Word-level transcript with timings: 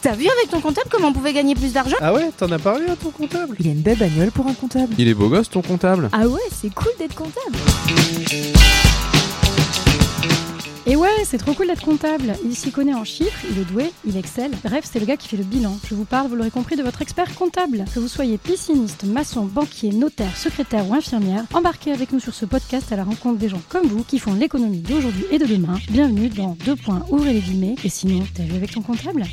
T'as 0.00 0.12
vu 0.14 0.28
avec 0.28 0.50
ton 0.50 0.60
comptable 0.60 0.88
comment 0.90 1.08
on 1.08 1.12
pouvait 1.12 1.32
gagner 1.32 1.54
plus 1.56 1.72
d'argent 1.72 1.96
Ah 2.00 2.12
ouais, 2.12 2.30
t'en 2.36 2.50
as 2.52 2.58
parlé 2.58 2.86
à 2.86 2.94
ton 2.94 3.10
comptable 3.10 3.56
Il 3.58 3.66
a 3.66 3.70
une 3.72 3.80
belle 3.80 3.98
bagnole 3.98 4.30
pour 4.30 4.46
un 4.46 4.54
comptable. 4.54 4.94
Il 4.96 5.08
est 5.08 5.14
beau 5.14 5.28
gosse 5.28 5.50
ton 5.50 5.60
comptable 5.60 6.08
Ah 6.12 6.28
ouais, 6.28 6.40
c'est 6.52 6.72
cool 6.72 6.92
d'être 6.98 7.16
comptable. 7.16 7.56
Et 10.86 10.94
ouais, 10.96 11.08
c'est 11.24 11.36
trop 11.36 11.52
cool 11.52 11.66
d'être 11.66 11.84
comptable. 11.84 12.34
Il 12.44 12.54
s'y 12.54 12.70
connaît 12.70 12.94
en 12.94 13.04
chiffres, 13.04 13.44
il 13.50 13.58
est 13.58 13.64
doué, 13.64 13.90
il 14.06 14.16
excelle. 14.16 14.52
Bref, 14.64 14.88
c'est 14.90 15.00
le 15.00 15.04
gars 15.04 15.16
qui 15.16 15.28
fait 15.28 15.36
le 15.36 15.42
bilan. 15.44 15.76
Je 15.90 15.94
vous 15.96 16.04
parle, 16.04 16.28
vous 16.28 16.36
l'aurez 16.36 16.50
compris, 16.50 16.76
de 16.76 16.82
votre 16.82 17.02
expert 17.02 17.34
comptable. 17.34 17.84
Que 17.92 17.98
vous 17.98 18.08
soyez 18.08 18.38
pisciniste, 18.38 19.04
maçon, 19.04 19.44
banquier, 19.46 19.90
notaire, 19.90 20.34
secrétaire 20.36 20.88
ou 20.88 20.94
infirmière, 20.94 21.42
embarquez 21.52 21.92
avec 21.92 22.12
nous 22.12 22.20
sur 22.20 22.32
ce 22.34 22.46
podcast 22.46 22.92
à 22.92 22.96
la 22.96 23.04
rencontre 23.04 23.38
des 23.38 23.48
gens 23.48 23.60
comme 23.68 23.86
vous 23.86 24.04
qui 24.04 24.18
font 24.20 24.32
l'économie 24.32 24.78
d'aujourd'hui 24.78 25.24
et 25.32 25.38
de 25.38 25.44
demain. 25.44 25.74
Bienvenue 25.90 26.28
dans 26.28 26.56
Deux 26.64 26.76
points, 26.76 27.02
ouvrez 27.10 27.32
les 27.34 27.40
guillemets. 27.40 27.74
Et 27.84 27.88
sinon, 27.88 28.24
t'as 28.34 28.44
vu 28.44 28.54
avec 28.54 28.70
ton 28.70 28.80
comptable? 28.80 29.24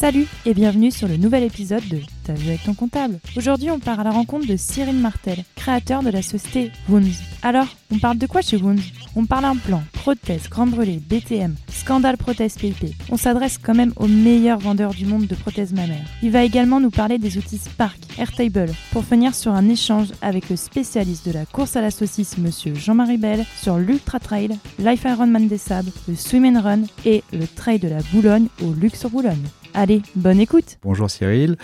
Salut 0.00 0.26
et 0.46 0.54
bienvenue 0.54 0.90
sur 0.90 1.08
le 1.08 1.18
nouvel 1.18 1.42
épisode 1.42 1.86
de 1.88 1.98
T'as 2.24 2.32
vu 2.32 2.48
avec 2.48 2.64
ton 2.64 2.72
comptable. 2.72 3.18
Aujourd'hui, 3.36 3.70
on 3.70 3.78
part 3.78 4.00
à 4.00 4.04
la 4.04 4.10
rencontre 4.10 4.46
de 4.46 4.56
Cyril 4.56 4.96
Martel, 4.96 5.44
créateur 5.56 6.02
de 6.02 6.08
la 6.08 6.22
société 6.22 6.72
Wounds. 6.88 7.18
Alors, 7.42 7.66
on 7.92 7.98
parle 7.98 8.16
de 8.16 8.26
quoi 8.26 8.40
chez 8.40 8.56
Wounds? 8.56 8.80
On 9.14 9.26
parle 9.26 9.44
implant, 9.44 9.82
prothèse, 9.92 10.48
grand 10.48 10.66
brûlé, 10.66 11.02
BTM, 11.06 11.54
scandale 11.70 12.16
prothèse 12.16 12.54
PIP. 12.54 12.94
On 13.10 13.18
s'adresse 13.18 13.58
quand 13.58 13.74
même 13.74 13.92
aux 13.96 14.06
meilleurs 14.06 14.58
vendeurs 14.58 14.94
du 14.94 15.04
monde 15.04 15.26
de 15.26 15.34
prothèses 15.34 15.74
mammaires. 15.74 16.08
Il 16.22 16.30
va 16.30 16.44
également 16.44 16.80
nous 16.80 16.90
parler 16.90 17.18
des 17.18 17.36
outils 17.36 17.58
Spark, 17.58 17.98
Airtable, 18.18 18.72
pour 18.92 19.04
finir 19.04 19.34
sur 19.34 19.52
un 19.52 19.68
échange 19.68 20.08
avec 20.22 20.48
le 20.48 20.56
spécialiste 20.56 21.28
de 21.28 21.32
la 21.32 21.44
course 21.44 21.76
à 21.76 21.82
la 21.82 21.90
saucisse, 21.90 22.38
monsieur 22.38 22.74
Jean-Marie 22.74 23.18
Bell, 23.18 23.44
sur 23.60 23.76
l'Ultra 23.76 24.18
Trail, 24.18 24.56
Life 24.78 25.04
Ironman 25.04 25.46
des 25.46 25.58
Sables, 25.58 25.92
le 26.08 26.16
Swim 26.16 26.46
and 26.46 26.62
Run 26.62 26.82
et 27.04 27.22
le 27.34 27.46
Trail 27.46 27.80
de 27.80 27.88
la 27.88 28.00
Boulogne 28.14 28.46
au 28.62 28.72
Luxe-sur-Boulogne. 28.72 29.44
Allez, 29.74 30.02
bonne 30.16 30.40
écoute 30.40 30.78
Bonjour 30.82 31.10
Cyril. 31.10 31.56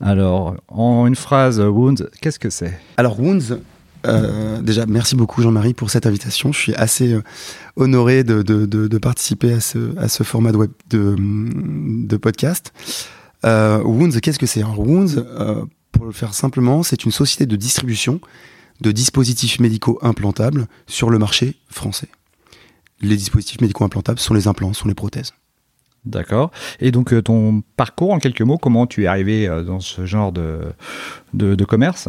Alors, 0.00 0.56
en 0.68 1.06
une 1.06 1.14
phrase, 1.14 1.60
Wounds, 1.60 2.08
qu'est-ce 2.20 2.38
que 2.38 2.50
c'est? 2.50 2.78
Alors 2.96 3.20
Wounds, 3.20 3.58
euh, 4.06 4.60
déjà 4.62 4.86
merci 4.86 5.14
beaucoup 5.14 5.42
Jean-Marie 5.42 5.74
pour 5.74 5.90
cette 5.90 6.06
invitation. 6.06 6.52
Je 6.52 6.58
suis 6.58 6.74
assez 6.74 7.12
euh, 7.12 7.22
honoré 7.76 8.24
de, 8.24 8.42
de, 8.42 8.66
de, 8.66 8.88
de, 8.88 8.98
participer 8.98 9.52
à 9.52 9.60
ce, 9.60 9.96
à 9.98 10.08
ce 10.08 10.22
format 10.22 10.52
de, 10.52 10.56
web, 10.56 10.70
de, 10.90 11.14
de 11.18 12.16
podcast. 12.16 12.72
Euh, 13.44 13.82
Wounds, 13.82 14.20
qu'est-ce 14.20 14.38
que 14.38 14.46
c'est? 14.46 14.60
Alors 14.60 14.80
Wounds, 14.80 15.18
euh, 15.18 15.64
pour 15.92 16.06
le 16.06 16.12
faire 16.12 16.34
simplement, 16.34 16.82
c'est 16.82 17.04
une 17.04 17.12
société 17.12 17.46
de 17.46 17.56
distribution 17.56 18.20
de 18.80 18.90
dispositifs 18.90 19.60
médicaux 19.60 19.98
implantables 20.02 20.66
sur 20.86 21.10
le 21.10 21.18
marché 21.18 21.56
français. 21.68 22.08
Les 23.00 23.16
dispositifs 23.16 23.60
médicaux 23.60 23.84
implantables 23.84 24.18
sont 24.18 24.34
les 24.34 24.48
implants, 24.48 24.72
sont 24.72 24.88
les 24.88 24.94
prothèses. 24.94 25.32
D'accord. 26.04 26.50
Et 26.80 26.90
donc 26.90 27.12
euh, 27.12 27.22
ton 27.22 27.62
parcours 27.76 28.12
en 28.12 28.18
quelques 28.18 28.42
mots, 28.42 28.58
comment 28.58 28.86
tu 28.86 29.04
es 29.04 29.06
arrivé 29.06 29.46
euh, 29.46 29.62
dans 29.62 29.80
ce 29.80 30.04
genre 30.04 30.32
de, 30.32 30.60
de, 31.32 31.64
commerce? 31.64 32.08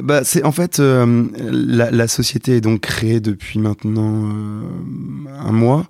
Bah, 0.00 0.22
c'est 0.22 0.44
en 0.44 0.52
fait 0.52 0.78
euh, 0.78 1.26
la, 1.34 2.06
société 2.06 2.56
est 2.56 2.60
donc 2.60 2.80
créée 2.80 3.20
depuis 3.20 3.58
maintenant 3.58 4.24
euh, 4.24 4.62
un 5.40 5.52
mois. 5.52 5.86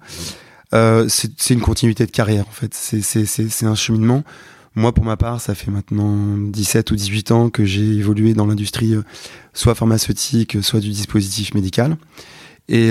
Euh, 0.72 1.06
c'est 1.08 1.50
une 1.50 1.60
continuité 1.60 2.06
de 2.06 2.10
carrière 2.10 2.46
en 2.48 2.52
fait. 2.52 2.72
C'est 2.74 3.66
un 3.66 3.74
cheminement. 3.74 4.24
Moi, 4.76 4.92
pour 4.92 5.04
ma 5.04 5.16
part, 5.16 5.40
ça 5.40 5.54
fait 5.54 5.70
maintenant 5.70 6.16
17 6.38 6.92
ou 6.92 6.96
18 6.96 7.32
ans 7.32 7.50
que 7.50 7.64
j'ai 7.64 7.82
évolué 7.82 8.34
dans 8.34 8.46
l'industrie, 8.46 8.94
soit 9.52 9.74
pharmaceutique, 9.74 10.58
soit 10.62 10.78
du 10.78 10.90
dispositif 10.90 11.54
médical, 11.54 11.96
et, 12.68 12.90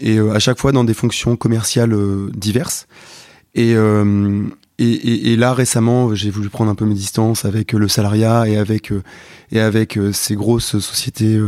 et 0.00 0.18
à 0.18 0.38
chaque 0.38 0.58
fois 0.58 0.72
dans 0.72 0.82
des 0.82 0.94
fonctions 0.94 1.36
commerciales 1.36 1.94
diverses. 2.34 2.86
Et, 3.54 3.74
euh, 3.74 4.42
et, 4.78 4.84
et, 4.84 5.32
et, 5.32 5.36
là 5.36 5.54
récemment, 5.54 6.14
j'ai 6.14 6.30
voulu 6.30 6.48
prendre 6.48 6.70
un 6.70 6.74
peu 6.74 6.84
mes 6.84 6.94
distances 6.94 7.44
avec 7.44 7.72
le 7.72 7.86
salariat 7.88 8.48
et 8.48 8.56
avec 8.56 8.90
euh, 8.90 9.02
et 9.52 9.60
avec 9.60 9.96
euh, 9.96 10.12
ces 10.12 10.34
grosses 10.34 10.78
sociétés 10.78 11.40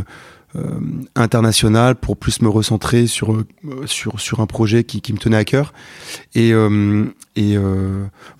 euh, 0.57 0.81
internationales 1.15 1.97
pour 1.97 2.17
plus 2.17 2.43
me 2.43 2.49
recentrer 2.49 3.07
sur 3.07 3.45
sur 3.87 4.21
sur 4.21 4.41
un 4.41 4.47
projet 4.47 4.85
qui, 4.85 5.01
qui 5.01 5.13
me 5.13 5.19
tenait 5.19 5.37
à 5.37 5.45
cœur. 5.45 5.73
Et 6.35 6.53
et 7.37 7.57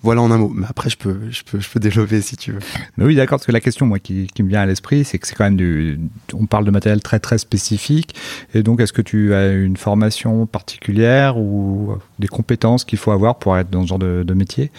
voilà 0.01 0.21
en 0.21 0.31
un 0.31 0.37
mot. 0.37 0.51
Mais 0.53 0.65
après, 0.69 0.89
je 0.89 0.97
peux 0.97 1.19
je 1.29 1.43
peux 1.43 1.59
je 1.59 1.69
peux 1.69 1.79
développer 1.79 2.21
si 2.21 2.37
tu 2.37 2.51
veux. 2.51 2.59
Mais 2.97 3.05
oui, 3.05 3.15
d'accord. 3.15 3.37
Parce 3.37 3.45
que 3.45 3.51
la 3.51 3.61
question 3.61 3.85
moi 3.85 3.99
qui, 3.99 4.27
me 4.39 4.47
vient 4.47 4.61
à 4.61 4.65
l'esprit, 4.65 5.03
c'est 5.05 5.19
que 5.19 5.27
c'est 5.27 5.35
quand 5.35 5.45
même 5.45 5.57
du 5.57 5.99
on 6.33 6.45
parle 6.45 6.65
de 6.65 6.71
matériel 6.71 7.01
très 7.01 7.19
très 7.19 7.37
spécifique. 7.37 8.15
Et 8.53 8.63
donc, 8.63 8.79
est-ce 8.81 8.93
que 8.93 9.01
tu 9.01 9.33
as 9.33 9.51
une 9.51 9.77
formation 9.77 10.45
particulière 10.45 11.37
ou 11.37 11.95
des 12.19 12.27
compétences 12.27 12.85
qu'il 12.85 12.99
faut 12.99 13.11
avoir 13.11 13.39
pour 13.39 13.57
être 13.57 13.69
dans 13.69 13.83
ce 13.83 13.87
genre 13.87 13.99
de 13.99 14.33
métier? 14.33 14.71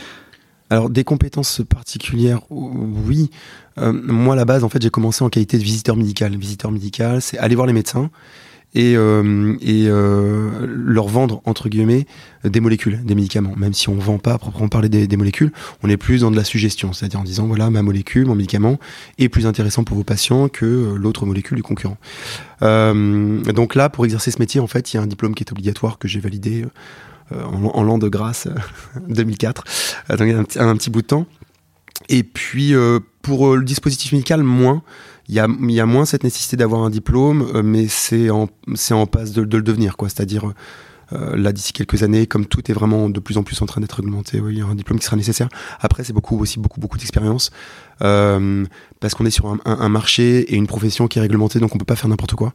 Alors 0.71 0.91
des 0.91 1.05
compétences 1.05 1.63
particulières, 1.69 2.41
oui. 2.51 3.31
Euh, 3.79 3.93
moi, 3.93 4.35
à 4.35 4.37
la 4.37 4.45
base, 4.45 4.65
en 4.65 4.69
fait, 4.69 4.83
j'ai 4.83 4.91
commencé 4.91 5.25
en 5.25 5.29
qualité 5.29 5.57
de 5.59 5.63
visiteur 5.63 5.97
médical. 5.97 6.37
Visiteur 6.37 6.71
médical, 6.71 7.23
c'est 7.23 7.39
aller 7.39 7.55
voir 7.55 7.67
les 7.67 7.73
médecins 7.73 8.11
et, 8.75 8.97
euh, 8.97 9.57
et 9.61 9.87
euh, 9.89 10.67
leur 10.69 11.09
vendre 11.09 11.41
entre 11.47 11.69
guillemets 11.69 12.07
des 12.45 12.61
molécules, 12.61 13.03
des 13.05 13.15
médicaments. 13.15 13.55
Même 13.57 13.73
si 13.73 13.89
on 13.89 13.95
vend 13.95 14.19
pas 14.19 14.37
proprement 14.39 14.69
parler 14.69 14.89
des, 14.89 15.17
molécules, 15.17 15.53
on 15.83 15.89
est 15.89 15.97
plus 15.97 16.21
dans 16.21 16.31
de 16.31 16.37
la 16.37 16.45
suggestion, 16.45 16.93
c'est-à-dire 16.93 17.21
en 17.21 17.25
disant 17.25 17.47
voilà 17.47 17.71
ma 17.71 17.83
molécule, 17.83 18.27
mon 18.27 18.35
médicament 18.35 18.79
est 19.19 19.29
plus 19.29 19.47
intéressant 19.47 19.85
pour 19.85 19.97
vos 19.97 20.05
patients 20.05 20.49
que 20.49 20.95
l'autre 20.95 21.25
molécule 21.27 21.57
du 21.57 21.63
concurrent. 21.63 21.97
Euh, 22.63 23.41
donc 23.53 23.75
là, 23.75 23.89
pour 23.89 24.05
exercer 24.05 24.31
ce 24.31 24.39
métier, 24.39 24.61
en 24.61 24.67
fait, 24.67 24.93
il 24.93 24.97
y 24.97 25.01
a 25.01 25.03
un 25.03 25.07
diplôme 25.07 25.35
qui 25.35 25.45
est 25.45 25.53
obligatoire 25.53 25.99
que 25.99 26.09
j'ai 26.09 26.21
validé 26.21 26.63
euh, 26.63 26.69
en, 27.33 27.65
en 27.65 27.83
l'an 27.83 27.99
de 27.99 28.09
grâce 28.09 28.49
2004, 29.09 29.65
donc 30.11 30.21
un 30.21 30.45
petit, 30.45 30.59
un 30.59 30.77
petit 30.77 30.91
bout 30.91 31.03
de 31.03 31.07
temps. 31.07 31.27
Et 32.09 32.23
puis 32.23 32.75
euh, 32.75 33.01
pour 33.23 33.57
le 33.57 33.65
dispositif 33.65 34.13
médical, 34.13 34.43
moins. 34.43 34.83
Il 35.29 35.35
y 35.35 35.41
a, 35.41 35.47
il 35.61 35.73
y 35.73 35.81
a 35.81 35.85
moins 35.85 36.07
cette 36.07 36.25
nécessité 36.25 36.57
d'avoir 36.57 36.83
un 36.83 36.91
diplôme, 36.91 37.47
euh, 37.55 37.63
mais 37.63 37.87
c'est 37.89 38.31
en, 38.31 38.49
en 38.91 39.07
passe 39.07 39.33
de, 39.33 39.43
le 39.43 39.63
devenir. 39.63 39.95
C'est-à-dire 40.01 40.55
euh, 41.13 41.37
là 41.37 41.53
d'ici 41.53 41.73
quelques 41.73 42.03
années, 42.03 42.27
comme 42.27 42.47
tout 42.47 42.71
est 42.71 42.75
vraiment 42.75 43.09
de 43.09 43.21
plus 43.21 43.39
en 43.39 43.43
plus 43.43 43.61
en 43.63 43.67
train 43.67 43.81
d'être 43.81 43.95
réglementé, 43.95 44.41
oui, 44.41 44.55
il 44.55 44.59
y 44.59 44.63
a 44.63 44.67
un 44.67 44.75
diplôme 44.75 44.99
qui 44.99 45.07
sera 45.07 45.17
nécessaire. 45.17 45.49
Après, 45.81 46.05
c'est 46.05 46.13
beaucoup 46.13 46.39
aussi 46.39 46.59
beaucoup 46.59 46.81
beaucoup 46.81 46.99
d'expérience 46.99 47.51
euh, 48.03 48.65
parce 49.01 49.15
qu'on 49.15 49.25
est 49.25 49.31
sur 49.31 49.55
un, 49.65 49.89
marché 49.89 50.41
et 50.41 50.57
une 50.57 50.67
profession 50.67 51.09
qui 51.09 51.19
est 51.19 51.23
réglementée, 51.23 51.61
donc 51.61 51.75
on 51.75 51.79
peut 51.79 51.85
pas 51.85 51.97
faire 51.97 52.09
n'importe 52.09 52.35
quoi. 52.35 52.53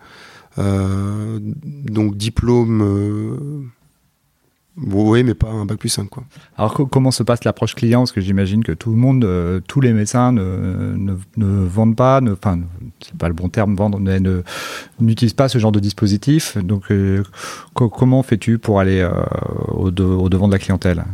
Euh, 0.59 1.39
donc 1.41 2.15
diplôme 2.15 3.71
oui, 4.75 5.23
mais 5.23 5.35
pas 5.35 5.49
un 5.49 5.65
bac 5.65 5.77
plus 5.77 5.89
5. 5.89 6.09
Quoi. 6.09 6.23
Alors, 6.57 6.73
co 6.73 6.87
comment 6.87 7.11
se 7.11 7.21
passe 7.21 7.43
l'approche 7.43 7.75
client? 7.75 8.01
Parce 8.01 8.11
que 8.11 8.21
j'imagine 8.21 8.63
que 8.63 8.71
tout 8.71 8.89
le 8.89 8.95
monde, 8.95 9.23
euh, 9.23 9.59
tous 9.67 9.81
les 9.81 9.93
médecins 9.93 10.31
ne, 10.31 10.95
ne, 10.97 11.15
ne 11.37 11.65
vendent 11.67 11.95
pas, 11.95 12.19
enfin, 12.31 12.59
c'est 12.99 13.15
pas 13.15 13.27
le 13.27 13.35
bon 13.35 13.49
terme, 13.49 13.75
vendre, 13.75 13.99
n'utilisent 14.99 15.33
pas 15.35 15.47
ce 15.47 15.59
genre 15.59 15.71
de 15.71 15.79
dispositif. 15.79 16.57
Donc, 16.57 16.89
euh, 16.89 17.23
co 17.75 17.87
comment 17.87 18.23
fais-tu 18.23 18.57
pour 18.57 18.79
aller 18.79 18.99
euh, 18.99 19.11
au, 19.67 19.91
de, 19.91 20.03
au, 20.03 20.27
devant 20.29 20.47
de 20.47 20.53
la 20.53 20.59
clientèle? 20.59 21.05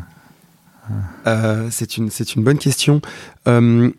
C'est 1.70 1.98
une, 1.98 2.10
une 2.36 2.44
bonne 2.44 2.58
question. 2.58 3.02
alors, 3.46 3.92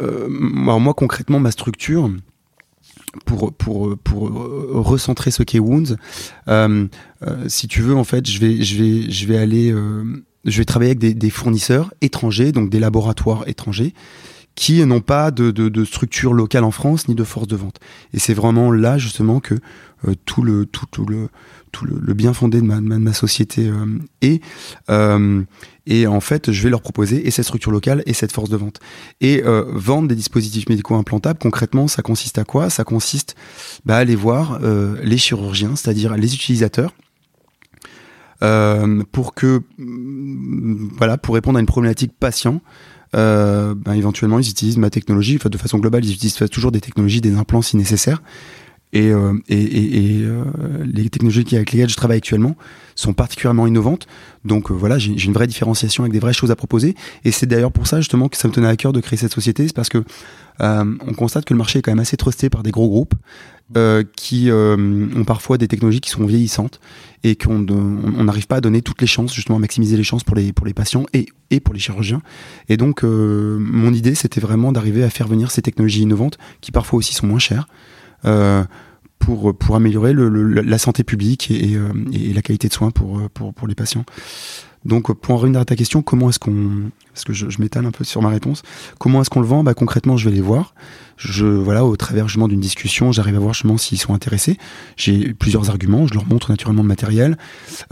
moi, 0.00 0.94
concrètement, 0.94 1.38
ma 1.38 1.52
structure, 1.52 2.10
pour, 3.24 3.52
pour, 3.52 3.96
pour 3.98 4.30
recentrer 4.72 5.30
ce 5.30 5.42
qu'est 5.42 5.58
Wounds, 5.58 5.96
euh, 6.48 6.86
euh, 7.22 7.44
si 7.48 7.68
tu 7.68 7.82
veux, 7.82 7.94
en 7.94 8.04
fait, 8.04 8.28
je 8.28 8.38
vais, 8.38 8.62
je 8.62 8.82
vais, 8.82 9.10
je 9.10 9.26
vais 9.26 9.38
aller, 9.38 9.72
euh, 9.72 10.04
je 10.44 10.58
vais 10.58 10.64
travailler 10.64 10.90
avec 10.90 10.98
des, 10.98 11.14
des, 11.14 11.30
fournisseurs 11.30 11.92
étrangers, 12.00 12.52
donc 12.52 12.70
des 12.70 12.78
laboratoires 12.78 13.46
étrangers, 13.48 13.94
qui 14.56 14.84
n'ont 14.84 15.00
pas 15.00 15.30
de, 15.30 15.52
de, 15.52 15.68
de, 15.68 15.84
structure 15.84 16.32
locale 16.32 16.64
en 16.64 16.70
France 16.72 17.06
ni 17.08 17.14
de 17.14 17.24
force 17.24 17.46
de 17.46 17.56
vente. 17.56 17.78
Et 18.12 18.18
c'est 18.18 18.34
vraiment 18.34 18.72
là 18.72 18.98
justement 18.98 19.38
que 19.38 19.54
euh, 20.08 20.14
tout 20.24 20.42
le 20.42 20.66
bien 22.14 22.32
fondé 22.32 22.60
de 22.60 22.66
ma, 22.66 23.12
société 23.12 23.68
euh, 23.68 23.98
est. 24.22 24.42
Euh, 24.90 25.42
et 25.86 26.06
en 26.06 26.20
fait, 26.20 26.50
je 26.50 26.62
vais 26.62 26.70
leur 26.70 26.82
proposer 26.82 27.26
et 27.26 27.30
cette 27.30 27.44
structure 27.44 27.70
locale 27.70 28.02
et 28.06 28.12
cette 28.12 28.32
force 28.32 28.50
de 28.50 28.56
vente. 28.56 28.80
Et 29.20 29.42
euh, 29.44 29.64
vendre 29.68 30.08
des 30.08 30.14
dispositifs 30.14 30.68
médicaux 30.68 30.96
implantables, 30.96 31.38
concrètement, 31.38 31.86
ça 31.86 32.02
consiste 32.02 32.38
à 32.38 32.44
quoi? 32.44 32.70
Ça 32.70 32.84
consiste 32.84 33.36
bah, 33.84 33.96
à 33.96 33.98
aller 33.98 34.16
voir 34.16 34.58
les 35.02 35.18
chirurgiens, 35.18 35.76
c'est-à-dire 35.76 36.16
les 36.16 36.34
utilisateurs, 36.34 36.92
pour 39.12 39.34
que, 39.34 39.62
voilà, 40.98 41.18
pour 41.18 41.34
répondre 41.34 41.58
à 41.58 41.60
une 41.60 41.66
problématique 41.66 42.12
patient. 42.18 42.60
Euh, 43.14 43.74
ben, 43.74 43.94
éventuellement, 43.94 44.38
ils 44.38 44.50
utilisent 44.50 44.78
ma 44.78 44.90
technologie. 44.90 45.36
Enfin, 45.36 45.48
de 45.48 45.58
façon 45.58 45.78
globale, 45.78 46.04
ils 46.04 46.12
utilisent 46.12 46.36
toujours 46.50 46.72
des 46.72 46.80
technologies, 46.80 47.20
des 47.20 47.36
implants 47.36 47.62
si 47.62 47.76
nécessaire. 47.76 48.22
Et, 48.92 49.10
euh, 49.10 49.34
et, 49.48 49.60
et, 49.60 50.20
et 50.20 50.22
euh, 50.22 50.44
les 50.84 51.10
technologies 51.10 51.44
avec 51.54 51.72
lesquelles 51.72 51.90
je 51.90 51.96
travaille 51.96 52.18
actuellement 52.18 52.56
sont 52.94 53.12
particulièrement 53.12 53.66
innovantes. 53.66 54.06
Donc 54.44 54.70
euh, 54.70 54.74
voilà, 54.74 54.96
j'ai 54.96 55.12
une 55.12 55.32
vraie 55.32 55.48
différenciation 55.48 56.04
avec 56.04 56.12
des 56.12 56.20
vraies 56.20 56.32
choses 56.32 56.50
à 56.50 56.56
proposer. 56.56 56.94
Et 57.24 57.32
c'est 57.32 57.46
d'ailleurs 57.46 57.72
pour 57.72 57.86
ça 57.86 58.00
justement 58.00 58.28
que 58.28 58.36
ça 58.36 58.48
me 58.48 58.52
tenait 58.52 58.68
à 58.68 58.76
cœur 58.76 58.92
de 58.92 59.00
créer 59.00 59.18
cette 59.18 59.34
société. 59.34 59.66
C'est 59.66 59.74
parce 59.74 59.88
que 59.88 60.04
euh, 60.62 60.84
on 61.06 61.12
constate 61.14 61.44
que 61.44 61.52
le 61.52 61.58
marché 61.58 61.80
est 61.80 61.82
quand 61.82 61.90
même 61.90 61.98
assez 61.98 62.16
trusté 62.16 62.48
par 62.48 62.62
des 62.62 62.70
gros 62.70 62.88
groupes 62.88 63.14
euh, 63.76 64.04
qui 64.16 64.50
euh, 64.50 64.76
ont 65.16 65.24
parfois 65.24 65.58
des 65.58 65.66
technologies 65.66 66.00
qui 66.00 66.10
sont 66.10 66.24
vieillissantes 66.24 66.78
et 67.24 67.34
qu'on 67.34 67.66
on 67.68 68.24
n'arrive 68.24 68.46
pas 68.46 68.56
à 68.56 68.60
donner 68.60 68.82
toutes 68.82 69.00
les 69.00 69.08
chances, 69.08 69.34
justement 69.34 69.56
à 69.56 69.60
maximiser 69.60 69.96
les 69.96 70.04
chances 70.04 70.22
pour 70.22 70.36
les, 70.36 70.52
pour 70.52 70.66
les 70.66 70.74
patients 70.74 71.06
et, 71.12 71.26
et 71.50 71.58
pour 71.58 71.74
les 71.74 71.80
chirurgiens. 71.80 72.22
Et 72.68 72.76
donc, 72.76 73.02
euh, 73.02 73.58
mon 73.58 73.92
idée, 73.92 74.14
c'était 74.14 74.40
vraiment 74.40 74.70
d'arriver 74.70 75.02
à 75.02 75.10
faire 75.10 75.26
venir 75.26 75.50
ces 75.50 75.62
technologies 75.62 76.02
innovantes, 76.02 76.38
qui 76.60 76.70
parfois 76.70 76.98
aussi 76.98 77.14
sont 77.14 77.26
moins 77.26 77.40
chères, 77.40 77.66
euh, 78.24 78.62
pour, 79.18 79.56
pour 79.56 79.74
améliorer 79.74 80.12
le, 80.12 80.28
le- 80.28 80.60
la 80.62 80.78
santé 80.78 81.02
publique 81.02 81.50
et, 81.50 81.72
et, 81.72 81.76
euh, 81.76 81.88
et 82.12 82.32
la 82.32 82.42
qualité 82.42 82.68
de 82.68 82.72
soins 82.72 82.92
pour, 82.92 83.28
pour, 83.30 83.52
pour 83.54 83.66
les 83.66 83.74
patients. 83.74 84.04
Donc, 84.86 85.12
pour 85.12 85.34
en 85.34 85.36
revenir 85.38 85.60
à 85.60 85.64
ta 85.64 85.74
question, 85.74 86.00
comment 86.00 86.30
est-ce 86.30 86.38
qu'on, 86.38 86.90
parce 87.12 87.24
que 87.24 87.32
je, 87.32 87.60
m'étale 87.60 87.86
un 87.86 87.90
peu 87.90 88.04
sur 88.04 88.22
ma 88.22 88.28
réponse, 88.28 88.62
comment 88.98 89.20
est-ce 89.20 89.30
qu'on 89.30 89.40
le 89.40 89.46
vend? 89.46 89.64
Bah, 89.64 89.74
Concrètement, 89.74 90.16
je 90.16 90.28
vais 90.28 90.34
les 90.34 90.40
voir. 90.40 90.74
Voilà, 91.18 91.84
au 91.84 91.96
travers 91.96 92.26
d'une 92.26 92.60
discussion, 92.60 93.10
j'arrive 93.10 93.36
à 93.36 93.38
voir 93.38 93.54
justement 93.54 93.78
s'ils 93.78 93.98
sont 93.98 94.14
intéressés. 94.14 94.58
J'ai 94.96 95.34
plusieurs 95.34 95.70
arguments, 95.70 96.06
je 96.06 96.14
leur 96.14 96.26
montre 96.26 96.50
naturellement 96.50 96.82
le 96.82 96.88
matériel. 96.88 97.36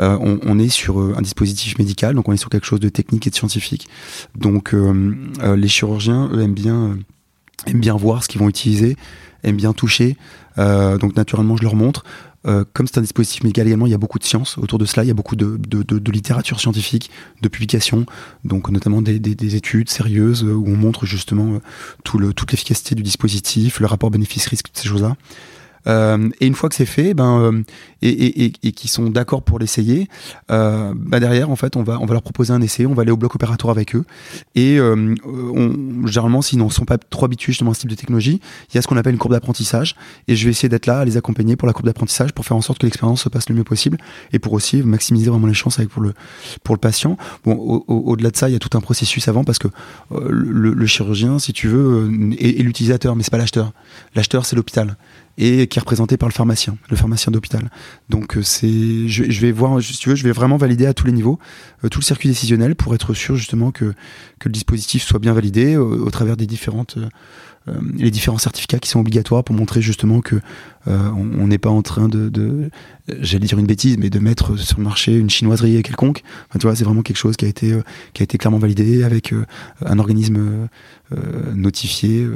Euh, 0.01 0.17
on, 0.21 0.59
est 0.59 0.69
sur 0.69 1.01
euh, 1.01 1.15
un 1.17 1.23
dispositif 1.23 1.79
médical, 1.79 2.15
donc 2.15 2.29
on 2.29 2.33
est 2.33 2.37
sur 2.37 2.51
quelque 2.51 2.67
chose 2.67 2.81
de 2.81 2.89
technique 2.89 3.27
et 3.27 3.31
de 3.31 3.35
scientifique. 3.35 3.89
Donc, 4.37 4.73
euh, 4.73 5.15
les 5.57 5.69
chirurgiens, 5.69 6.31
eux, 6.33 6.43
aiment 6.43 6.55
bien, 6.55 6.99
aiment 7.67 7.81
bien 7.81 7.97
voir 7.97 8.23
ce 8.23 8.29
qu'ils 8.29 8.41
vont 8.41 8.49
utiliser, 8.49 8.97
aiment 9.43 9.57
bien 9.57 9.73
toucher. 9.73 10.17
Donc, 10.57 11.17
naturellement, 11.17 11.57
je 11.57 11.63
leur 11.65 11.75
montre. 11.75 12.05
Euh, 12.47 12.65
comme 12.73 12.87
c'est 12.87 12.99
un 12.99 13.03
dispositif 13.03 13.43
médical 13.43 13.67
également, 13.67 13.87
il 13.87 13.91
y 13.91 13.95
a 13.95 13.99
beaucoup 13.99 14.19
de 14.19 14.25
science 14.25 14.59
autour 14.59 14.79
de 14.79 14.85
cela, 14.85 15.05
il 15.05 15.09
y 15.09 15.11
a 15.11 15.15
beaucoup 15.15 15.37
de, 15.37 15.57
de, 15.57 16.13
littérature 16.13 16.61
scientifique, 16.61 17.11
de 17.41 17.49
publications, 17.49 18.05
donc 18.45 18.71
notamment 18.71 19.01
des, 19.01 19.19
des, 19.19 19.35
des 19.35 19.57
études 19.57 19.89
sérieuses 19.89 20.45
euh, 20.45 20.53
où 20.53 20.69
on 20.69 20.77
montre 20.77 21.07
justement 21.07 21.55
euh, 21.55 21.59
tout 22.05 22.19
le, 22.19 22.35
toute 22.35 22.53
l'efficacité 22.53 22.95
du 22.95 23.03
dispositif, 23.03 23.81
le 23.81 23.87
rapport 23.87 24.11
bénéfice-risque, 24.11 24.67
toutes 24.67 24.79
ces 24.79 24.89
choses-là. 24.89 25.17
Euh, 25.87 26.31
et 26.41 26.47
une 26.47 26.55
fois 26.55 26.69
que 26.69 26.75
c'est 26.75 26.87
fait, 26.87 27.15
ben 27.15 27.41
euh, 27.41 27.63
et, 28.03 28.09
et, 28.09 28.45
et, 28.47 28.53
et 28.63 28.73
qu'ils 28.73 28.91
sont 28.91 29.11
d'accord 29.11 29.43
pour 29.43 29.59
l'essayer, 29.59 30.09
euh, 30.51 30.93
bah 30.97 31.21
derrière 31.21 31.51
en 31.51 31.57
fait 31.57 31.77
on 31.77 31.83
va 31.83 31.99
on 32.01 32.07
va 32.07 32.15
leur 32.15 32.23
proposer 32.23 32.53
un 32.53 32.61
essai, 32.63 32.87
on 32.87 32.95
va 32.95 33.03
aller 33.03 33.11
au 33.11 33.17
bloc 33.17 33.35
opératoire 33.35 33.71
avec 33.71 33.95
eux 33.95 34.05
et 34.55 34.79
euh, 34.79 35.15
on, 35.25 36.07
généralement 36.07 36.43
s'ils 36.43 36.59
n'en 36.59 36.71
sont 36.71 36.85
pas 36.85 36.99
trop 36.99 37.27
habitués 37.27 37.53
justement 37.53 37.71
à 37.73 37.75
ce 37.75 37.81
type 37.81 37.91
de 37.91 37.95
technologie, 37.95 38.41
il 38.71 38.75
y 38.75 38.79
a 38.79 38.83
ce 38.83 38.87
qu'on 38.89 38.97
appelle 38.97 39.13
une 39.15 39.19
courbe 39.19 39.33
d'apprentissage 39.35 39.95
et 40.29 40.37
je 40.37 40.45
vais 40.45 40.51
essayer 40.51 40.69
d'être 40.69 40.87
là 40.87 41.01
à 41.01 41.05
les 41.05 41.17
accompagner 41.17 41.57
pour 41.57 41.67
la 41.67 41.73
courbe 41.75 41.87
d'apprentissage 41.87 42.33
pour 42.33 42.45
faire 42.45 42.57
en 42.57 42.63
sorte 42.63 42.79
que 42.79 42.87
l'expérience 42.87 43.23
se 43.23 43.29
passe 43.29 43.49
le 43.49 43.55
mieux 43.55 43.65
possible 43.65 43.99
et 44.33 44.39
pour 44.39 44.53
aussi 44.55 44.83
maximiser 44.83 45.31
vraiment 45.31 45.47
les 45.47 45.55
chances 45.55 45.79
avec 45.79 45.91
pour 45.91 46.03
le 46.03 46.15
pour 46.63 46.75
le 46.75 46.81
patient. 46.81 47.17
Bon 47.45 47.53
au- 47.55 47.85
au- 47.89 48.03
au-delà 48.13 48.31
de 48.31 48.37
ça, 48.37 48.49
il 48.49 48.53
y 48.53 48.57
a 48.57 48.59
tout 48.59 48.77
un 48.77 48.81
processus 48.81 49.29
avant 49.29 49.45
parce 49.45 49.59
que 49.59 49.69
euh, 50.13 50.29
le, 50.31 50.73
le 50.73 50.87
chirurgien, 50.87 51.39
si 51.39 51.53
tu 51.53 51.69
veux, 51.69 52.09
euh, 52.09 52.31
est, 52.39 52.61
est 52.61 52.63
l'utilisateur, 52.63 53.17
mais 53.17 53.23
c'est 53.23 53.31
pas 53.31 53.39
l'acheteur. 53.39 53.73
L'acheteur 54.15 54.47
c'est 54.47 54.57
l'hôpital 54.57 54.97
et 55.37 55.67
qui 55.67 55.79
est 55.79 55.81
représenté 55.81 56.17
par 56.17 56.29
le 56.29 56.33
pharmacien, 56.33 56.77
le 56.91 56.97
pharmacien 56.97 57.33
d'hôpital. 57.33 57.71
Donc 58.09 58.37
euh, 58.37 58.43
c'est, 58.43 59.09
je, 59.09 59.25
je 59.29 59.41
vais 59.41 59.53
voir, 59.53 59.83
si 59.83 59.97
tu 59.99 60.09
veux, 60.09 60.15
je 60.15 60.25
vais 60.25 60.33
vraiment 60.33 60.57
valider 60.57 60.87
à 60.87 60.95
tous 60.95 61.07
les 61.07 61.13
niveaux 61.13 61.39
euh, 61.85 61.89
tout 61.89 62.01
le 62.01 62.05
circuit 62.05 62.29
décisionnel 62.29 62.75
pour 62.75 62.95
être 62.95 63.15
sûr 63.15 63.37
justement 63.37 63.71
que 63.73 63.95
que 64.39 64.49
le 64.49 64.53
dispositif 64.53 65.03
soit 65.03 65.19
bien 65.19 65.33
validé 65.33 65.75
euh, 65.75 65.81
au 65.81 66.11
travers 66.11 66.37
des 66.37 66.47
différentes 66.47 66.97
euh, 66.99 67.09
euh, 67.67 67.81
les 67.97 68.11
différents 68.11 68.39
certificats 68.39 68.79
qui 68.79 68.91
sont 68.91 69.01
obligatoires 69.01 69.43
pour 69.43 69.57
montrer 69.57 69.81
justement 69.81 70.21
que 70.21 70.37
euh, 70.87 71.11
on 71.17 71.47
n'est 71.47 71.59
pas 71.59 71.71
en 71.71 71.81
train 71.81 72.09
de, 72.09 72.29
de 72.29 72.71
j'allais 73.21 73.47
dire 73.47 73.59
une 73.59 73.67
bêtise, 73.67 73.97
mais 73.97 74.11
de 74.11 74.19
mettre 74.19 74.57
sur 74.57 74.79
le 74.79 74.85
marché 74.85 75.17
une 75.17 75.31
chinoiserie 75.31 75.83
quelconque. 75.83 76.23
Enfin, 76.51 76.59
tu 76.59 76.67
vois, 76.67 76.77
c'est 76.77 76.85
vraiment 76.85 77.01
quelque 77.01 77.17
chose 77.17 77.37
qui 77.37 77.47
a 77.47 77.49
été 77.49 77.75
qui 78.13 78.23
a 78.23 78.25
été 78.25 78.37
clairement 78.37 78.59
validé 78.59 79.03
avec 79.03 79.33
un 79.85 79.99
organisme 79.99 80.69
notifié. 81.55 82.29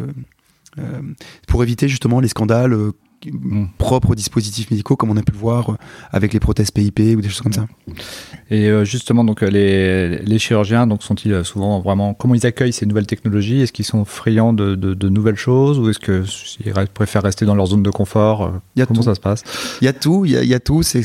Euh, 0.78 1.00
pour 1.46 1.62
éviter 1.62 1.88
justement 1.88 2.20
les 2.20 2.28
scandales 2.28 2.72
euh, 2.72 2.92
Mm. 3.26 3.64
propres 3.78 4.10
aux 4.10 4.14
dispositifs 4.14 4.70
médicaux, 4.70 4.94
comme 4.94 5.10
on 5.10 5.16
a 5.16 5.22
pu 5.24 5.32
le 5.32 5.38
voir 5.38 5.70
euh, 5.70 5.74
avec 6.12 6.32
les 6.32 6.38
prothèses 6.38 6.70
PIP 6.70 7.00
ou 7.16 7.20
des 7.20 7.28
choses 7.28 7.40
comme 7.40 7.52
ça. 7.52 7.66
Et 8.48 8.70
justement, 8.84 9.24
donc 9.24 9.40
les, 9.40 10.18
les 10.20 10.38
chirurgiens, 10.38 10.86
donc 10.86 11.02
sont-ils 11.02 11.44
souvent 11.44 11.80
vraiment 11.80 12.14
comment 12.14 12.36
ils 12.36 12.46
accueillent 12.46 12.72
ces 12.72 12.86
nouvelles 12.86 13.08
technologies? 13.08 13.62
Est-ce 13.62 13.72
qu'ils 13.72 13.84
sont 13.86 14.04
friands 14.04 14.52
de, 14.52 14.76
de, 14.76 14.94
de 14.94 15.08
nouvelles 15.08 15.34
choses? 15.34 15.80
Ou 15.80 15.90
est-ce 15.90 15.98
qu'ils 15.98 16.72
re- 16.72 16.86
préfèrent 16.86 17.24
rester 17.24 17.44
dans 17.44 17.56
leur 17.56 17.66
zone 17.66 17.82
de 17.82 17.90
confort? 17.90 18.52
Il 18.76 18.78
y 18.78 18.82
a 18.82 18.86
Comment 18.86 19.00
tout. 19.00 19.04
ça 19.06 19.16
se 19.16 19.20
passe? 19.20 19.42
Il 19.82 19.86
y 19.86 19.88
a 19.88 19.92
tout, 19.92 20.24
il 20.24 20.30
y 20.30 20.36
a, 20.36 20.44
y 20.44 20.54
a 20.54 20.60
tout. 20.60 20.84
C'est, 20.84 21.02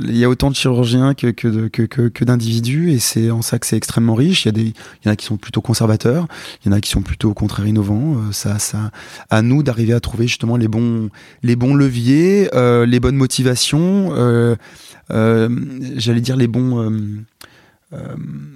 il 0.00 0.16
y 0.16 0.24
a 0.24 0.28
autant 0.28 0.50
de 0.50 0.56
chirurgiens 0.56 1.14
que, 1.14 1.28
que, 1.28 1.68
que, 1.68 2.08
que, 2.08 2.24
d'individus 2.24 2.92
et 2.92 2.98
c'est 2.98 3.30
en 3.30 3.42
ça 3.42 3.58
que 3.58 3.66
c'est 3.66 3.76
extrêmement 3.76 4.14
riche. 4.14 4.44
Il 4.44 4.48
y 4.48 4.50
a 4.50 4.52
des, 4.52 4.62
il 4.62 5.06
y 5.06 5.08
en 5.08 5.12
a 5.12 5.16
qui 5.16 5.26
sont 5.26 5.36
plutôt 5.36 5.60
conservateurs, 5.60 6.26
il 6.64 6.68
y 6.70 6.74
en 6.74 6.76
a 6.76 6.80
qui 6.80 6.90
sont 6.90 7.02
plutôt 7.02 7.30
au 7.30 7.34
contraire 7.34 7.66
innovants. 7.66 8.16
Euh, 8.16 8.32
ça, 8.32 8.58
ça, 8.58 8.90
à 9.28 9.42
nous 9.42 9.62
d'arriver 9.62 9.92
à 9.92 10.00
trouver 10.00 10.26
justement 10.26 10.56
les 10.56 10.68
bons, 10.68 11.10
les 11.42 11.56
bons 11.56 11.74
leviers, 11.74 12.48
euh, 12.54 12.86
les 12.86 13.00
bonnes 13.00 13.16
motivations, 13.16 14.10
euh, 14.14 14.56
j'allais 15.96 16.20
dire 16.22 16.36
les 16.36 16.48
bons. 16.48 16.90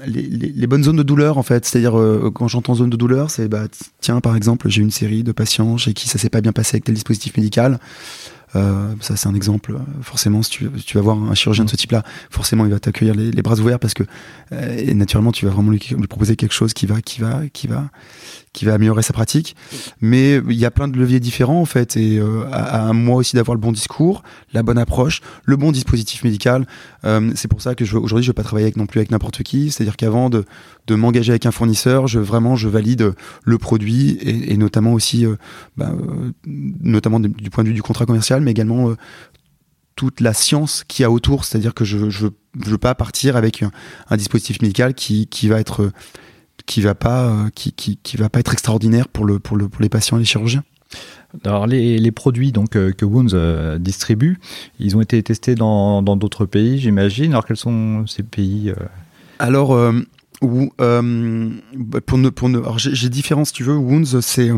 les, 0.07 0.67
bonnes 0.67 0.85
zones 0.85 0.97
de 0.97 1.03
douleur 1.03 1.37
en 1.37 1.43
fait 1.43 1.67
c'est-à-dire 1.67 1.93
quand 2.35 2.49
j'entends 2.49 2.77
zone 2.77 2.89
de 2.89 2.97
douleur 2.97 3.31
c'est 3.31 3.49
bah 3.49 3.67
tiens 4.01 4.23
par 4.23 4.35
exemple 4.35 4.71
j'ai 4.71 4.81
une 4.81 4.91
série 4.91 5.23
de 5.23 5.33
patients 5.33 5.77
chez 5.77 5.93
qui 5.93 6.09
ça 6.09 6.19
s'est 6.19 6.31
pas 6.31 6.41
bien 6.41 6.53
passé 6.53 6.77
avec 6.77 6.85
tel 6.85 6.95
dispositif 6.95 7.37
médical 7.37 7.79
euh, 8.57 8.95
ça 9.01 9.17
c'est 9.17 9.29
un 9.29 9.35
exemple. 9.35 9.77
Forcément 10.03 10.43
si 10.43 10.51
tu, 10.51 10.95
vas 10.95 11.01
voir 11.01 11.17
un 11.17 11.35
chirurgien 11.35 11.65
de 11.65 11.71
ce 11.71 11.77
type 11.77 11.93
là 11.93 12.03
forcément 12.31 12.65
il 12.65 12.73
va 12.73 12.79
t'accueillir 12.79 13.15
les, 13.15 13.31
les 13.31 13.43
bras 13.43 13.59
ouverts 13.59 13.79
parce 13.79 13.95
que 13.95 14.05
euh, 14.53 14.77
et 14.77 14.95
naturellement 14.95 15.33
tu 15.33 15.47
vas 15.47 15.53
vraiment 15.53 15.71
lui, 15.71 15.81
lui 15.97 16.07
proposer 16.07 16.37
quelque 16.37 16.55
chose 16.55 16.73
qui 16.73 16.87
va 16.87 17.01
qui 17.01 17.21
va 17.21 17.43
qui 17.53 17.67
va 17.67 17.91
qui 18.57 18.65
va 18.65 18.73
améliorer 18.75 19.03
sa 19.03 19.13
pratique. 19.13 19.55
Mais 20.01 20.41
il 20.49 20.57
y 20.57 20.65
a 20.65 20.71
plein 20.71 20.89
de 20.89 20.99
leviers 20.99 21.21
différents 21.21 21.61
en 21.61 21.67
fait 21.67 21.97
et 21.97 22.19
euh, 22.19 22.45
à, 22.51 22.93
moi 22.95 23.17
aussi 23.17 23.37
d'avoir 23.37 23.55
le 23.55 23.61
bon 23.61 23.71
discours 23.71 24.23
la 24.53 24.63
bonne 24.63 24.79
approche 24.79 25.21
le 25.45 25.57
bon 25.57 25.71
dispositif 25.71 26.25
médical. 26.25 26.67
Euh, 27.05 27.31
c'est 27.35 27.49
pour 27.49 27.61
ça 27.61 27.75
que 27.75 27.85
aujourd'hui 27.85 28.25
je 28.25 28.31
vais 28.31 28.35
pas 28.35 28.43
travailler 28.43 28.65
avec, 28.65 28.79
non 28.79 28.87
plus 28.87 28.99
avec 28.99 29.11
n'importe 29.11 29.43
qui. 29.43 29.71
C'est 29.71 29.83
à 29.83 29.85
dire 29.85 29.97
qu'avant 29.97 30.31
de, 30.31 30.45
m'engager 30.89 31.33
avec 31.33 31.45
un 31.45 31.51
fournisseur 31.51 32.07
je 32.07 32.19
vraiment 32.19 32.57
je 32.57 32.69
valide 32.69 33.13
le 33.45 33.59
produit 33.59 34.19
et, 34.23 34.57
notamment 34.57 34.95
aussi 34.95 35.27
euh, 35.27 35.37
bah, 35.77 35.93
notamment 36.47 37.21
du, 37.21 37.51
point 37.51 37.63
de 37.63 37.69
vue 37.69 37.75
du 37.75 37.83
contrat 37.83 38.07
commercial 38.07 38.41
mais 38.41 38.53
également 38.53 38.95
toute 39.97 40.21
la 40.21 40.33
science 40.33 40.83
qu'il 40.89 41.03
y 41.03 41.05
a 41.05 41.11
autour. 41.11 41.45
C'est-à-dire 41.45 41.75
que 41.75 41.85
je 41.85 42.09
je 42.09 42.29
veux 42.55 42.79
pas 42.79 42.95
partir 42.95 43.37
avec 43.37 43.63
un, 43.63 43.71
un 44.09 44.17
dispositif 44.17 44.63
médical 44.63 44.95
qui, 44.95 45.27
qui 45.27 45.49
va 45.49 45.61
être 45.61 45.93
qui 46.65 46.81
va 46.81 46.95
pas 46.95 47.27
euh, 47.27 47.49
qui, 47.55 47.73
qui, 47.73 47.99
qui 48.03 48.17
va 48.17 48.29
pas 48.29 48.41
être 48.41 48.53
extraordinaire 48.53 49.09
pour 49.09 49.25
le 49.25 49.39
pour 49.39 49.57
le 49.57 49.69
pour 49.69 49.83
les 49.83 49.89
patients 49.89 50.17
et 50.17 50.21
les 50.21 50.27
chirurgiens 50.27 50.65
Alors 51.45 51.67
les, 51.67 51.99
les 51.99 52.13
produits 52.13 52.53
donc 52.53 52.77
euh, 52.77 52.93
que 52.93 53.05
Wounds 53.05 53.35
euh, 53.35 53.79
distribue, 53.79 54.39
ils 54.79 54.97
ont 54.97 55.01
été 55.01 55.23
testés 55.23 55.55
dans 55.55 56.03
dans 56.03 56.17
d'autres 56.17 56.47
pays, 56.47 56.79
j'imagine. 56.79 57.33
Alors 57.33 57.45
quels 57.45 57.57
sont 57.57 58.07
ces 58.07 58.23
pays 58.23 58.73
Alors, 59.39 59.75
euh, 59.75 59.93
où, 60.43 60.71
euh, 60.81 61.51
bah, 61.75 62.01
pour 62.01 62.19
ne, 62.19 62.29
pour 62.29 62.49
ne, 62.49 62.59
alors 62.59 62.79
j'ai 62.79 63.09
différents, 63.09 63.45
si 63.45 63.53
tu 63.53 63.65
veux. 63.65 63.77
Wounds, 63.77 64.21
c'est, 64.21 64.51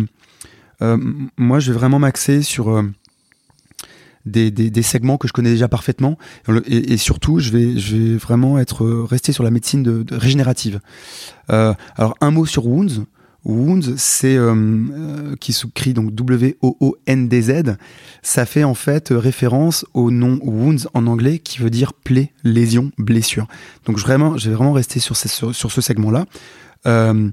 euh, 0.83 0.97
moi, 1.37 1.61
je 1.61 1.73
vais 1.73 1.78
vraiment 1.78 1.99
m'axer 1.99 2.43
sur 2.43 2.83
des, 4.27 4.51
des, 4.51 4.71
des 4.71 4.83
segments 4.83 5.17
que 5.17 5.29
je 5.29 5.33
connais 5.33 5.51
déjà 5.51 5.69
parfaitement, 5.69 6.19
et, 6.67 6.97
surtout, 6.97 7.39
je 7.39 7.51
vais, 7.51 7.79
je 7.79 7.97
vais 7.97 8.17
vraiment 8.17 8.59
être 8.59 8.85
euh, 8.85 9.05
resté 9.05 9.33
sur 9.33 9.45
la 9.45 9.51
médecine 9.51 9.83
de, 9.83 10.03
de 10.03 10.15
régénérative. 10.17 10.81
Euh, 11.51 11.73
alors, 11.97 12.15
un 12.21 12.31
mot 12.31 12.47
sur 12.47 12.67
Wounds. 12.67 13.05
Wounds, 13.45 13.95
c'est 13.97 14.37
euh, 14.37 14.53
euh, 14.55 15.37
qui 15.41 15.53
s'écrit 15.53 15.95
donc 15.95 16.15
W-O-O-N-D-Z. 16.15 17.77
Ça 18.23 18.45
fait 18.45 18.65
en 18.65 18.75
fait 18.75 19.09
référence 19.11 19.87
au 19.95 20.11
nom 20.11 20.39
Wounds 20.43 20.89
en 20.93 21.07
anglais, 21.07 21.39
qui 21.39 21.59
veut 21.61 21.71
dire 21.71 21.93
plaie, 21.95 22.33
lésion, 22.45 22.91
blessure. 22.99 23.47
Donc 23.87 23.97
je 23.97 24.03
vraiment, 24.03 24.37
je 24.37 24.51
vais 24.51 24.57
vraiment 24.57 24.73
rester 24.73 25.01
sur, 25.01 25.17
ce- 25.17 25.29
sur, 25.29 25.55
sur 25.55 25.73
ce 25.73 25.81
segment-là. 25.81 26.27
Euh, 26.87 27.31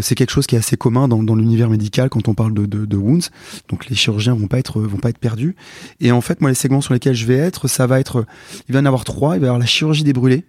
c'est 0.00 0.14
quelque 0.14 0.30
chose 0.30 0.46
qui 0.46 0.54
est 0.56 0.58
assez 0.58 0.76
commun 0.76 1.08
dans, 1.08 1.34
l'univers 1.34 1.70
médical 1.70 2.08
quand 2.08 2.28
on 2.28 2.34
parle 2.34 2.52
de 2.52 2.96
wounds. 2.96 3.30
Donc 3.68 3.88
les 3.88 3.96
chirurgiens 3.96 4.34
vont 4.34 4.48
pas 4.48 4.58
être 4.58 4.80
vont 4.80 4.98
pas 4.98 5.10
être 5.10 5.18
perdus. 5.18 5.56
Et 6.00 6.12
en 6.12 6.20
fait, 6.20 6.40
moi, 6.40 6.50
les 6.50 6.54
segments 6.54 6.80
sur 6.80 6.94
lesquels 6.94 7.14
je 7.14 7.26
vais 7.26 7.36
être, 7.36 7.68
ça 7.68 7.86
va 7.86 8.00
être, 8.00 8.26
il 8.68 8.72
va 8.72 8.80
y 8.80 8.82
en 8.82 8.86
avoir 8.86 9.04
trois. 9.04 9.36
Il 9.36 9.40
va 9.40 9.46
y 9.46 9.48
avoir 9.48 9.58
la 9.58 9.66
chirurgie 9.66 10.04
des 10.04 10.12
brûlés, 10.12 10.44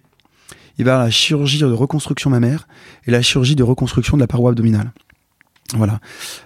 il 0.78 0.84
va 0.84 0.90
y 0.90 0.94
avoir 0.94 1.04
la 1.04 1.10
chirurgie 1.10 1.58
de 1.58 1.66
reconstruction 1.66 2.30
mammaire 2.30 2.68
et 3.06 3.10
la 3.10 3.22
chirurgie 3.22 3.56
de 3.56 3.62
reconstruction 3.62 4.16
de 4.16 4.22
la 4.22 4.26
paroi 4.26 4.50
abdominale. 4.50 4.92
Voilà. 5.76 6.00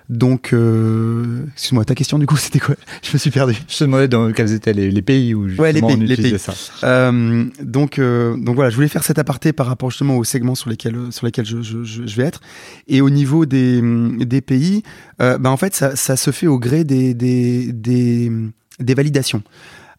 Donc, 0.08 0.52
euh, 0.52 1.44
excuse-moi, 1.52 1.84
ta 1.84 1.94
question 1.94 2.18
du 2.18 2.26
coup, 2.26 2.36
c'était 2.38 2.58
quoi? 2.58 2.74
Je 3.02 3.12
me 3.12 3.18
suis 3.18 3.30
perdu. 3.30 3.54
Je 3.68 3.78
te 3.78 3.84
demandais 3.84 4.08
dans 4.08 4.32
quels 4.32 4.52
étaient 4.52 4.72
les, 4.72 4.90
les 4.90 5.02
pays 5.02 5.32
où 5.34 5.46
justement 5.46 5.62
Ouais, 5.62 5.72
les 5.72 5.80
pays, 5.80 5.94
on 5.94 5.96
les 6.00 6.16
pays. 6.16 6.38
ça. 6.38 6.52
Euh, 6.84 7.44
donc, 7.62 7.98
euh, 7.98 8.36
donc 8.36 8.56
voilà, 8.56 8.70
je 8.70 8.74
voulais 8.74 8.88
faire 8.88 9.04
cet 9.04 9.18
aparté 9.18 9.52
par 9.52 9.66
rapport 9.66 9.90
justement 9.90 10.16
aux 10.16 10.24
segments 10.24 10.56
sur 10.56 10.70
lesquels 10.70 10.96
sur 11.10 11.24
lesquels 11.26 11.46
je, 11.46 11.62
je, 11.62 11.84
je 11.84 12.04
je 12.04 12.16
vais 12.16 12.24
être. 12.24 12.40
Et 12.88 13.00
au 13.00 13.10
niveau 13.10 13.46
des 13.46 13.80
des 14.24 14.40
pays, 14.40 14.82
euh, 15.20 15.38
bah 15.38 15.50
en 15.50 15.56
fait, 15.56 15.74
ça, 15.74 15.94
ça 15.94 16.16
se 16.16 16.30
fait 16.32 16.48
au 16.48 16.58
gré 16.58 16.82
des 16.82 17.14
des 17.14 17.72
des, 17.72 18.32
des 18.80 18.94
validations. 18.94 19.42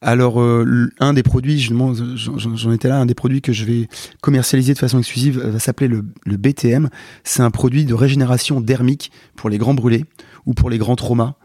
Alors, 0.05 0.41
euh, 0.41 0.89
un 0.99 1.13
des 1.13 1.23
produits, 1.23 1.57
j'en 1.59 2.71
étais 2.73 2.89
là, 2.89 2.99
un 2.99 3.05
des 3.05 3.13
produits 3.15 3.41
que 3.41 3.53
je 3.53 3.63
vais 3.63 3.87
commercialiser 4.19 4.73
de 4.73 4.77
façon 4.77 4.99
exclusive 4.99 5.39
va 5.39 5.59
s'appeler 5.59 5.87
le, 5.87 6.03
le 6.25 6.35
BTM. 6.35 6.89
C'est 7.23 7.41
un 7.41 7.51
produit 7.51 7.85
de 7.85 7.93
régénération 7.93 8.59
dermique 8.59 9.13
pour 9.37 9.49
les 9.49 9.57
grands 9.57 9.73
brûlés, 9.73 10.03
ou 10.45 10.53
pour 10.53 10.69
les 10.69 10.77
grands 10.77 10.95
traumas, 10.95 11.35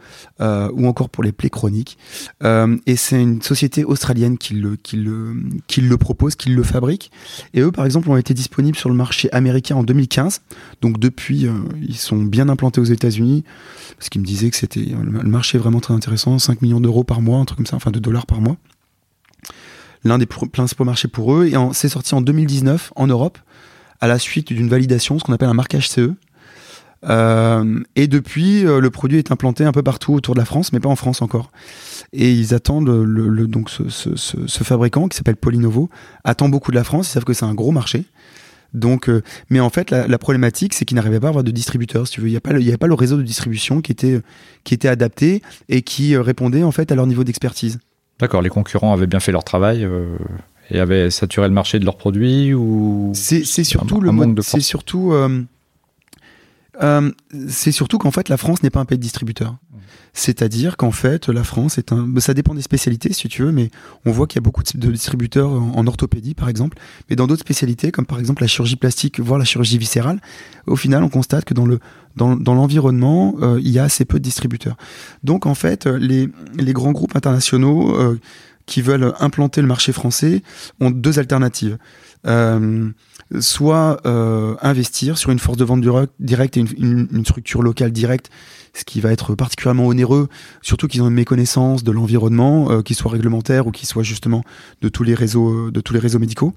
euh, 0.41 0.71
ou 0.75 0.87
encore 0.87 1.09
pour 1.09 1.23
les 1.23 1.33
plaies 1.33 1.51
chroniques. 1.51 1.99
Euh, 2.43 2.77
et 2.87 2.97
c'est 2.97 3.21
une 3.21 3.43
société 3.43 3.85
australienne 3.85 4.39
qui 4.39 4.55
le, 4.55 4.77
qui, 4.77 4.97
le, 4.97 5.35
qui 5.67 5.81
le 5.81 5.97
propose, 5.97 6.35
qui 6.35 6.51
le 6.51 6.63
fabrique. 6.63 7.11
Et 7.55 7.61
eux, 7.61 7.73
par 7.73 7.85
exemple, 7.85 8.11
ont 8.11 8.17
été 8.17 8.35
disponibles 8.35 8.77
sur 8.77 8.89
le 8.89 8.95
marché 8.95 9.33
américain 9.33 9.77
en 9.77 9.83
2015. 9.83 10.43
Donc 10.83 10.99
depuis, 10.99 11.47
euh, 11.47 11.53
ils 11.81 11.97
sont 11.97 12.23
bien 12.23 12.49
implantés 12.49 12.81
aux 12.81 12.85
États-Unis. 12.85 13.45
Parce 13.97 14.09
qu'ils 14.09 14.21
me 14.21 14.27
disaient 14.27 14.51
que 14.51 14.57
c'était 14.57 14.85
le 14.85 15.29
marché 15.29 15.59
vraiment 15.59 15.81
très 15.81 15.95
intéressant, 15.95 16.39
5 16.39 16.63
millions 16.63 16.81
d'euros 16.81 17.05
par 17.05 17.21
mois, 17.21 17.39
un 17.39 17.45
truc 17.45 17.59
comme 17.59 17.67
ça, 17.67 17.77
enfin 17.77 17.91
de 17.91 17.99
dollars 17.99 18.27
par 18.27 18.41
mois. 18.41 18.57
L'un 20.05 20.19
des 20.19 20.27
principaux 20.27 20.85
marchés 20.85 21.09
pour 21.09 21.35
eux. 21.35 21.47
Et 21.47 21.55
c'est 21.73 21.89
sorti 21.89 22.15
en 22.15 22.21
2019 22.21 22.93
en 22.95 23.07
Europe, 23.07 23.39
à 24.01 24.07
la 24.07 24.19
suite 24.19 24.53
d'une 24.53 24.69
validation, 24.69 25.19
ce 25.19 25.25
qu'on 25.25 25.33
appelle 25.33 25.49
un 25.49 25.55
marquage 25.55 25.89
CE. 25.89 26.15
Euh, 27.05 27.81
et 27.97 28.09
depuis, 28.09 28.67
euh, 28.67 28.81
le 28.81 28.91
produit 28.91 29.19
est 29.19 29.31
implanté 29.31 29.65
un 29.65 29.73
peu 29.73 29.83
partout 29.83 30.15
autour 30.15 30.35
de 30.35 30.41
la 30.41 30.45
France, 30.45 30.73
mais 30.73 30.81
pas 30.81 30.89
en 30.89 30.97
France 30.97 31.23
encore. 31.23 31.51
Et 32.13 32.33
ils 32.33 32.55
attendent 32.55 32.89
le, 32.89 33.47
donc 33.47 33.71
ce, 33.71 33.89
ce, 33.89 34.17
ce, 34.17 34.65
fabricant 34.65 35.09
qui 35.09 35.17
s'appelle 35.17 35.37
Polinovo 35.37 35.91
attend 36.25 36.49
beaucoup 36.49 36.71
de 36.71 36.77
la 36.77 36.85
France. 36.85 37.09
Ils 37.09 37.13
savent 37.13 37.25
que 37.25 37.35
c'est 37.35 37.45
un 37.45 37.55
gros 37.55 37.71
marché. 37.71 38.05
Donc, 38.75 39.09
euh, 39.09 39.23
mais 39.49 39.61
en 39.61 39.71
fait, 39.71 39.91
la, 39.91 40.19
problématique, 40.19 40.75
c'est 40.75 40.85
qu'ils 40.85 40.97
n'arrivaient 40.97 41.21
pas 41.21 41.29
à 41.29 41.31
avoir 41.31 41.45
de 41.45 41.51
distributeurs. 41.51 42.07
Si 42.07 42.15
tu 42.15 42.21
veux, 42.21 42.29
il 42.29 42.41
n'y 42.57 42.69
avait 42.69 42.77
pas 42.77 42.87
le 42.87 42.95
réseau 42.95 43.17
de 43.17 43.23
distribution 43.23 43.81
qui 43.81 43.93
était 43.93 44.21
qui 44.65 44.75
était 44.75 44.89
adapté 44.89 45.43
et 45.69 45.83
qui 45.83 46.17
répondait 46.17 46.65
en 46.65 46.73
fait 46.73 46.93
à 46.93 46.95
leur 46.95 47.07
niveau 47.07 47.25
d'expertise. 47.25 47.79
D'accord. 48.21 48.43
Les 48.43 48.51
concurrents 48.51 48.93
avaient 48.93 49.07
bien 49.07 49.21
fait 49.21 49.33
leur 49.33 49.45
travail. 49.45 49.89
et 50.71 50.81
avaient 50.81 51.09
saturé 51.09 51.49
le 51.49 51.55
marché 51.55 51.79
de 51.79 51.87
leurs 51.87 51.97
produits 51.97 52.53
ou 52.53 53.13
c'est 53.15 53.45
surtout 53.45 54.03
le 54.03 54.13
manque 54.13 54.35
de 54.35 54.43
c'est 54.43 54.61
surtout 54.61 55.15
euh, 56.83 57.11
c'est 57.49 57.73
surtout 57.73 57.99
qu'en 57.99 58.11
fait, 58.11 58.29
la 58.29 58.37
France 58.37 58.63
n'est 58.63 58.71
pas 58.71 58.81
un 58.81 58.85
pays 58.85 58.99
de 58.99 59.03
distributeurs. 59.03 59.57
C'est-à-dire 60.13 60.77
qu'en 60.77 60.91
fait, 60.91 61.29
la 61.29 61.45
France 61.45 61.79
est 61.79 61.93
un. 61.93 62.09
Ça 62.19 62.35
dépend 62.35 62.55
des 62.55 62.63
spécialités, 62.63 63.13
si 63.13 63.29
tu 63.29 63.43
veux, 63.43 63.53
mais 63.53 63.71
on 64.05 64.11
voit 64.11 64.27
qu'il 64.27 64.37
y 64.37 64.43
a 64.43 64.43
beaucoup 64.43 64.63
de 64.63 64.91
distributeurs 64.91 65.51
en, 65.51 65.87
orthopédie, 65.87 66.35
par 66.35 66.49
exemple, 66.49 66.79
mais 67.09 67.17
dans 67.17 67.27
d'autres 67.27 67.43
spécialités, 67.43 67.93
comme 67.93 68.07
par 68.07 68.19
exemple 68.19 68.43
la 68.43 68.49
chirurgie 68.49 68.77
plastique, 68.77 69.21
voire 69.21 69.39
la 69.39 69.45
chirurgie 69.45 69.79
viscérale, 69.79 70.21
au 70.67 70.77
final, 70.77 71.05
on 71.05 71.09
constate 71.09 71.45
que 71.45 71.55
dans 71.55 71.67
le 71.67 71.79
dans, 72.17 72.35
dans 72.35 72.55
l'environnement, 72.55 73.37
euh, 73.43 73.61
il 73.63 73.71
y 73.71 73.79
a 73.79 73.85
assez 73.85 74.05
peu 74.05 74.19
de 74.19 74.25
distributeurs. 74.25 74.77
Donc, 75.23 75.47
en 75.47 75.55
fait, 75.55 75.87
les, 75.87 76.29
les 76.57 76.73
grands 76.73 76.91
groupes 76.91 77.15
internationaux 77.15 77.97
euh, 77.97 78.19
qui 78.69 78.83
veulent 78.83 79.13
implanter 79.19 79.61
le 79.61 79.67
marché 79.67 79.93
français 79.93 80.43
ont 80.79 80.93
deux 80.93 81.19
alternatives. 81.19 81.79
Euh, 82.27 82.91
soit 83.41 84.01
euh, 84.07 84.57
investir 84.63 85.19
sur 85.19 85.31
une 85.31 85.39
force 85.39 85.59
de 85.59 85.65
vente 85.65 85.85
directe 86.19 86.57
et 86.57 86.61
une, 86.61 87.25
structure 87.25 87.63
locale 87.63 87.91
directe, 87.93 88.31
ce 88.75 88.85
qui 88.85 89.01
va 89.01 89.13
être 89.13 89.35
particulièrement 89.35 89.87
onéreux, 89.87 90.29
surtout 90.63 90.89
qu'ils 90.89 91.03
ont 91.03 91.09
une 91.09 91.15
méconnaissance 91.15 91.85
de 91.85 91.93
l'environnement, 91.93 92.71
euh, 92.71 92.83
qu'il 92.83 92.97
soit 92.97 93.11
réglementaire 93.11 93.67
ou 93.67 93.71
qu'il 93.71 93.89
soit 93.89 94.03
justement 94.03 94.45
de 94.83 94.89
tous 94.89 95.03
les 95.03 95.15
réseaux, 95.15 95.71
de 95.71 95.81
tous 95.81 95.93
les 95.93 96.01
réseaux 96.01 96.19
médicaux. 96.19 96.55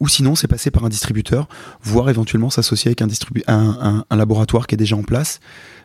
Ou 0.00 0.06
sinon, 0.06 0.36
c'est 0.36 0.46
passer 0.46 0.70
par 0.70 0.84
un 0.84 0.88
distributeur, 0.88 1.48
voire 1.82 2.08
éventuellement 2.08 2.50
s'associer 2.50 2.90
avec 2.90 3.02
un, 3.02 4.04
laboratoire 4.10 4.66
qui 4.66 4.76
est 4.76 4.78
déjà 4.78 4.96
en 4.96 5.02
place. 5.02 5.40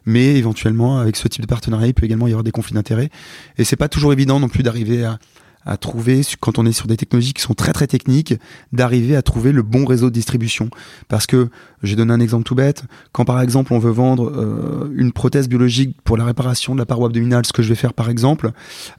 Mais 0.06 0.36
éventuellement, 0.36 1.00
avec 1.00 1.16
ce 1.16 1.28
type 1.28 1.42
de 1.42 1.48
partenariat, 1.48 1.88
il 1.88 1.94
peut 1.94 2.06
également 2.06 2.28
y 2.28 2.32
avoir 2.32 2.44
des 2.44 2.52
conflits 2.52 2.74
d'intérêts. 2.76 3.10
Et 3.58 3.64
c'est 3.64 3.76
pas 3.76 3.88
toujours 3.88 4.14
évident 4.14 4.40
non 4.40 4.50
plus 4.50 4.64
d'arriver 4.64 5.06
à, 5.06 5.20
à 5.66 5.78
trouver, 5.78 6.22
quand 6.40 6.60
on 6.60 6.66
est 6.66 6.74
sur 6.74 6.88
des 6.88 6.98
technologies 6.98 7.34
qui 7.34 7.42
sont 7.42 7.54
très 7.54 7.74
très 7.74 7.88
techniques, 7.88 8.36
d'arriver 8.72 9.16
à 9.16 9.22
trouver 9.22 9.52
le 9.52 9.62
bon 9.62 9.86
réseau 9.86 10.10
de 10.10 10.14
distribution. 10.14 10.70
Parce 11.08 11.28
que, 11.28 11.50
j'ai 11.84 11.96
donné 11.96 12.14
un 12.14 12.20
exemple 12.20 12.46
tout 12.46 12.56
bête, 12.56 12.84
quand 13.12 13.26
par 13.26 13.42
exemple 13.42 13.74
on 13.74 13.80
veut 13.80 13.92
vendre 13.92 14.32
euh, 14.34 14.90
une 14.96 15.12
prothèse 15.12 15.50
biologique 15.50 15.98
pour 16.04 16.16
la 16.16 16.24
réparation 16.24 16.74
de 16.74 16.80
la 16.80 16.86
paroi 16.86 17.08
abdominale, 17.08 17.46
ce 17.46 17.52
que 17.52 17.62
je 17.62 17.70
vais 17.70 17.76
faire 17.76 17.94
par 17.94 18.10
exemple, 18.10 18.52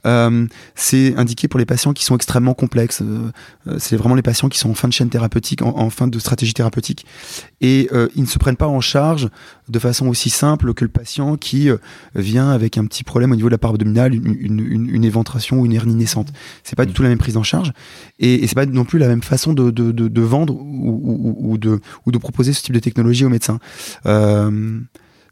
euh, 0.05 0.47
c'est 0.75 1.15
indiqué 1.15 1.47
pour 1.47 1.59
les 1.59 1.65
patients 1.65 1.93
qui 1.93 2.03
sont 2.03 2.15
extrêmement 2.15 2.53
complexes. 2.53 3.01
Euh, 3.01 3.31
euh, 3.67 3.77
c'est 3.79 3.97
vraiment 3.97 4.15
les 4.15 4.21
patients 4.21 4.49
qui 4.49 4.59
sont 4.59 4.69
en 4.69 4.73
fin 4.73 4.87
de 4.87 4.93
chaîne 4.93 5.09
thérapeutique, 5.09 5.61
en, 5.61 5.89
fin 5.89 6.07
de 6.07 6.19
stratégie 6.19 6.53
thérapeutique. 6.53 7.05
Et 7.61 7.89
euh, 7.91 8.07
ils 8.15 8.21
ne 8.23 8.27
se 8.27 8.37
prennent 8.37 8.57
pas 8.57 8.67
en 8.67 8.81
charge 8.81 9.29
de 9.69 9.79
façon 9.79 10.07
aussi 10.07 10.29
simple 10.29 10.73
que 10.73 10.85
le 10.85 10.91
patient 10.91 11.37
qui 11.37 11.69
vient 12.13 12.49
avec 12.49 12.77
un 12.77 12.85
petit 12.85 13.03
problème 13.03 13.31
au 13.31 13.35
niveau 13.35 13.47
de 13.47 13.53
la 13.53 13.57
paroi 13.57 13.75
abdominale, 13.75 14.13
une, 14.13 14.35
une, 14.39 14.59
une, 14.59 14.89
une 14.89 15.03
éventration 15.03 15.59
ou 15.59 15.65
une 15.65 15.73
hernie 15.73 15.95
naissante. 15.95 16.27
C'est 16.63 16.75
pas 16.75 16.85
du 16.85 16.93
tout 16.93 17.03
la 17.03 17.09
même 17.09 17.17
prise 17.17 17.37
en 17.37 17.43
charge 17.43 17.71
et, 18.19 18.43
et 18.43 18.47
c'est 18.47 18.55
pas 18.55 18.65
non 18.65 18.85
plus 18.85 18.99
la 18.99 19.07
même 19.07 19.23
façon 19.23 19.53
de, 19.53 19.71
de, 19.71 19.91
de, 19.91 20.07
de 20.07 20.21
vendre 20.21 20.55
ou, 20.55 21.01
ou, 21.03 21.51
ou, 21.51 21.57
de, 21.57 21.79
ou 22.05 22.11
de 22.11 22.17
proposer 22.17 22.53
ce 22.53 22.63
type 22.63 22.73
de 22.73 22.79
technologie 22.79 23.25
aux 23.25 23.29
médecins. 23.29 23.59
Euh, 24.05 24.79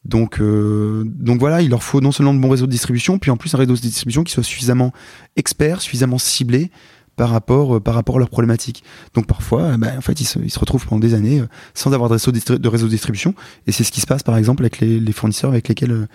donc, 0.06 0.40
euh, 0.40 1.04
donc 1.06 1.40
voilà, 1.40 1.62
il 1.62 1.70
leur 1.70 1.84
faut 1.84 2.02
non 2.02 2.12
seulement 2.12 2.34
de 2.34 2.40
bons 2.40 2.50
réseaux 2.50 2.66
de 2.66 2.72
distribution, 2.72 3.20
puis 3.20 3.32
en 3.32 3.38
plus 3.38 3.54
un 3.56 3.58
réseau 3.58 3.74
de 3.74 3.80
distribution 3.80 4.24
qui 4.24 4.34
soit 4.34 4.44
suffisamment 4.44 4.92
expert, 5.36 5.82
suffisamment 5.82 6.18
ciblé 6.18 6.72
par 7.16 7.30
rapport, 7.30 7.78
euh, 7.78 7.80
par 7.80 7.94
rapport 7.94 8.18
à 8.18 8.20
leurs 8.20 8.30
problématiques. 8.30 8.84
Donc 9.14 9.28
parfois, 9.28 9.78
bah, 9.78 9.92
en 9.98 10.02
fait, 10.02 10.20
ils 10.20 10.26
se, 10.26 10.40
ils 10.40 10.52
se, 10.52 10.60
retrouvent 10.60 10.86
pendant 10.86 11.00
des 11.00 11.14
années 11.14 11.42
sans 11.74 11.94
avoir 11.94 12.10
de 12.10 12.16
réseau 12.16 12.32
de, 12.32 12.68
réseau 12.68 12.88
de 12.88 12.92
distribution. 12.92 13.34
Et 13.66 13.72
c'est 13.72 13.84
ce 13.84 13.92
qui 13.92 14.02
se 14.02 14.08
passe, 14.08 14.24
par 14.24 14.36
exemple, 14.36 14.64
avec 14.64 14.80
les, 14.80 15.00
les 15.00 15.14
fournisseurs 15.14 15.52
avec 15.52 15.70
lesquels 15.70 16.08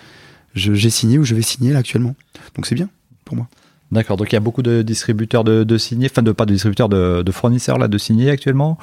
j'ai 0.55 0.91
signé 0.91 1.19
ou 1.19 1.25
je 1.25 1.35
vais 1.35 1.43
signer 1.43 1.73
là 1.73 1.79
actuellement. 1.79 2.15
Donc 2.57 2.67
c'est 2.67 2.75
bien 2.75 2.91
pour 3.25 3.37
moi. 3.37 3.49
D'accord, 3.91 4.17
donc 4.17 4.31
il 4.33 4.35
y 4.35 4.37
a 4.37 4.41
beaucoup 4.41 4.63
de 4.63 4.83
distributeurs 4.83 5.45
de, 5.45 5.65
de 5.65 5.79
signés, 5.79 6.09
enfin 6.11 6.23
de 6.23 6.33
pas 6.33 6.45
de 6.45 6.53
distributeurs, 6.53 6.89
de, 6.89 7.23
de 7.23 7.33
fournisseurs 7.33 7.79
là 7.79 7.89
de 7.89 7.99
signés 7.99 8.31
actuellement? 8.31 8.79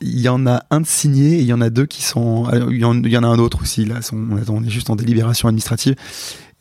Il 0.00 0.20
y 0.20 0.28
en 0.28 0.46
a 0.46 0.62
un 0.70 0.80
de 0.80 0.86
signé 0.86 1.34
et 1.34 1.40
il 1.40 1.46
y 1.46 1.52
en 1.52 1.60
a 1.60 1.70
deux 1.70 1.86
qui 1.86 2.02
sont. 2.02 2.46
Euh, 2.52 2.68
il 2.70 2.78
y 2.78 2.84
en, 2.84 3.24
a 3.24 3.26
un 3.26 3.38
autre 3.38 3.62
aussi, 3.62 3.84
là, 3.84 3.96
on 4.12 4.64
est 4.64 4.70
juste 4.70 4.90
en 4.90 4.96
délibération 4.96 5.48
administrative. 5.48 5.96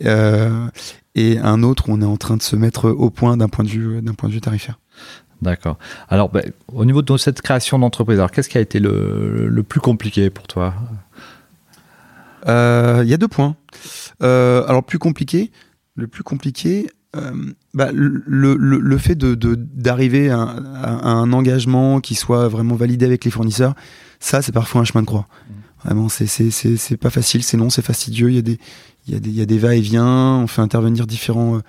Euh, 0.06 0.68
et 1.16 1.38
un 1.40 1.64
autre, 1.64 1.86
on 1.88 2.02
est 2.02 2.06
en 2.06 2.18
train 2.18 2.36
de 2.36 2.42
se 2.42 2.56
mettre 2.56 2.90
au 2.90 3.10
point 3.10 3.38
d'un 3.38 3.48
point, 3.48 3.64
de 3.64 3.70
vue, 3.70 4.02
d'un 4.02 4.16
point 4.16 4.28
de 4.28 4.34
vue 4.34 4.42
tarifaire. 4.42 4.80
D'accord. 5.42 5.78
Alors, 6.10 6.30
ben, 6.30 6.52
au 6.74 6.84
niveau 6.84 7.04
de 7.04 7.18
cette 7.18 7.42
création 7.42 7.78
d'entreprise, 7.78 8.18
alors 8.18 8.32
qu'est-ce 8.32 8.50
qui 8.50 8.58
a 8.58 8.62
été 8.62 8.80
le, 8.80 9.48
le 9.48 9.64
plus 9.64 9.80
compliqué 9.80 10.32
pour 10.32 10.48
toi? 10.48 10.74
Euh, 12.48 13.02
Il 13.04 13.10
y 13.10 13.14
a 13.14 13.18
deux 13.18 13.28
points. 13.28 13.56
Euh, 14.24 14.66
alors, 14.68 14.84
plus 14.84 15.00
compliqué, 15.00 15.52
le 15.96 16.08
plus 16.08 16.24
compliqué, 16.24 16.90
bah, 17.74 17.92
le, 17.94 18.24
le, 18.26 18.56
le, 18.56 18.98
fait 18.98 19.16
de 19.16 19.36
d'arriver 19.56 20.30
à, 20.30 20.42
à, 20.42 21.10
un 21.10 21.32
engagement 21.34 22.00
qui 22.00 22.16
soit 22.16 22.48
vraiment 22.48 22.76
validé 22.76 23.06
avec 23.06 23.26
les 23.26 23.32
fournisseurs, 23.32 23.76
ça 24.20 24.42
c'est 24.42 24.52
parfois 24.52 24.82
un 24.82 24.84
chemin 24.84 25.02
de 25.02 25.08
croix. 25.08 25.28
Mmh. 25.28 25.54
Vraiment, 25.86 26.10
c'est 26.10 26.28
c'est 26.28 26.98
pas 26.98 27.10
facile, 27.10 27.44
c'est 27.44 27.58
long, 27.58 27.70
c'est 27.70 27.82
fastidieux. 27.82 28.30
Il 28.30 28.36
y 28.36 28.40
a 28.40 28.42
des 28.42 28.60
il 29.08 29.14
y 29.14 29.18
a 29.18 29.20
des, 29.20 29.30
il 29.30 29.36
y 29.36 29.42
a 29.42 29.46
des 29.46 29.58
va-et-vient. 29.58 30.06
On 30.06 30.48
fait 30.48 30.62
intervenir 30.62 31.08
différents 31.08 31.62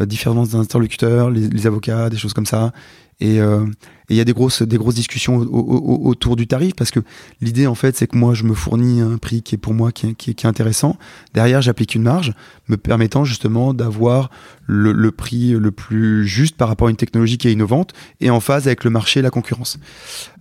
euh, 0.00 0.06
différents 0.06 0.54
interlocuteurs, 0.54 1.30
les, 1.30 1.48
les, 1.48 1.66
avocats, 1.66 2.08
des 2.10 2.16
choses 2.16 2.32
comme 2.32 2.46
ça. 2.46 2.72
Et 3.20 3.40
euh, 3.40 3.66
il 4.08 4.16
y 4.16 4.20
a 4.20 4.24
des 4.24 4.32
grosses, 4.32 4.62
des 4.62 4.78
grosses 4.78 4.94
discussions 4.94 5.36
autour 5.36 6.36
du 6.36 6.46
tarif 6.46 6.74
parce 6.74 6.90
que 6.90 7.00
l'idée 7.40 7.66
en 7.66 7.74
fait 7.74 7.96
c'est 7.96 8.06
que 8.06 8.16
moi 8.16 8.34
je 8.34 8.44
me 8.44 8.54
fournis 8.54 9.00
un 9.00 9.18
prix 9.18 9.42
qui 9.42 9.54
est 9.54 9.58
pour 9.58 9.74
moi 9.74 9.92
qui 9.92 10.06
est, 10.08 10.14
qui 10.14 10.46
intéressant. 10.46 10.96
Derrière 11.34 11.60
j'applique 11.62 11.94
une 11.94 12.02
marge 12.02 12.32
me 12.68 12.76
permettant 12.76 13.24
justement 13.24 13.74
d'avoir 13.74 14.30
le, 14.66 15.10
prix 15.10 15.50
le 15.52 15.70
plus 15.70 16.26
juste 16.26 16.56
par 16.56 16.68
rapport 16.68 16.88
à 16.88 16.90
une 16.90 16.96
technologie 16.96 17.38
qui 17.38 17.48
est 17.48 17.52
innovante 17.52 17.92
et 18.20 18.30
en 18.30 18.40
phase 18.40 18.66
avec 18.66 18.84
le 18.84 18.90
marché 18.90 19.20
et 19.20 19.22
la 19.22 19.30
concurrence. 19.30 19.78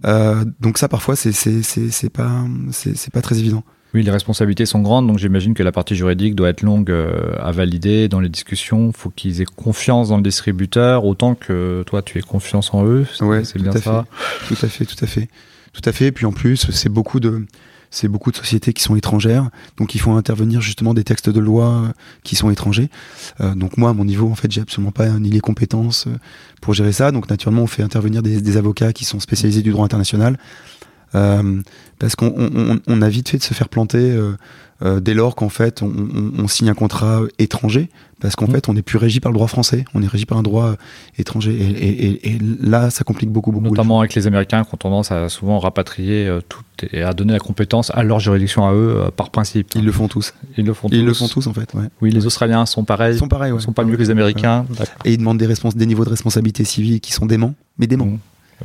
Euh, 0.06 0.46
donc 0.60 0.78
ça 0.78 0.88
parfois 0.88 1.16
c'est 1.16 2.10
pas 2.10 2.46
c'est 2.72 3.14
pas 3.14 3.22
très 3.22 3.40
évident. 3.40 3.64
Oui, 3.98 4.04
les 4.04 4.12
responsabilités 4.12 4.68
sont 4.68 4.82
grandes, 4.82 5.08
donc 5.08 5.18
j'imagine 5.18 5.56
que 5.56 5.64
la 5.64 5.72
partie 5.72 5.96
juridique 5.96 6.36
doit 6.36 6.50
être 6.50 6.62
longue 6.62 6.92
euh, 6.92 7.32
à 7.40 7.52
valider 7.52 8.08
dans 8.08 8.20
les 8.20 8.30
discussions. 8.30 8.90
Il 8.90 8.96
faut 8.96 9.10
qu'ils 9.10 9.42
aient 9.42 9.46
confiance 9.46 10.10
dans 10.10 10.18
le 10.18 10.22
distributeur, 10.22 11.04
autant 11.04 11.34
que 11.34 11.82
toi, 11.88 12.04
tu 12.04 12.20
aies 12.20 12.22
confiance 12.22 12.76
en 12.76 12.86
eux. 12.86 13.08
Ouais, 13.22 13.44
c'est 13.44 13.60
bien 13.60 13.72
ça. 13.72 14.06
Fait. 14.12 14.54
Tout 14.54 14.66
à 14.68 14.70
fait, 14.70 14.86
tout 14.86 15.04
à 15.04 15.08
fait. 15.08 15.30
Tout 15.74 15.82
à 15.84 15.92
fait. 15.92 16.12
Puis 16.12 16.28
en 16.28 16.32
plus, 16.32 16.70
c'est 16.70 16.90
beaucoup 16.90 17.20
de 17.20 17.48
c'est 17.90 18.08
beaucoup 18.08 18.30
de 18.30 18.36
sociétés 18.36 18.72
qui 18.72 18.84
sont 18.84 18.96
étrangères, 18.96 19.50
donc 19.78 19.96
il 19.96 20.00
faut 20.00 20.12
intervenir 20.12 20.62
justement 20.62 20.94
des 20.94 21.04
textes 21.04 21.32
de 21.32 21.40
loi 21.40 21.66
euh, 21.66 21.88
qui 22.22 22.36
sont 22.36 22.52
étrangers. 22.52 22.90
Euh, 23.42 23.56
donc 23.56 23.78
moi, 23.78 23.90
à 23.90 23.94
mon 23.94 24.06
niveau, 24.06 24.30
en 24.30 24.36
fait, 24.36 24.52
j'ai 24.52 24.62
absolument 24.62 24.92
pas 24.92 25.08
ni 25.08 25.32
les 25.32 25.40
compétences 25.40 26.08
pour 26.62 26.76
gérer 26.76 26.92
ça. 26.92 27.12
Donc 27.12 27.32
naturellement, 27.32 27.64
on 27.64 27.68
fait 27.68 27.82
intervenir 27.82 28.22
des, 28.22 28.42
des 28.42 28.58
avocats 28.58 28.94
qui 28.94 29.06
sont 29.06 29.20
spécialisés 29.20 29.64
du 29.64 29.72
droit 29.72 29.86
international. 29.86 30.38
Euh, 31.18 31.62
parce 32.00 32.16
qu'on 32.16 32.34
on, 32.38 32.80
on 32.86 33.02
a 33.02 33.10
vite 33.10 33.30
fait 33.30 33.38
de 33.38 33.44
se 33.44 33.54
faire 33.54 33.70
planter 33.70 34.12
euh, 34.12 34.38
euh, 34.84 35.00
dès 35.00 35.16
lors 35.16 35.36
qu'en 35.36 35.50
fait 35.50 35.82
on, 35.82 35.92
on, 36.38 36.48
signe 36.48 36.70
un 36.70 36.76
contrat 36.76 37.22
étranger, 37.40 37.90
parce 38.22 38.36
qu'en 38.36 38.46
mmh. 38.46 38.52
fait 38.52 38.70
on 38.70 38.76
n'est 38.76 38.84
plus 38.84 39.00
régi 39.00 39.20
par 39.20 39.32
le 39.32 39.36
droit 39.36 39.48
français, 39.48 39.84
on 39.96 40.04
est 40.04 40.08
régi 40.08 40.28
par 40.28 40.38
un 40.38 40.44
droit 40.44 40.76
étranger, 41.18 41.56
et, 41.56 41.88
et, 41.88 42.30
et 42.30 42.40
là 42.62 42.92
ça 42.92 43.04
complique 43.04 43.32
beaucoup, 43.32 43.52
beaucoup. 43.52 43.66
Notamment 43.66 44.00
avec 44.02 44.14
les 44.14 44.28
Américains 44.28 44.64
qui 44.64 44.76
ont 44.76 44.78
tendance 44.78 45.12
à 45.12 45.28
souvent 45.30 45.58
rapatrier 45.58 46.30
tout 46.48 46.62
et 46.92 47.02
à 47.02 47.14
donner 47.14 47.34
la 47.34 47.40
compétence 47.40 47.92
à 47.96 48.04
leur 48.04 48.20
juridiction 48.20 48.68
à 48.68 48.74
eux 48.74 49.06
par 49.16 49.32
principe. 49.32 49.70
Ils 49.74 49.84
le 49.84 49.92
font 49.92 50.08
tous. 50.08 50.36
Ils 50.58 50.66
le 50.66 50.76
font. 50.76 50.90
Ils 50.92 51.00
tous. 51.00 51.06
le 51.06 51.14
font 51.16 51.28
tous 51.28 51.48
en 51.48 51.54
fait. 51.54 51.74
Ouais. 51.74 51.86
Oui, 52.02 52.12
les 52.12 52.28
Australiens 52.28 52.68
sont 52.68 52.84
pareils. 52.84 53.16
Ils 53.16 53.20
sont 53.20 53.28
pareils. 53.28 53.52
Ouais. 53.52 53.60
Ils 53.60 53.64
sont 53.64 53.74
pas 53.74 53.84
mieux 53.84 53.96
que 53.96 54.04
les 54.04 54.12
Américains. 54.12 54.68
Et 55.04 55.14
ils 55.14 55.18
demandent 55.18 55.40
des, 55.40 55.48
des 55.48 55.86
niveaux 55.88 56.06
de 56.06 56.12
responsabilité 56.12 56.64
civile 56.64 57.00
qui 57.00 57.14
sont 57.14 57.26
déments, 57.26 57.56
mais 57.80 57.88
déments. 57.88 58.06
Mmh. 58.06 58.20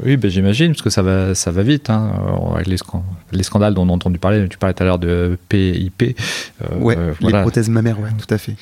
Oui, 0.04 0.16
ben 0.16 0.30
j'imagine, 0.30 0.68
parce 0.72 0.80
que 0.82 0.88
ça 0.90 1.02
va, 1.02 1.34
ça 1.34 1.50
va 1.50 1.62
vite. 1.62 1.90
Hein. 1.90 2.12
Euh, 2.56 2.62
les, 2.64 2.78
scan- 2.78 3.04
les 3.30 3.42
scandales 3.42 3.74
dont 3.74 3.82
on 3.86 3.90
a 3.90 3.92
entendu 3.92 4.18
parler, 4.18 4.48
tu 4.48 4.56
parlais 4.56 4.72
tout 4.72 4.82
à 4.82 4.86
l'heure 4.86 4.98
de 4.98 5.36
PIP. 5.50 6.02
euh, 6.62 6.78
Ouais, 6.78 6.96
euh, 6.96 7.12
les 7.20 7.32
prothèses 7.42 7.68
mammaires, 7.68 8.00
ouais, 8.00 8.08
tout 8.18 8.32
à 8.32 8.38
fait. 8.38 8.54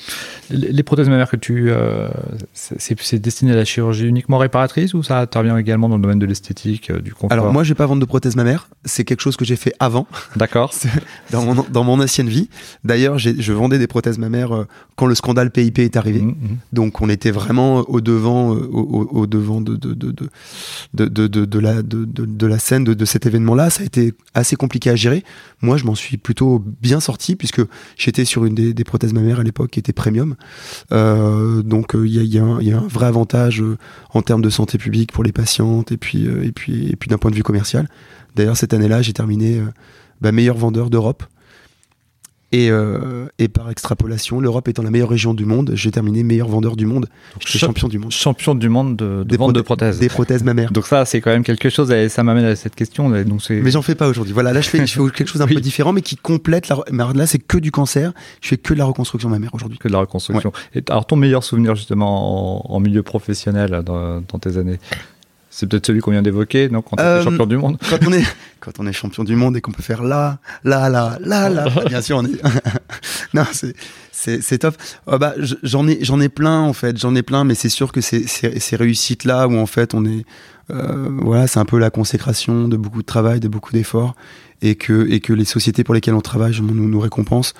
Les 0.49 0.71
les 0.73 0.83
prothèses 0.83 1.07
mammaires 1.07 1.29
que 1.29 1.37
tu. 1.37 1.71
euh, 1.71 2.09
c'est 2.53 3.19
destiné 3.19 3.53
à 3.53 3.55
la 3.55 3.63
chirurgie 3.65 4.05
uniquement 4.07 4.37
réparatrice 4.39 4.93
ou 4.93 5.03
ça 5.03 5.19
intervient 5.19 5.57
également 5.57 5.87
dans 5.87 5.95
le 5.95 6.01
domaine 6.01 6.19
de 6.19 6.25
l'esthétique, 6.25 6.91
du 6.91 7.13
confort? 7.13 7.31
Alors 7.31 7.53
moi, 7.53 7.63
je 7.63 7.69
vais 7.69 7.75
pas 7.75 7.85
vendre 7.85 8.01
de 8.01 8.05
prothèses 8.05 8.35
mammaires. 8.35 8.67
C'est 8.83 9.05
quelque 9.05 9.21
chose 9.21 9.37
que 9.37 9.45
j'ai 9.45 9.55
fait 9.55 9.73
avant, 9.79 10.07
D'accord. 10.35 10.73
dans 11.31 11.43
mon, 11.45 11.65
dans 11.71 11.83
mon 11.85 11.99
ancienne 12.01 12.27
vie. 12.27 12.49
D'ailleurs, 12.83 13.17
je 13.19 13.53
vendais 13.53 13.79
des 13.79 13.87
prothèses 13.87 14.17
mammaires 14.17 14.65
quand 14.97 15.05
le 15.05 15.15
scandale 15.15 15.49
PIP 15.51 15.79
est 15.79 15.95
arrivé. 15.95 16.19
Mhm, 16.21 16.27
mhm. 16.41 16.57
Donc 16.73 16.99
on 17.01 17.07
était 17.09 17.31
vraiment 17.31 17.77
au 17.87 18.01
devant, 18.01 18.49
au, 18.49 18.55
au- 18.57 19.09
au 19.21 19.27
devant 19.27 19.61
de, 19.61 19.75
de, 19.75 19.93
de, 19.93 20.11
de, 20.93 21.05
de, 21.27 22.47
la, 22.47 22.59
scène 22.59 22.83
de, 22.83 23.05
cet 23.05 23.25
événement-là. 23.25 23.69
Ça 23.69 23.83
a 23.83 23.85
été 23.85 24.13
assez 24.33 24.55
compliqué 24.55 24.89
à 24.89 24.95
gérer. 24.95 25.23
Moi, 25.61 25.77
je 25.77 25.85
m'en 25.85 25.95
suis 25.95 26.17
plutôt 26.17 26.63
bien 26.81 26.99
sorti 26.99 27.35
puisque 27.35 27.61
j'étais 27.97 28.25
sur 28.25 28.45
une 28.45 28.55
des, 28.55 28.83
prothèses 28.83 29.13
mammaires 29.13 29.39
à 29.39 29.43
l'époque 29.43 29.71
qui 29.71 29.79
était 29.79 29.93
premium. 29.93 30.35
Euh, 30.91 31.61
donc 31.61 31.95
euh, 31.95 32.07
il 32.07 32.13
y, 32.13 32.39
a, 32.39 32.43
un- 32.43 32.87
vrai 32.87 33.05
avantage 33.05 33.61
euh, 33.61 33.77
en 34.13 34.21
termes 34.21 34.41
de 34.41 34.49
santé 34.49 34.77
publique 34.77 35.11
pour 35.11 35.23
les 35.23 35.31
patientes 35.31 35.91
et 35.91 35.97
puis, 35.97 36.25
et 36.25 36.51
puis, 36.51 36.89
et 36.89 36.95
puis 36.95 37.09
d'un 37.09 37.17
point 37.17 37.31
de 37.31 37.35
vue 37.35 37.43
commercial. 37.43 37.87
D'ailleurs, 38.35 38.57
cette 38.57 38.73
année-là, 38.73 39.01
j'ai 39.01 39.13
terminé 39.13 39.61
bah, 40.21 40.31
meilleur 40.31 40.57
vendeur 40.57 40.89
d'Europe. 40.89 41.23
Et, 42.53 42.69
euh, 42.69 43.27
et 43.39 43.47
par 43.47 43.69
extrapolation, 43.69 44.41
l'Europe 44.41 44.67
étant 44.67 44.83
la 44.83 44.91
meilleure 44.91 45.07
région 45.09 45.33
du 45.33 45.45
monde, 45.45 45.71
j'ai 45.73 45.89
terminé 45.89 46.21
meilleur 46.21 46.49
vendeur 46.49 46.75
du 46.75 46.85
monde. 46.85 47.07
J'étais 47.39 47.59
Cha- 47.59 47.67
champion 47.67 47.87
du 47.87 47.97
monde. 47.97 48.11
Champion 48.11 48.55
du 48.55 48.67
monde 48.67 48.97
de, 48.97 49.23
de 49.23 49.37
vente 49.37 49.53
de 49.53 49.61
prothè- 49.61 49.63
prothèses. 49.63 49.99
Des 49.99 50.09
prothèses 50.09 50.43
mammaires. 50.43 50.71
Donc 50.73 50.85
ça, 50.85 51.05
c'est 51.05 51.21
quand 51.21 51.31
même 51.31 51.45
quelque 51.45 51.69
chose, 51.69 51.89
et 51.91 52.09
ça 52.09 52.23
m'amène 52.23 52.43
à 52.43 52.55
cette 52.57 52.75
question. 52.75 53.09
Donc 53.09 53.41
Mais 53.49 53.71
j'en 53.71 53.81
fais 53.81 53.95
pas 53.95 54.09
aujourd'hui. 54.09 54.33
Voilà, 54.33 54.51
là 54.51 54.59
je 54.59 54.69
fais, 54.69 54.85
je 54.85 54.93
fais 55.01 55.11
quelque 55.11 55.27
chose 55.27 55.39
d'un 55.39 55.45
Oui. 55.47 55.55
peu 55.55 55.61
différent, 55.61 55.93
mais 55.93 56.01
qui 56.01 56.17
complète 56.17 56.67
la. 56.67 56.77
Mais 56.91 57.03
là, 57.15 57.25
c'est 57.25 57.39
que 57.39 57.57
du 57.57 57.71
cancer. 57.71 58.11
Je 58.41 58.49
fais 58.49 58.57
que 58.57 58.73
de 58.73 58.79
la 58.79 58.85
reconstruction 58.85 59.29
mammaire 59.29 59.53
aujourd'hui. 59.55 59.77
que 59.77 59.87
de 59.87 59.93
la 59.93 59.99
reconstruction. 59.99 60.51
Et 60.75 60.83
alors 60.89 61.05
ton 61.05 61.15
meilleur 61.15 61.45
souvenir 61.45 61.75
justement 61.75 62.69
en, 62.69 62.75
en 62.75 62.79
milieu 62.81 63.01
professionnel 63.01 63.81
dans, 63.85 64.21
dans 64.21 64.39
tes 64.39 64.57
années 64.57 64.79
c'est 65.53 65.67
peut-être 65.69 65.85
celui 65.85 65.99
qu'on 65.99 66.11
vient 66.11 66.21
d'évoquer, 66.23 66.69
non 66.69 66.81
Quand 66.81 66.95
tu 66.95 67.03
Euh, 67.03 67.21
champion 67.23 67.45
du 67.45 67.57
monde. 67.57 67.77
Quand 67.89 67.99
on 68.07 68.13
est, 68.13 68.23
quand 68.61 68.71
on 68.79 68.87
est 68.87 68.93
champion 68.93 69.23
du 69.23 69.35
monde 69.35 69.55
et 69.57 69.61
qu'on 69.61 69.71
peut 69.73 69.83
faire 69.83 70.01
là, 70.01 70.39
là, 70.63 70.89
là, 70.89 71.17
là, 71.23 71.49
là, 71.49 71.65
bien 71.87 72.01
sûr, 72.01 72.17
on 72.17 72.25
est. 72.25 72.41
non, 73.33 73.43
c'est, 73.51 73.75
c'est, 74.11 74.41
c'est 74.41 74.59
top. 74.59 74.75
Oh, 75.07 75.17
bah, 75.19 75.33
j'en 75.61 75.87
ai, 75.87 75.99
j'en 76.03 76.19
ai 76.21 76.29
plein 76.29 76.59
en 76.61 76.73
fait, 76.73 76.97
j'en 76.97 77.13
ai 77.15 77.21
plein, 77.21 77.43
mais 77.43 77.53
c'est 77.55 77.69
sûr 77.69 77.91
que 77.91 78.01
c'est, 78.01 78.27
c'est- 78.27 78.59
ces 78.59 78.75
réussites 78.75 79.25
là 79.25 79.47
où 79.47 79.57
en 79.57 79.65
fait 79.65 79.93
on 79.93 80.05
est, 80.05 80.25
euh, 80.71 81.09
voilà, 81.21 81.47
c'est 81.47 81.59
un 81.59 81.65
peu 81.65 81.77
la 81.79 81.89
consécration 81.89 82.67
de 82.67 82.77
beaucoup 82.77 83.01
de 83.01 83.05
travail, 83.05 83.39
de 83.39 83.47
beaucoup 83.49 83.73
d'efforts, 83.73 84.15
et 84.61 84.75
que, 84.75 85.07
et 85.09 85.19
que 85.19 85.33
les 85.33 85.45
sociétés 85.45 85.83
pour 85.83 85.93
lesquelles 85.95 86.13
on 86.13 86.21
travaille 86.21 86.53
nous, 86.61 86.87
nous 86.87 86.99
récompensent 86.99 87.53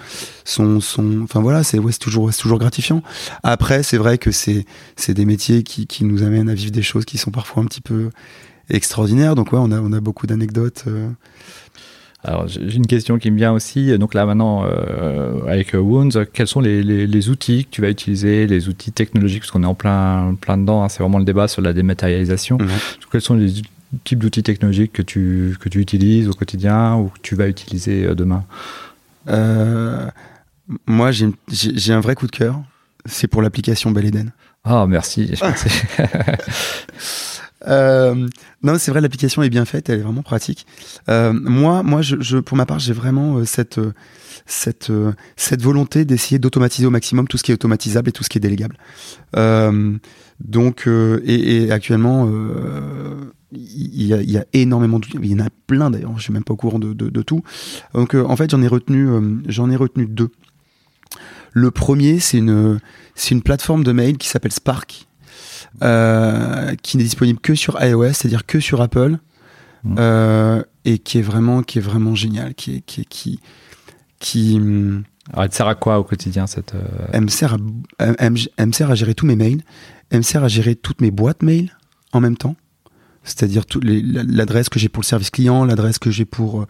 sont, 0.45 0.79
sont, 0.79 1.21
enfin 1.23 1.41
voilà, 1.41 1.63
c'est, 1.63 1.79
ouais, 1.79 1.91
toujours, 1.93 2.31
gratifiant. 2.59 3.01
Après, 3.43 3.83
c'est 3.83 3.97
vrai 3.97 4.17
que 4.17 4.31
c'est, 4.31 4.65
c'est 4.95 5.13
des 5.13 5.25
métiers 5.25 5.63
qui, 5.63 5.87
qui 5.87 6.03
nous 6.03 6.23
amènent 6.23 6.49
à 6.49 6.53
vivre 6.53 6.71
des 6.71 6.83
choses 6.83 7.05
qui 7.05 7.17
sont 7.17 7.31
parfois 7.31 7.63
un 7.63 7.65
petit 7.65 7.81
peu 7.81 8.09
extraordinaires. 8.69 9.35
Donc 9.35 9.51
ouais, 9.53 9.59
on 9.61 9.71
a, 9.71 9.79
on 9.79 9.91
a 9.93 9.99
beaucoup 9.99 10.27
d'anecdotes. 10.27 10.83
euh, 10.87 11.09
Alors 12.23 12.47
j'ai 12.47 12.75
une 12.75 12.85
question 12.85 13.17
qui 13.17 13.31
me 13.31 13.37
vient 13.37 13.51
aussi. 13.51 13.97
Donc 13.97 14.13
là 14.13 14.25
maintenant 14.27 14.63
euh, 14.65 15.41
avec 15.47 15.73
Wounds, 15.73 16.25
quels 16.33 16.47
sont 16.47 16.61
les, 16.61 16.83
les- 16.83 17.07
les 17.07 17.29
outils 17.29 17.65
que 17.65 17.71
tu 17.71 17.81
vas 17.81 17.89
utiliser, 17.89 18.45
les 18.45 18.69
outils 18.69 18.91
technologiques, 18.91 19.41
parce 19.41 19.51
qu'on 19.51 19.63
est 19.63 19.65
en 19.67 19.73
plein, 19.75 20.35
plein 20.39 20.57
dedans. 20.57 20.83
hein, 20.83 20.89
c'est 20.89 21.01
vraiment 21.01 21.17
le 21.17 21.25
débat 21.25 21.47
sur 21.47 21.61
la 21.63 21.73
dématérialisation. 21.73 22.59
Quels 23.11 23.21
sont 23.21 23.35
les 23.35 23.61
types 24.03 24.19
d'outils 24.19 24.43
technologiques 24.43 24.93
que 24.93 25.01
tu, 25.01 25.55
que 25.59 25.69
tu 25.69 25.79
utilises 25.79 26.27
au 26.29 26.33
quotidien 26.33 26.95
ou 26.95 27.09
que 27.09 27.19
tu 27.21 27.35
vas 27.35 27.47
utiliser 27.47 28.05
euh, 28.05 28.15
demain 28.15 28.43
Euh, 29.27 30.07
moi, 30.87 31.11
j'ai 31.11 31.93
un 31.93 31.99
vrai 31.99 32.15
coup 32.15 32.27
de 32.27 32.31
cœur. 32.31 32.61
C'est 33.05 33.27
pour 33.27 33.41
l'application 33.41 33.91
Bel 33.91 34.05
Eden. 34.05 34.31
Ah 34.63 34.85
merci. 34.87 35.31
Euh, 37.67 38.27
non, 38.63 38.77
c'est 38.79 38.89
vrai, 38.89 39.01
l'application 39.01 39.43
est 39.43 39.49
bien 39.51 39.65
faite, 39.65 39.87
elle 39.89 39.99
est 39.99 40.03
vraiment 40.03 40.23
pratique. 40.23 40.65
Euh, 41.09 41.31
moi, 41.31 41.83
moi, 41.83 42.01
je, 42.01 42.15
je- 42.19 42.39
pour 42.39 42.57
ma 42.57 42.65
part, 42.65 42.79
j'ai 42.79 42.93
vraiment 42.93 43.37
euh, 43.37 43.45
cette 43.45 43.79
cette 44.47 44.91
cette 45.37 45.61
volonté 45.61 46.03
d'essayer 46.03 46.39
d'automatiser 46.39 46.87
au 46.87 46.89
maximum 46.89 47.27
tout 47.27 47.37
ce 47.37 47.43
qui 47.43 47.51
est 47.51 47.53
automatisable 47.53 48.09
et 48.09 48.11
tout 48.11 48.23
ce 48.23 48.29
qui 48.29 48.39
est 48.39 48.41
délégable. 48.41 48.77
Donc, 50.39 50.87
et, 50.87 51.65
et 51.65 51.71
actuellement, 51.71 52.27
il 53.51 54.03
y, 54.03 54.13
a, 54.13 54.21
il 54.21 54.31
y 54.31 54.37
a 54.37 54.45
énormément 54.53 54.99
d'outils. 54.99 55.17
Il 55.21 55.31
y 55.31 55.35
en 55.35 55.45
a 55.45 55.49
plein 55.67 55.89
d'ailleurs. 55.91 56.17
Je 56.17 56.23
suis 56.23 56.33
même 56.33 56.43
pas 56.43 56.53
au 56.53 56.57
courant 56.57 56.79
de, 56.79 56.93
de, 56.93 57.09
de 57.09 57.21
tout. 57.21 57.43
Donc, 57.93 58.15
euh, 58.15 58.23
en 58.25 58.35
fait, 58.35 58.49
j'en 58.51 58.61
ai 58.61 58.67
retenu, 58.67 59.07
euh, 59.09 59.21
j'en 59.47 59.69
ai 59.69 59.75
retenu 59.75 60.05
deux. 60.05 60.29
Le 61.53 61.69
premier, 61.71 62.19
c'est 62.19 62.37
une 62.37 62.79
c'est 63.15 63.35
une 63.35 63.41
plateforme 63.41 63.83
de 63.83 63.91
mail 63.91 64.17
qui 64.17 64.27
s'appelle 64.29 64.53
Spark 64.53 65.05
euh, 65.83 66.75
qui 66.81 66.97
n'est 66.97 67.03
disponible 67.03 67.39
que 67.39 67.55
sur 67.55 67.77
iOS, 67.83 68.13
c'est-à-dire 68.13 68.45
que 68.45 68.59
sur 68.59 68.81
Apple, 68.81 69.17
euh, 69.97 70.63
et 70.85 70.97
qui 70.99 71.17
est 71.17 71.21
vraiment, 71.21 71.61
qui 71.63 71.79
est 71.79 71.81
vraiment 71.81 72.15
génial, 72.15 72.53
qui, 72.55 72.75
est, 72.77 72.81
qui, 72.81 73.01
est- 73.01 73.05
qui, 73.09 73.39
qui 74.19 74.55
Alors 75.31 75.43
elle 75.43 75.49
te 75.49 75.55
sert 75.55 75.67
à 75.67 75.75
quoi 75.75 75.99
au 75.99 76.03
quotidien 76.03 76.47
cette 76.47 76.73
elle 77.11 77.21
me 77.21 77.27
sert 77.27 77.55
à, 77.99 78.05
elle 78.17 78.31
me 78.67 78.71
sert 78.71 78.91
à 78.91 78.95
gérer 78.95 79.13
tous 79.15 79.25
mes 79.25 79.35
mails, 79.35 79.61
elle 80.09 80.19
me 80.19 80.23
sert 80.23 80.43
à 80.43 80.47
gérer 80.47 80.75
toutes 80.75 81.01
mes 81.01 81.11
boîtes 81.11 81.41
mail 81.43 81.75
en 82.13 82.19
même 82.21 82.37
temps, 82.37 82.55
c'est-à-dire 83.23 83.63
l'adresse 83.83 84.69
que 84.69 84.79
j'ai 84.79 84.89
pour 84.89 85.01
le 85.01 85.07
service 85.07 85.29
client, 85.29 85.63
l'adresse 85.65 85.99
que 85.99 86.11
j'ai 86.11 86.25
pour 86.25 86.61
euh, 86.61 86.65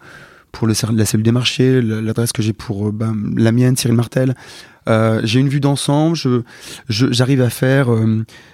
pour 0.52 0.66
le, 0.66 0.74
la 0.94 1.06
cellule 1.06 1.24
des 1.24 1.32
marchés, 1.32 1.80
la- 1.80 2.02
l'adresse 2.02 2.32
que 2.32 2.42
j'ai 2.42 2.52
pour 2.52 2.88
euh, 2.88 2.92
ben, 2.92 3.16
la 3.36 3.52
mienne, 3.52 3.74
Cyril 3.76 3.96
Martel. 3.96 4.34
Euh, 4.88 5.20
j'ai 5.24 5.40
une 5.40 5.48
vue 5.48 5.60
d'ensemble. 5.60 6.16
Je, 6.16 6.42
j'arrive 6.88 7.40
à 7.40 7.50
faire, 7.50 7.88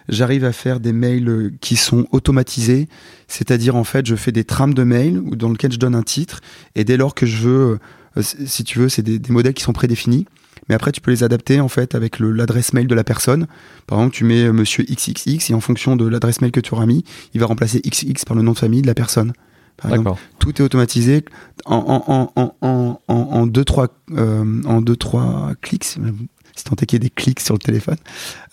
j'arrive 0.09 0.45
à 0.45 0.53
faire 0.53 0.79
des 0.79 0.93
mails 0.93 1.53
qui 1.61 1.75
sont 1.75 2.07
automatisés. 2.13 2.87
C'est-à-dire 3.29 3.75
en 3.77 3.85
fait, 3.85 4.07
je 4.07 4.15
fais 4.15 4.31
des 4.31 4.45
trames 4.45 4.75
de 4.75 4.85
mails 4.85 5.23
dans 5.37 5.49
lesquels 5.51 5.73
je 5.73 5.79
donne 5.79 5.95
un 5.95 6.03
titre 6.03 6.41
et 6.77 6.85
dès 6.85 6.97
lors 6.99 7.15
que 7.15 7.27
je 7.27 7.39
veux, 7.39 7.79
si 8.23 8.63
tu 8.63 8.79
veux, 8.79 8.89
c'est 8.89 9.03
des 9.03 9.33
modèles 9.33 9.55
qui 9.55 9.65
sont 9.65 9.73
prédéfinis. 9.73 10.27
Mais 10.69 10.75
après, 10.75 10.93
tu 10.93 11.01
peux 11.01 11.11
les 11.11 11.25
adapter 11.25 11.61
en 11.61 11.69
fait 11.69 11.95
avec 11.95 12.19
l'adresse 12.21 12.73
mail 12.73 12.87
de 12.87 12.95
la 12.95 13.05
personne. 13.05 13.47
Par 13.87 13.99
exemple, 13.99 14.15
tu 14.15 14.25
mets 14.25 14.45
euh, 14.45 14.53
Monsieur 14.53 14.85
XXX 14.85 15.51
et 15.51 15.55
en 15.55 15.61
fonction 15.61 15.97
de 15.97 16.07
l'adresse 16.07 16.41
mail 16.41 16.53
que 16.53 16.61
tu 16.61 16.75
auras 16.75 16.87
mis, 16.87 17.05
il 17.35 17.41
va 17.41 17.47
remplacer 17.47 17.81
XX 17.81 18.25
par 18.25 18.37
le 18.37 18.43
nom 18.43 18.53
de 18.53 18.59
famille 18.59 18.83
de 18.83 18.87
la 18.87 18.95
personne. 18.95 19.33
Par 19.77 19.95
exemple 19.95 20.19
tout 20.49 20.63
est 20.63 20.65
automatisé 20.65 21.25
en, 21.67 21.77
en, 22.07 22.33
en, 22.37 22.55
en, 22.63 23.01
en, 23.07 23.15
en 23.15 23.47
deux, 23.47 23.65
trois, 23.65 23.89
euh, 24.13 24.63
en 24.65 24.81
deux, 24.81 24.97
trois 24.97 25.53
clics. 25.61 25.85
Si 25.85 26.65
tant 26.65 26.75
est 26.75 26.87
qu'il 26.87 26.97
y 26.97 26.97
ait 26.97 27.09
des 27.09 27.11
clics 27.11 27.41
sur 27.41 27.55
le 27.55 27.59
téléphone. 27.61 27.99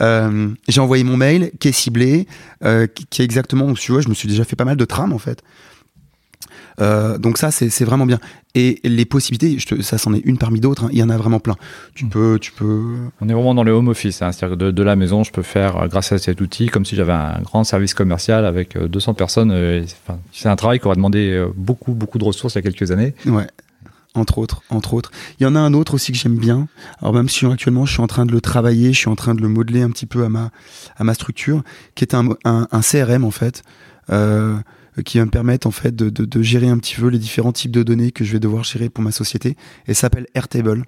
Euh, 0.01 0.49
j'ai 0.67 0.81
envoyé 0.81 1.03
mon 1.03 1.17
mail 1.17 1.51
qui 1.59 1.69
est 1.69 1.71
ciblé, 1.71 2.27
euh, 2.63 2.85
qui, 2.85 3.21
est 3.21 3.25
exactement, 3.25 3.73
tu 3.73 3.93
vois, 3.93 4.01
je 4.01 4.09
me 4.09 4.13
suis 4.13 4.27
déjà 4.27 4.43
fait 4.43 4.55
pas 4.55 4.65
mal 4.65 4.77
de 4.77 4.85
trames 4.85 5.13
en 5.13 5.17
fait. 5.17 5.41
Euh, 6.81 7.17
donc 7.17 7.37
ça 7.37 7.51
c'est 7.51 7.85
vraiment 7.85 8.05
bien 8.05 8.19
et 8.53 8.81
les 8.83 9.05
possibilités 9.05 9.57
je 9.59 9.65
te- 9.65 9.81
ça 9.81 9.97
c'en 9.97 10.13
est 10.13 10.19
une 10.25 10.37
parmi 10.37 10.59
d'autres 10.59 10.83
hein, 10.83 10.89
il 10.91 10.97
y 10.97 11.03
en 11.03 11.09
a 11.09 11.15
vraiment 11.15 11.39
plein 11.39 11.55
tu 11.93 12.03
Mm. 12.05 12.09
peux 12.09 12.37
tu 12.39 12.51
peux 12.51 12.83
On 13.21 13.29
est 13.29 13.33
vraiment 13.33 13.55
dans 13.55 13.63
le 13.63 13.71
home 13.71 13.87
office, 13.87 14.21
hein, 14.21 14.33
c'est-à-dire 14.33 14.57
de, 14.57 14.71
de 14.71 14.83
la 14.83 14.97
maison, 14.97 15.23
je 15.23 15.31
peux 15.31 15.41
faire, 15.41 15.77
euh, 15.77 15.87
grâce 15.87 16.11
à 16.11 16.17
cet 16.17 16.41
outil, 16.41 16.67
comme 16.67 16.83
si 16.83 16.97
j'avais 16.97 17.13
un 17.13 17.39
grand 17.43 17.63
service 17.63 17.93
commercial 17.93 18.45
avec 18.45 18.75
euh, 18.75 18.89
200 18.89 19.13
personnes. 19.13 19.51
euh, 19.51 19.83
c'est- 19.87 19.95
enfin, 20.05 20.19
c'est 20.33 20.49
un 20.49 20.55
travail 20.57 20.79
qui 20.79 20.85
aurait 20.87 20.97
demandé 20.97 21.29
euh, 21.31 21.47
beaucoup, 21.55 21.93
beaucoup 21.93 22.17
de 22.17 22.25
ressources 22.25 22.55
il 22.55 22.57
y 22.57 22.59
a 22.59 22.61
quelques 22.69 22.91
années. 22.91 23.13
Ouais. 23.25 23.47
Entre 24.13 24.37
autres, 24.37 24.61
entre 24.69 24.93
autres. 24.93 25.11
Il 25.39 25.43
y 25.43 25.45
en 25.45 25.55
a 25.55 25.59
un 25.59 25.73
autre 25.73 25.93
aussi 25.93 26.11
que 26.13 26.17
j'aime 26.17 26.37
bien. 26.37 26.67
Alors 27.01 27.13
même 27.13 27.27
si 27.29 27.45
actuellement 27.45 27.85
je 27.85 27.91
suis 27.93 28.01
en 28.01 28.07
train 28.07 28.25
de 28.25 28.31
le 28.31 28.39
travailler, 28.41 28.91
je 28.93 28.97
suis 28.99 29.09
en 29.09 29.15
train 29.15 29.33
de 29.35 29.41
le 29.41 29.47
modeler 29.49 29.81
un 29.81 29.89
petit 29.91 30.05
peu 30.05 30.23
à 30.25 30.29
ma, 30.29 30.51
à 30.97 31.03
ma 31.05 31.13
structure, 31.13 31.63
qui 31.95 32.03
est 32.05 32.13
un, 32.15 32.29
un, 32.45 32.67
un 32.71 32.81
CRM 32.81 33.23
en 33.25 33.31
fait, 33.31 33.63
euh, 34.11 34.55
qui 35.03 35.17
va 35.17 35.25
me 35.25 35.31
permettre 35.31 35.67
en 35.67 35.71
fait 35.71 35.95
de, 35.95 36.09
de, 36.09 36.25
de 36.25 36.41
gérer 36.41 36.69
un 36.69 36.77
petit 36.77 36.95
peu 36.95 37.07
les 37.07 37.19
différents 37.19 37.51
types 37.51 37.71
de 37.71 37.83
données 37.83 38.11
que 38.11 38.23
je 38.23 38.31
vais 38.31 38.39
devoir 38.39 38.63
gérer 38.63 38.89
pour 38.89 39.03
ma 39.03 39.11
société. 39.11 39.57
Et 39.87 39.93
s'appelle 39.93 40.27
Airtable. 40.35 40.85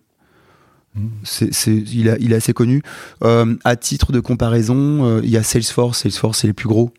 Mm. 0.95 1.07
C'est, 1.23 1.53
c'est, 1.53 1.75
il, 1.75 2.09
a, 2.09 2.17
il 2.19 2.33
est 2.33 2.37
assez 2.37 2.53
connu. 2.53 2.81
Euh, 3.23 3.55
à 3.63 3.75
titre 3.75 4.11
de 4.11 4.19
comparaison, 4.19 5.05
euh, 5.05 5.21
il 5.23 5.29
y 5.29 5.37
a 5.37 5.43
Salesforce. 5.43 5.99
Salesforce, 5.99 6.39
c'est 6.39 6.47
les 6.47 6.53
plus 6.53 6.67
gros. 6.67 6.91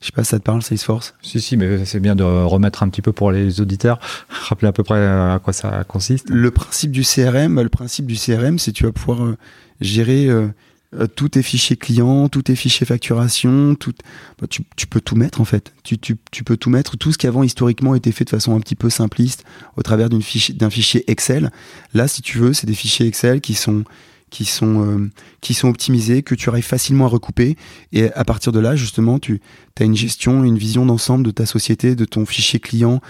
Je 0.00 0.06
sais 0.06 0.12
pas 0.12 0.24
si 0.24 0.30
ça 0.30 0.38
te 0.38 0.44
parle, 0.44 0.62
Salesforce. 0.62 1.14
Si, 1.22 1.40
si, 1.40 1.56
mais 1.56 1.86
c'est 1.86 2.00
bien 2.00 2.14
de 2.14 2.24
remettre 2.24 2.82
un 2.82 2.88
petit 2.90 3.00
peu 3.00 3.12
pour 3.12 3.32
les 3.32 3.60
auditeurs, 3.60 3.98
rappeler 4.28 4.68
à 4.68 4.72
peu 4.72 4.82
près 4.82 4.98
à 4.98 5.40
quoi 5.42 5.52
ça 5.52 5.84
consiste. 5.84 6.28
le 6.28 6.50
principe 6.50 6.90
du 6.90 7.02
CRM, 7.02 7.60
le 7.60 7.68
principe 7.70 8.06
du 8.06 8.16
CRM, 8.16 8.58
c'est 8.58 8.72
que 8.72 8.76
tu 8.76 8.84
vas 8.84 8.92
pouvoir 8.92 9.24
euh, 9.24 9.36
gérer 9.80 10.28
euh, 10.98 11.06
tous 11.06 11.30
tes 11.30 11.42
fichiers 11.42 11.76
clients, 11.76 12.28
tous 12.28 12.42
tes 12.42 12.56
fichiers 12.56 12.86
facturation, 12.86 13.74
tout, 13.74 13.92
bah, 14.40 14.46
tu, 14.48 14.86
peux 14.86 15.00
tout 15.00 15.16
mettre 15.16 15.40
en 15.40 15.44
fait. 15.44 15.72
Tu, 15.82 15.96
peux 16.44 16.56
tout 16.56 16.70
mettre, 16.70 16.96
tout 16.96 17.12
ce 17.12 17.18
qui 17.18 17.26
avant 17.26 17.42
historiquement 17.42 17.94
était 17.94 18.12
fait 18.12 18.24
de 18.24 18.30
façon 18.30 18.54
un 18.54 18.60
petit 18.60 18.76
peu 18.76 18.90
simpliste 18.90 19.44
au 19.76 19.82
travers 19.82 20.08
d'un 20.08 20.20
fichier 20.70 21.04
Excel. 21.10 21.50
Là, 21.94 22.08
si 22.08 22.22
tu 22.22 22.38
veux, 22.38 22.52
c'est 22.52 22.66
des 22.66 22.74
fichiers 22.74 23.06
Excel 23.06 23.40
qui 23.40 23.54
sont 23.54 23.84
qui 24.34 24.44
sont, 24.44 24.84
euh, 24.84 25.10
qui 25.40 25.54
sont 25.54 25.68
optimisés, 25.68 26.24
que 26.24 26.34
tu 26.34 26.48
arrives 26.48 26.64
facilement 26.64 27.04
à 27.04 27.08
recouper. 27.08 27.56
Et 27.92 28.12
à 28.12 28.24
partir 28.24 28.50
de 28.50 28.58
là, 28.58 28.74
justement, 28.74 29.20
tu 29.20 29.40
as 29.78 29.84
une 29.84 29.94
gestion, 29.94 30.42
une 30.42 30.58
vision 30.58 30.84
d'ensemble 30.84 31.24
de 31.24 31.30
ta 31.30 31.46
société, 31.46 31.94
de 31.94 32.04
ton 32.04 32.26
fichier 32.26 32.58
client 32.58 33.00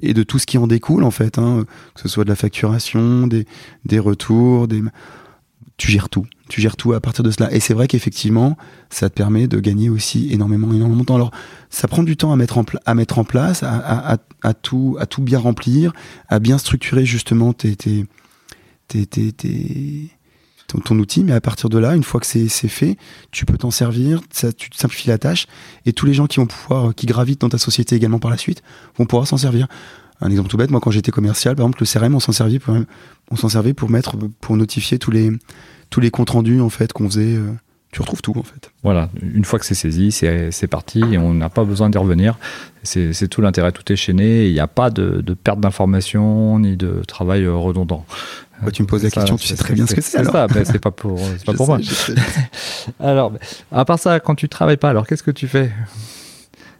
et 0.00 0.14
de 0.14 0.22
tout 0.22 0.38
ce 0.38 0.46
qui 0.46 0.56
en 0.56 0.66
découle, 0.66 1.04
en 1.04 1.10
fait. 1.10 1.36
Hein, 1.36 1.66
que 1.94 2.00
ce 2.00 2.08
soit 2.08 2.24
de 2.24 2.30
la 2.30 2.36
facturation, 2.36 3.26
des, 3.26 3.46
des 3.84 3.98
retours, 3.98 4.66
des... 4.66 4.82
tu 5.76 5.90
gères 5.90 6.08
tout. 6.08 6.26
Tu 6.48 6.60
gères 6.60 6.76
tout 6.76 6.92
à 6.92 7.00
partir 7.00 7.24
de 7.24 7.30
cela. 7.30 7.52
Et 7.52 7.60
c'est 7.60 7.74
vrai 7.74 7.88
qu'effectivement, 7.88 8.56
ça 8.90 9.08
te 9.08 9.14
permet 9.14 9.48
de 9.48 9.58
gagner 9.58 9.88
aussi 9.88 10.32
énormément, 10.32 10.72
énormément 10.72 11.00
de 11.00 11.06
temps. 11.06 11.16
Alors, 11.16 11.32
ça 11.70 11.88
prend 11.88 12.02
du 12.02 12.16
temps 12.16 12.32
à 12.32 12.36
mettre 12.36 12.58
en, 12.58 13.24
place, 13.24 13.62
à, 13.62 14.54
tout, 14.54 14.96
à 15.00 15.06
tout 15.06 15.22
bien 15.22 15.38
remplir, 15.38 15.92
à 16.28 16.38
bien 16.38 16.58
structurer 16.58 17.04
justement 17.04 17.52
tes 17.52 17.76
ton, 20.66 20.98
outil, 20.98 21.24
mais 21.24 21.32
à 21.32 21.40
partir 21.40 21.68
de 21.68 21.78
là, 21.78 21.94
une 21.94 22.02
fois 22.02 22.20
que 22.20 22.26
c'est 22.26 22.48
fait, 22.48 22.96
tu 23.30 23.44
peux 23.44 23.56
t'en 23.56 23.70
servir, 23.70 24.20
ça, 24.30 24.52
tu 24.52 24.70
te 24.70 24.76
simplifies 24.76 25.08
la 25.08 25.18
tâche, 25.18 25.46
et 25.86 25.92
tous 25.92 26.06
les 26.06 26.14
gens 26.14 26.26
qui 26.26 26.38
vont 26.40 26.46
pouvoir, 26.46 26.94
qui 26.94 27.06
gravitent 27.06 27.40
dans 27.40 27.48
ta 27.48 27.58
société 27.58 27.96
également 27.96 28.18
par 28.18 28.30
la 28.30 28.36
suite, 28.36 28.62
vont 28.96 29.06
pouvoir 29.06 29.26
s'en 29.26 29.36
servir. 29.36 29.68
Un 30.24 30.30
exemple 30.30 30.48
tout 30.48 30.56
bête, 30.56 30.70
moi 30.70 30.80
quand 30.80 30.90
j'étais 30.90 31.12
commercial, 31.12 31.54
par 31.54 31.66
exemple 31.66 31.82
le 31.82 31.86
CRM, 31.86 32.14
on 32.14 32.20
s'en 32.20 32.32
servait 32.32 32.58
pour, 32.58 32.74
on 33.30 33.36
s'en 33.36 33.48
servait 33.48 33.74
pour 33.74 33.90
mettre, 33.90 34.16
pour 34.40 34.56
notifier 34.56 34.98
tous 34.98 35.10
les, 35.10 35.30
tous 35.90 36.00
les 36.00 36.10
comptes 36.10 36.30
rendus 36.30 36.60
en 36.60 36.70
fait 36.70 36.92
qu'on 36.92 37.08
faisait. 37.08 37.36
Euh, 37.36 37.52
tu 37.92 38.00
retrouves 38.00 38.22
tout 38.22 38.36
en 38.36 38.42
fait. 38.42 38.72
Voilà, 38.82 39.08
une 39.22 39.44
fois 39.44 39.60
que 39.60 39.64
c'est 39.64 39.76
saisi, 39.76 40.10
c'est 40.10 40.66
parti 40.66 41.00
et 41.12 41.16
on 41.16 41.32
n'a 41.32 41.48
pas 41.48 41.62
besoin 41.62 41.90
d'y 41.90 41.98
revenir. 41.98 42.36
C'est 42.82 43.28
tout 43.28 43.40
l'intérêt, 43.40 43.70
tout 43.70 43.92
est 43.92 43.96
chaîné, 43.96 44.48
il 44.48 44.52
n'y 44.52 44.58
a 44.58 44.66
pas 44.66 44.90
de, 44.90 45.20
de 45.20 45.34
perte 45.34 45.60
d'information 45.60 46.58
ni 46.58 46.76
de 46.76 47.02
travail 47.06 47.44
euh, 47.44 47.54
redondant 47.54 48.04
tu 48.72 48.82
me 48.82 48.86
poses 48.86 49.02
la 49.02 49.10
question, 49.10 49.36
tu 49.36 49.46
sais 49.46 49.56
très 49.56 49.74
bien 49.74 49.86
ce 49.86 49.94
que 49.94 50.00
c'est. 50.00 50.24
C'est 50.24 50.30
ça, 50.30 50.46
c'est 50.64 50.78
pas 50.78 50.90
pour, 50.90 51.20
pas 51.44 51.52
pour 51.56 51.66
moi. 51.66 51.78
alors, 53.00 53.32
à 53.72 53.84
part 53.84 53.98
ça, 53.98 54.20
quand 54.20 54.34
tu 54.34 54.48
travailles 54.48 54.76
pas, 54.76 54.90
alors 54.90 55.06
qu'est-ce 55.06 55.22
que 55.22 55.30
tu 55.30 55.48
fais? 55.48 55.70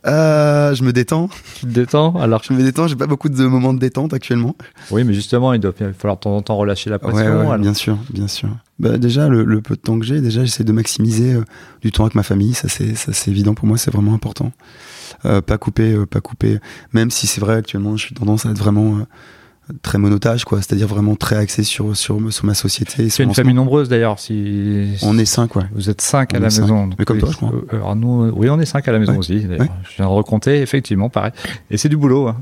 Euh, 0.06 0.74
je 0.74 0.82
me 0.82 0.92
détends. 0.92 1.28
Tu 1.56 1.66
te 1.66 1.72
détends 1.72 2.14
alors 2.20 2.42
Je 2.42 2.52
me 2.52 2.62
détends, 2.62 2.86
j'ai 2.86 2.96
pas 2.96 3.06
beaucoup 3.06 3.28
de 3.28 3.46
moments 3.46 3.72
de 3.72 3.78
détente 3.78 4.12
actuellement. 4.12 4.56
Oui, 4.90 5.04
mais 5.04 5.14
justement, 5.14 5.52
il 5.52 5.60
doit 5.60 5.72
falloir 5.72 6.16
de 6.16 6.20
temps 6.20 6.36
en 6.36 6.42
temps 6.42 6.56
relâcher 6.56 6.90
la 6.90 6.98
pression. 6.98 7.56
bien 7.58 7.74
sûr, 7.74 7.98
bien 8.10 8.28
sûr. 8.28 8.48
Bah, 8.78 8.98
déjà, 8.98 9.28
le, 9.28 9.60
peu 9.60 9.76
de 9.76 9.80
temps 9.80 9.98
que 9.98 10.04
j'ai, 10.04 10.20
déjà, 10.20 10.44
j'essaie 10.44 10.64
de 10.64 10.72
maximiser 10.72 11.34
euh, 11.34 11.44
du 11.80 11.92
temps 11.92 12.04
avec 12.04 12.14
ma 12.14 12.22
famille. 12.22 12.54
Ça, 12.54 12.68
c'est 12.68 13.28
évident 13.28 13.54
pour 13.54 13.66
moi, 13.66 13.78
c'est 13.78 13.92
vraiment 13.92 14.14
important. 14.14 14.52
Euh, 15.24 15.40
pas 15.40 15.58
couper, 15.58 15.96
pas 16.06 16.20
couper. 16.20 16.58
Même 16.92 17.10
si 17.10 17.26
c'est 17.26 17.40
vrai, 17.40 17.54
actuellement, 17.54 17.96
je 17.96 18.04
suis 18.04 18.14
tendance 18.14 18.46
à 18.46 18.50
être 18.50 18.58
vraiment 18.58 18.98
très 19.82 19.98
monotage 19.98 20.44
quoi. 20.44 20.60
C'est-à-dire 20.60 20.86
vraiment 20.86 21.16
très 21.16 21.36
axé 21.36 21.62
sur 21.62 21.96
sur, 21.96 22.20
sur 22.32 22.44
ma 22.44 22.54
société. 22.54 23.08
C'est 23.08 23.22
une 23.22 23.34
famille 23.34 23.54
nombreuse 23.54 23.88
d'ailleurs 23.88 24.18
si 24.18 24.94
on 25.02 25.16
est 25.18 25.24
cinq 25.24 25.56
ouais. 25.56 25.64
Vous 25.74 25.88
êtes 25.88 26.00
cinq 26.00 26.34
à 26.34 26.38
la 26.38 26.48
maison 26.48 26.90
mais 26.98 27.04
comme 27.04 27.18
toi 27.18 27.30
je 27.32 27.36
crois. 27.36 27.52
euh, 27.72 27.76
alors 27.76 27.96
nous 27.96 28.30
oui 28.36 28.50
on 28.50 28.60
est 28.60 28.66
cinq 28.66 28.86
à 28.88 28.92
la 28.92 28.98
maison 28.98 29.16
aussi 29.16 29.40
je 29.40 29.46
viens 29.96 30.06
de 30.06 30.10
recompter 30.10 30.60
effectivement 30.60 31.08
pareil. 31.08 31.32
Et 31.70 31.78
c'est 31.78 31.88
du 31.88 31.96
boulot 31.96 32.28
hein. 32.28 32.36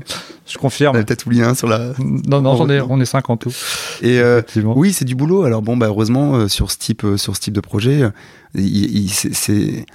je 0.45 0.57
confirme. 0.57 1.03
Peut-être 1.03 1.25
oublié 1.25 1.43
un 1.43 1.55
sur 1.55 1.67
la 1.67 1.93
non 1.99 2.41
non 2.41 2.57
on 2.59 2.69
est 2.69 2.81
on 2.81 2.99
est 2.99 3.05
cinq 3.05 3.29
en 3.29 3.37
tout. 3.37 3.53
Et 4.01 4.19
euh, 4.19 4.41
oui 4.55 4.91
c'est 4.91 5.05
du 5.05 5.15
boulot. 5.15 5.43
Alors 5.43 5.61
bon 5.61 5.77
bah 5.77 5.87
heureusement 5.87 6.35
euh, 6.35 6.47
sur 6.47 6.71
ce 6.71 6.77
type 6.77 7.05
sur 7.15 7.35
ce 7.35 7.41
type 7.41 7.53
de 7.53 7.61
projet 7.61 8.09
c'est 8.53 9.85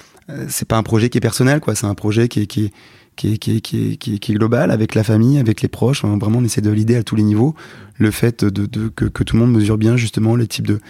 c'est 0.48 0.68
pas 0.68 0.76
un 0.76 0.82
projet 0.82 1.08
qui 1.08 1.18
est 1.18 1.22
personnel 1.22 1.60
quoi. 1.60 1.74
C'est 1.74 1.86
un 1.86 1.94
projet 1.94 2.28
qui 2.28 2.40
est, 2.40 2.46
qui 2.46 2.66
est 2.66 2.72
qui 3.18 3.34
est, 3.34 3.60
qui, 3.60 4.38
avec 4.52 4.94
la 4.94 5.04
famille, 5.04 5.38
avec 5.38 5.60
les 5.60 5.68
proches. 5.68 6.04
vraiment, 6.04 6.38
on 6.38 6.44
essaie 6.44 6.60
de 6.60 6.70
l'idée 6.70 6.96
à 6.96 7.02
tous 7.02 7.16
les 7.16 7.24
niveaux. 7.24 7.54
Le 7.98 8.10
fait 8.10 8.44
de, 8.44 8.88
que, 8.88 9.22
tout 9.22 9.36
le 9.36 9.42
monde 9.42 9.52
mesure 9.52 9.76
bien 9.76 9.96
justement 9.96 10.36
les 10.36 10.46
types 10.46 10.66
de 10.66 10.80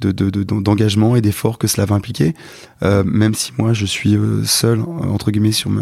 d'engagement 0.00 1.16
et 1.16 1.20
d'efforts 1.20 1.58
que 1.58 1.66
cela 1.66 1.84
va 1.84 1.96
impliquer. 1.96 2.34
Euh, 2.84 3.02
même 3.04 3.34
si 3.34 3.50
moi 3.58 3.72
je 3.72 3.84
suis 3.84 4.14
euh, 4.14 4.44
seul 4.44 4.80
entre 4.80 5.32
guillemets 5.32 5.50
sur 5.50 5.72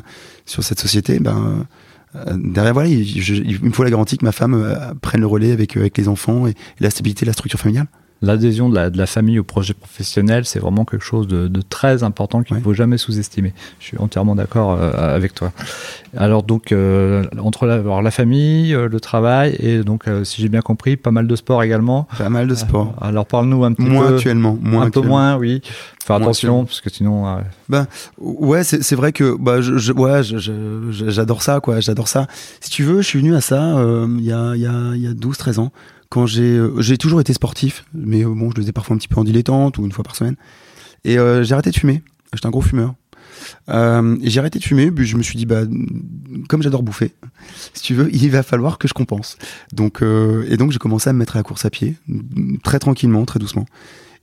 sur 0.47 0.64
cette 0.64 0.81
société, 0.81 1.19
ben 1.19 1.66
euh, 2.14 2.35
derrière 2.38 2.73
voilà, 2.73 2.88
il, 2.88 3.59
me 3.62 3.73
faut 3.73 3.85
la 3.85 3.90
garantie 3.90 4.16
que 4.16 4.25
ma 4.25 4.33
femme 4.33 4.97
prenne 5.03 5.21
le 5.21 5.27
relais 5.27 5.53
avec 5.53 5.77
avec 5.77 5.99
les 5.99 6.09
enfants 6.09 6.47
et, 6.47 6.53
et 6.53 6.55
la 6.81 6.88
stabilité 6.88 7.27
de 7.27 7.31
la 7.31 7.35
structure 7.35 7.61
familiale 7.61 7.88
l'adhésion 8.22 8.68
de 8.68 8.74
la, 8.74 8.90
de 8.90 8.96
la, 8.96 9.07
famille 9.07 9.38
au 9.38 9.44
projet 9.44 9.74
professionnel, 9.74 10.44
c'est 10.46 10.59
vraiment 10.59 10.85
quelque 10.85 11.05
chose 11.05 11.29
de, 11.29 11.48
de 11.48 11.61
très 11.61 12.02
important 12.02 12.42
qu'il 12.42 12.57
ne 12.57 12.62
faut 12.62 12.72
jamais 12.72 12.96
sous-estimer. 12.96 13.52
Je 13.79 13.87
suis 13.87 13.98
entièrement 13.98 14.35
d'accord 14.35 14.72
euh, 14.72 15.14
avec 15.14 15.35
toi. 15.35 15.52
Alors 16.16 16.42
donc, 16.42 16.72
euh, 16.72 17.24
entre 17.38 17.66
la, 17.66 17.79
la 17.79 18.11
famille, 18.11 18.74
euh, 18.74 18.88
le 18.88 19.00
travail 19.00 19.57
et 19.59 19.83
donc, 19.83 20.05
si 20.24 20.40
j'ai 20.40 20.48
bien 20.48 20.62
compris, 20.62 20.96
pas 20.96 21.11
mal 21.11 21.26
de 21.26 21.37
sport 21.37 21.62
également. 21.62 22.09
Pas 22.16 22.31
mal 22.31 22.46
de 22.46 22.55
sport. 22.55 22.94
alors 23.00 23.26
parle-nous 23.26 23.64
un 23.64 23.72
petit 23.72 23.87
moins 23.87 24.09
peu. 24.09 24.14
Actuellement, 24.14 24.59
moins 24.61 24.87
un 24.87 24.90
peu 24.90 25.02
moins, 25.02 25.37
oui. 25.37 25.61
Faire 26.05 26.16
attention, 26.16 26.64
parce 26.64 26.81
que 26.81 26.88
sinon... 26.88 27.38
Ben, 27.68 27.88
ouais, 28.18 28.62
c'est 28.62 28.94
vrai 28.94 29.12
que 29.12 29.37
bah, 29.37 29.61
je, 29.61 29.92
ouais, 29.92 30.22
j'adore 30.22 31.42
ça, 31.42 31.61
quoi. 31.61 31.81
J'adore 31.81 32.07
ça. 32.07 32.29
Si 32.61 32.70
tu 32.70 32.85
veux, 32.85 33.02
je 33.02 33.07
suis 33.07 33.18
venu 33.18 33.35
à 33.35 33.40
ça 33.40 33.74
il 34.07 34.24
y 34.24 34.33
a, 34.33 34.55
y 34.55 34.66
a, 34.66 34.94
y 34.94 35.07
a 35.07 35.12
12-13 35.12 35.59
ans 35.59 35.72
quand 36.09 36.27
j'ai 36.27 36.57
euh, 36.57 36.81
j'ai 36.81 36.99
toujours 36.99 37.21
été 37.21 37.33
sportif, 37.33 37.85
mais 37.95 38.25
euh, 38.25 38.29
bon, 38.29 38.51
je 38.51 38.57
le 38.57 38.62
faisais 38.62 38.73
parfois 38.73 38.95
un 38.95 38.99
petit 38.99 39.09
peu 39.09 39.19
en 39.19 39.25
dilettante 39.25 39.79
ou 39.79 39.85
une 39.85 39.92
fois 39.92 40.05
par 40.05 40.16
semaine. 40.16 40.37
Et 41.05 41.19
euh, 41.19 41.42
j'ai 41.42 41.53
arrêté 41.55 41.71
de 41.71 41.77
fumer. 41.77 42.03
J'étais 42.33 42.47
un 42.47 42.51
gros 42.51 42.61
fumeur. 42.61 42.95
Euh, 43.69 44.16
j'ai 44.23 44.40
arrêté 44.40 44.59
de 44.59 44.64
fumer, 44.64 44.90
puis 44.90 45.07
je 45.07 45.16
me 45.16 45.23
suis 45.23 45.37
dit, 45.37 45.47
bah, 45.47 45.62
comme 46.49 46.62
j'adore 46.62 46.83
bouffer, 46.83 47.12
si 47.75 47.83
tu 47.83 47.95
veux, 47.95 48.09
il 48.14 48.31
va 48.31 48.42
falloir 48.42 48.79
que 48.79 48.88
je 48.88 48.95
compense. 48.95 49.37
Donc, 49.73 50.03
et 50.03 50.57
donc 50.57 50.73
j'ai 50.73 50.79
commencé 50.79 51.11
à 51.11 51.12
me 51.12 51.19
mettre 51.19 51.37
à 51.37 51.38
la 51.38 51.42
course 51.42 51.64
à 51.64 51.71
pied, 51.71 51.97
très 52.64 52.79
tranquillement, 52.79 53.25
très 53.25 53.38
doucement. 53.38 53.66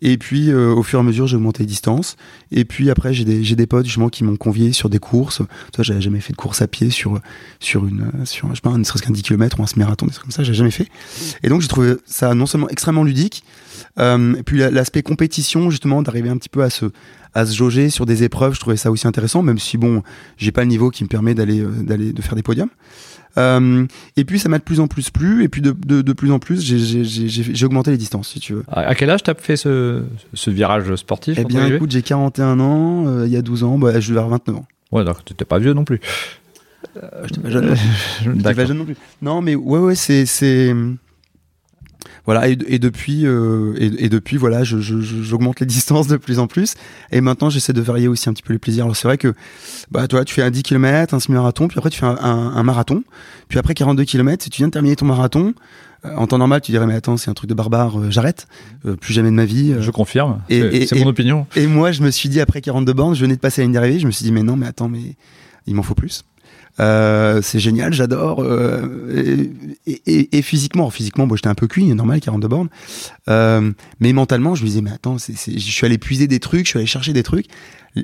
Et 0.01 0.17
puis, 0.17 0.51
euh, 0.51 0.73
au 0.73 0.83
fur 0.83 0.99
et 0.99 1.01
à 1.01 1.03
mesure, 1.03 1.27
j'ai 1.27 1.37
augmenté 1.37 1.63
les 1.63 1.67
distances. 1.67 2.15
Et 2.51 2.65
puis 2.65 2.89
après, 2.89 3.13
j'ai 3.13 3.25
des, 3.25 3.43
j'ai 3.43 3.55
des 3.55 3.67
potes 3.67 3.85
justement 3.85 4.09
qui 4.09 4.23
m'ont 4.23 4.35
convié 4.35 4.73
sur 4.73 4.89
des 4.89 4.99
courses. 4.99 5.41
Toi, 5.71 5.83
j'avais 5.83 6.01
jamais 6.01 6.19
fait 6.19 6.33
de 6.33 6.37
course 6.37 6.61
à 6.61 6.67
pied 6.67 6.89
sur 6.89 7.19
sur 7.59 7.85
une 7.85 8.11
sur 8.25 8.49
je 8.49 8.55
sais 8.55 8.61
pas, 8.61 8.77
ne 8.77 8.83
serait-ce 8.83 9.03
qu'un 9.03 9.13
10 9.13 9.21
km 9.21 9.59
ou 9.59 9.63
un 9.63 9.67
semi-marathon, 9.67 10.05
des 10.05 10.13
trucs 10.13 10.23
comme 10.23 10.31
ça. 10.31 10.43
J'ai 10.43 10.53
jamais 10.53 10.71
fait. 10.71 10.87
Et 11.43 11.49
donc, 11.49 11.61
j'ai 11.61 11.67
trouvé 11.67 11.95
ça 12.05 12.33
non 12.33 12.45
seulement 12.45 12.69
extrêmement 12.69 13.03
ludique, 13.03 13.43
euh, 13.99 14.35
puis 14.45 14.57
l'aspect 14.57 15.03
compétition 15.03 15.69
justement, 15.69 16.01
d'arriver 16.01 16.29
un 16.29 16.37
petit 16.37 16.49
peu 16.49 16.63
à 16.63 16.69
se 16.69 16.91
à 17.35 17.45
se 17.45 17.55
jauger 17.55 17.89
sur 17.89 18.05
des 18.05 18.23
épreuves. 18.23 18.53
Je 18.53 18.59
trouvais 18.59 18.77
ça 18.77 18.91
aussi 18.91 19.07
intéressant, 19.07 19.41
même 19.41 19.59
si 19.59 19.77
bon, 19.77 20.03
j'ai 20.37 20.51
pas 20.51 20.61
le 20.61 20.67
niveau 20.67 20.89
qui 20.89 21.03
me 21.03 21.09
permet 21.09 21.33
d'aller 21.33 21.61
euh, 21.61 21.69
d'aller 21.69 22.13
de 22.13 22.21
faire 22.21 22.35
des 22.35 22.43
podiums. 22.43 22.69
Euh, 23.37 23.85
et 24.15 24.25
puis 24.25 24.39
ça 24.39 24.49
m'a 24.49 24.59
de 24.59 24.63
plus 24.63 24.79
en 24.79 24.87
plus 24.87 25.09
plu, 25.09 25.43
et 25.43 25.49
puis 25.49 25.61
de, 25.61 25.71
de, 25.71 26.01
de 26.01 26.13
plus 26.13 26.31
en 26.31 26.39
plus, 26.39 26.61
j'ai 26.61 27.65
augmenté 27.65 27.91
les 27.91 27.97
distances, 27.97 28.29
si 28.29 28.39
tu 28.39 28.53
veux. 28.53 28.63
À 28.71 28.93
quel 28.95 29.09
âge 29.09 29.23
t'as 29.23 29.33
fait 29.33 29.57
ce, 29.57 30.03
ce, 30.33 30.51
virage 30.51 30.95
sportif 30.95 31.37
Eh 31.39 31.45
bien, 31.45 31.67
écoute, 31.67 31.91
j'ai 31.91 32.01
41 32.01 32.59
ans, 32.59 33.07
euh, 33.07 33.25
il 33.25 33.31
y 33.31 33.37
a 33.37 33.41
12 33.41 33.63
ans, 33.63 33.77
bah, 33.77 33.99
je 33.99 34.13
vais 34.13 34.19
avoir 34.19 34.39
29 34.39 34.57
ans. 34.57 34.65
Ouais, 34.91 35.03
donc 35.03 35.25
t'étais 35.25 35.45
pas 35.45 35.57
vieux 35.57 35.73
non 35.73 35.83
plus. 35.83 35.99
Euh, 37.01 37.23
j'étais 37.25 37.41
pas 37.41 37.49
jeune. 37.49 37.75
pas 38.43 38.65
jeune 38.65 38.77
non 38.77 38.85
plus. 38.85 38.97
Non, 39.21 39.41
mais 39.41 39.55
ouais, 39.55 39.79
ouais, 39.79 39.95
c'est 39.95 40.25
voilà 42.25 42.47
et, 42.47 42.57
et 42.67 42.79
depuis 42.79 43.25
euh, 43.25 43.73
et, 43.77 44.05
et, 44.05 44.09
depuis 44.09 44.37
voilà 44.37 44.63
j'augmente 44.63 45.55
je, 45.59 45.63
les 45.63 45.65
distances 45.67 46.07
de 46.07 46.17
plus 46.17 46.39
en 46.39 46.47
plus 46.47 46.75
et 47.11 47.21
maintenant 47.21 47.49
j'essaie 47.49 47.73
de 47.73 47.81
varier 47.81 48.07
aussi 48.07 48.29
un 48.29 48.33
petit 48.33 48.43
peu 48.43 48.53
les 48.53 48.59
plaisirs 48.59 48.85
alors 48.85 48.95
c'est 48.95 49.07
vrai 49.07 49.17
que 49.17 49.33
bah 49.91 50.07
toi 50.07 50.23
tu 50.25 50.33
fais 50.33 50.41
un 50.41 50.51
10 50.51 50.63
km 50.63 51.13
un 51.13 51.19
semi-marathon 51.19 51.67
puis 51.67 51.77
après 51.77 51.89
tu 51.89 51.99
fais 51.99 52.05
un, 52.05 52.17
un, 52.17 52.63
marathon 52.63 53.03
puis 53.49 53.59
après 53.59 53.73
42 53.73 54.03
km 54.05 54.43
si 54.43 54.49
tu 54.49 54.57
viens 54.57 54.67
de 54.67 54.73
terminer 54.73 54.95
ton 54.95 55.05
marathon 55.05 55.53
euh, 56.05 56.15
en 56.17 56.27
temps 56.27 56.37
normal, 56.37 56.59
tu 56.59 56.73
dirais 56.73 56.85
mais 56.85 56.95
attends, 56.95 57.15
c'est 57.15 57.31
un 57.31 57.33
truc 57.33 57.49
de 57.49 57.55
barbare, 57.55 57.97
euh, 57.97 58.11
j'arrête, 58.11 58.49
plus 58.99 59.13
jamais 59.13 59.29
de 59.29 59.35
ma 59.35 59.45
vie. 59.45 59.73
Je 59.79 59.89
confirme. 59.89 60.41
C'est 60.49 60.99
mon 60.99 61.07
opinion. 61.07 61.47
Et 61.55 61.65
moi, 61.65 61.93
je 61.93 62.01
me 62.01 62.11
suis 62.11 62.27
dit 62.27 62.41
après 62.41 62.59
42 62.59 62.91
bornes, 62.91 63.15
je 63.15 63.21
venais 63.21 63.35
de 63.35 63.39
passer 63.39 63.61
à 63.61 63.63
une 63.63 63.71
d'arrivée, 63.71 63.99
je 63.99 64.05
me 64.05 64.11
suis 64.11 64.25
dit 64.25 64.33
mais 64.33 64.43
non, 64.43 64.57
mais 64.57 64.67
attends, 64.67 64.89
mais 64.89 65.15
il 65.65 65.75
m'en 65.75 65.83
faut 65.83 65.95
plus. 65.95 66.25
Euh, 66.79 67.41
c'est 67.41 67.59
génial, 67.59 67.93
j'adore. 67.93 68.41
Euh, 68.41 69.47
et, 69.85 70.41
physiquement, 70.41 70.89
physiquement, 70.89 71.27
bon, 71.27 71.35
j'étais 71.35 71.49
un 71.49 71.55
peu 71.55 71.67
cuit, 71.67 71.85
normal, 71.93 72.19
42 72.19 72.47
bornes. 72.47 72.69
Euh, 73.29 73.71
mais 73.99 74.13
mentalement, 74.13 74.55
je 74.55 74.63
me 74.63 74.67
disais, 74.67 74.81
mais 74.81 74.91
attends, 74.91 75.17
je 75.17 75.59
suis 75.59 75.85
allé 75.85 75.97
puiser 75.97 76.27
des 76.27 76.39
trucs, 76.39 76.65
je 76.65 76.69
suis 76.69 76.79
allé 76.79 76.87
chercher 76.87 77.13
des 77.13 77.23
trucs. 77.23 77.47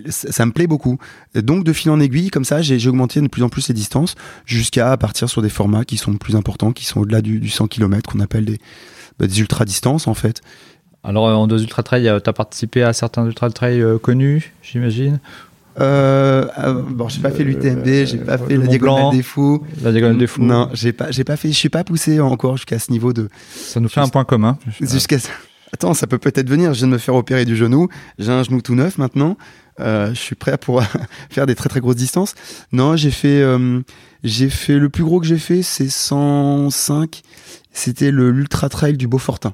Ça, 0.10 0.46
me 0.46 0.52
plaît 0.52 0.68
beaucoup. 0.68 1.00
Donc, 1.34 1.64
de 1.64 1.74
fil 1.74 1.90
en 1.90 2.00
aiguille, 2.00 2.30
comme 2.30 2.46
ça, 2.46 2.62
j'ai, 2.62 2.88
augmenté 2.88 3.22
de 3.22 3.28
plus 3.28 3.42
en 3.42 3.50
plus 3.50 3.68
les 3.70 3.74
distances 3.74 4.16
jusqu'à 4.46 4.96
partir 4.98 5.30
sur 5.30 5.42
des 5.42 5.50
formats 5.50 5.84
qui 5.84 5.98
sont 5.98 6.14
plus 6.14 6.36
importants, 6.36 6.72
qui 6.72 6.86
sont 6.86 7.00
au-delà 7.00 7.22
du, 7.22 7.40
du 7.40 7.50
100 7.50 7.68
km, 7.68 8.12
qu'on 8.12 8.20
appelle 8.20 8.46
des, 8.46 8.60
bah, 9.18 9.26
des 9.26 9.40
ultra-distances, 9.40 10.08
en 10.08 10.14
fait. 10.14 10.42
Alors, 11.04 11.26
en 11.26 11.48
deux 11.48 11.64
ultra-trail, 11.64 12.12
tu 12.24 12.30
as 12.30 12.34
participé 12.34 12.84
à 12.84 12.94
certains 12.94 13.26
ultra-trail 13.26 13.84
connus, 14.04 14.54
j'imagine? 14.62 15.20
Euh, 15.80 16.46
ah, 16.56 16.74
bon, 16.74 17.08
j'ai 17.10 17.22
pas 17.22 17.32
fait 17.32 17.44
l'UTMB, 17.44 17.86
j'ai 17.86 18.18
pas 18.18 18.38
fait 18.38 18.58
la 18.58 18.68
diagonale 18.68 19.12
des 19.12 19.24
fous. 19.24 19.64
La 19.82 19.92
diagonale 19.92 20.18
des 20.18 20.28
fous. 20.28 20.42
Non, 20.42 20.70
j'ai 20.74 20.92
pas, 20.92 21.12
j'ai 21.12 21.24
pas 21.24 21.38
fait, 21.38 21.50
je 21.50 21.58
suis 21.58 21.70
pas 21.70 21.84
poussé 21.84 22.20
encore 22.20 22.58
jusqu'à 22.58 22.80
ce 22.80 22.92
niveau 22.92 23.14
de. 23.14 23.30
Ça 23.54 23.80
nous 23.80 23.90
fait 23.90 24.02
un 24.02 24.10
point 24.10 24.26
commun. 24.26 24.58
Jusqu'à. 24.82 25.18
Attends, 25.72 25.94
ça 25.94 26.08
peut 26.08 26.18
peut-être 26.18 26.50
venir. 26.50 26.74
Je 26.74 26.80
viens 26.80 26.88
de 26.88 26.94
me 26.94 26.98
faire 26.98 27.16
opérer 27.16 27.46
du 27.46 27.56
genou. 27.56 27.90
J'ai 28.18 28.32
un 28.32 28.44
genou 28.44 28.62
tout 28.62 28.76
neuf 28.76 28.98
maintenant. 28.98 29.38
Euh, 29.80 30.10
je 30.10 30.20
suis 30.20 30.36
prêt 30.36 30.58
pour 30.58 30.84
faire 31.30 31.46
des 31.46 31.56
très 31.56 31.70
très 31.70 31.80
grosses 31.80 31.96
distances. 31.96 32.36
Non, 32.72 32.96
j'ai 32.96 33.12
fait, 33.12 33.42
euh, 33.42 33.82
j'ai 34.24 34.50
fait 34.50 34.78
le 34.78 34.90
plus 34.90 35.04
gros 35.04 35.20
que 35.20 35.28
j'ai 35.28 35.38
fait, 35.38 35.62
c'est 35.62 35.90
105. 35.90 37.22
C'était 37.72 38.12
le 38.12 38.32
l'ultra 38.32 38.68
trail 38.68 38.98
du 38.98 39.08
Beaufortin. 39.08 39.54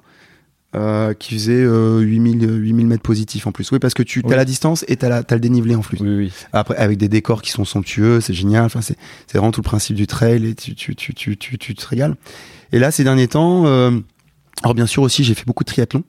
Euh, 0.76 1.14
qui 1.14 1.34
faisait 1.36 1.54
euh, 1.64 2.00
8000, 2.02 2.48
8000 2.62 2.88
mètres 2.88 3.02
positifs 3.04 3.48
en 3.48 3.52
plus. 3.52 3.72
Oui, 3.72 3.80
parce 3.80 3.94
que 3.94 4.04
tu 4.04 4.22
as 4.30 4.36
la 4.36 4.46
distance 4.46 4.84
et 4.88 4.98
tu 4.98 5.06
as, 5.06 5.24
le 5.32 5.40
dénivelé 5.40 5.74
en 5.76 5.82
plus. 5.82 5.98
Oui, 6.02 6.16
oui. 6.16 6.34
Après, 6.54 6.76
avec 6.78 6.98
des 6.98 7.08
décors 7.10 7.42
qui 7.42 7.52
sont 7.52 7.66
somptueux, 7.66 8.20
c'est 8.22 8.34
génial. 8.34 8.66
Enfin, 8.66 8.82
c'est 8.82 8.98
vraiment 9.34 9.52
tout 9.52 9.62
le 9.62 9.66
principe 9.66 9.96
du 9.96 10.06
trail 10.08 10.46
et 10.46 10.56
tu, 10.56 10.76
tu, 10.76 10.96
tu, 10.96 11.14
tu, 11.14 11.38
tu, 11.38 11.58
tu 11.58 11.76
te 11.76 11.88
régales. 11.88 12.16
Et 12.72 12.80
là, 12.80 12.92
ces 12.92 13.04
derniers 13.04 13.28
temps, 13.28 13.66
euh, 13.66 13.92
alors 14.64 14.74
bien 14.76 14.86
sûr 14.88 15.02
aussi, 15.04 15.24
j'ai 15.24 15.34
fait 15.34 15.46
beaucoup 15.46 15.64
de 15.64 15.70
triathlon. 15.70 16.04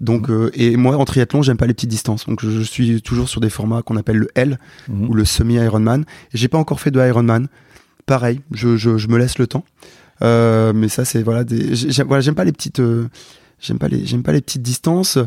Donc, 0.00 0.30
euh, 0.30 0.50
et 0.54 0.76
moi, 0.76 0.96
en 0.96 1.04
triathlon, 1.04 1.42
j'aime 1.42 1.56
pas 1.56 1.66
les 1.66 1.74
petites 1.74 1.90
distances. 1.90 2.24
Donc, 2.26 2.40
je, 2.42 2.50
je 2.50 2.62
suis 2.62 3.02
toujours 3.02 3.28
sur 3.28 3.40
des 3.40 3.50
formats 3.50 3.82
qu'on 3.82 3.96
appelle 3.96 4.16
le 4.18 4.28
L 4.36 4.58
Mhm. 4.88 5.08
ou 5.10 5.14
le 5.14 5.24
semi-Ironman. 5.24 6.04
J'ai 6.32 6.48
pas 6.48 6.58
encore 6.58 6.80
fait 6.80 6.90
de 6.92 7.00
Ironman. 7.04 7.48
Pareil, 8.06 8.40
je, 8.52 8.76
je, 8.76 8.96
je 8.96 9.08
me 9.08 9.18
laisse 9.18 9.38
le 9.38 9.46
temps. 9.48 9.64
Euh, 10.22 10.72
mais 10.74 10.88
ça, 10.88 11.04
c'est 11.04 11.22
voilà, 11.22 11.44
des, 11.44 11.74
j'aime 11.74 12.06
voilà, 12.06 12.20
j'aime 12.20 12.34
pas 12.36 12.44
les 12.44 12.52
petites. 12.52 12.80
euh, 12.80 13.08
J'aime 13.60 13.78
pas 13.78 13.88
les 13.88 14.06
j'aime 14.06 14.22
pas 14.22 14.32
les 14.32 14.40
petites 14.40 14.62
distances 14.62 15.18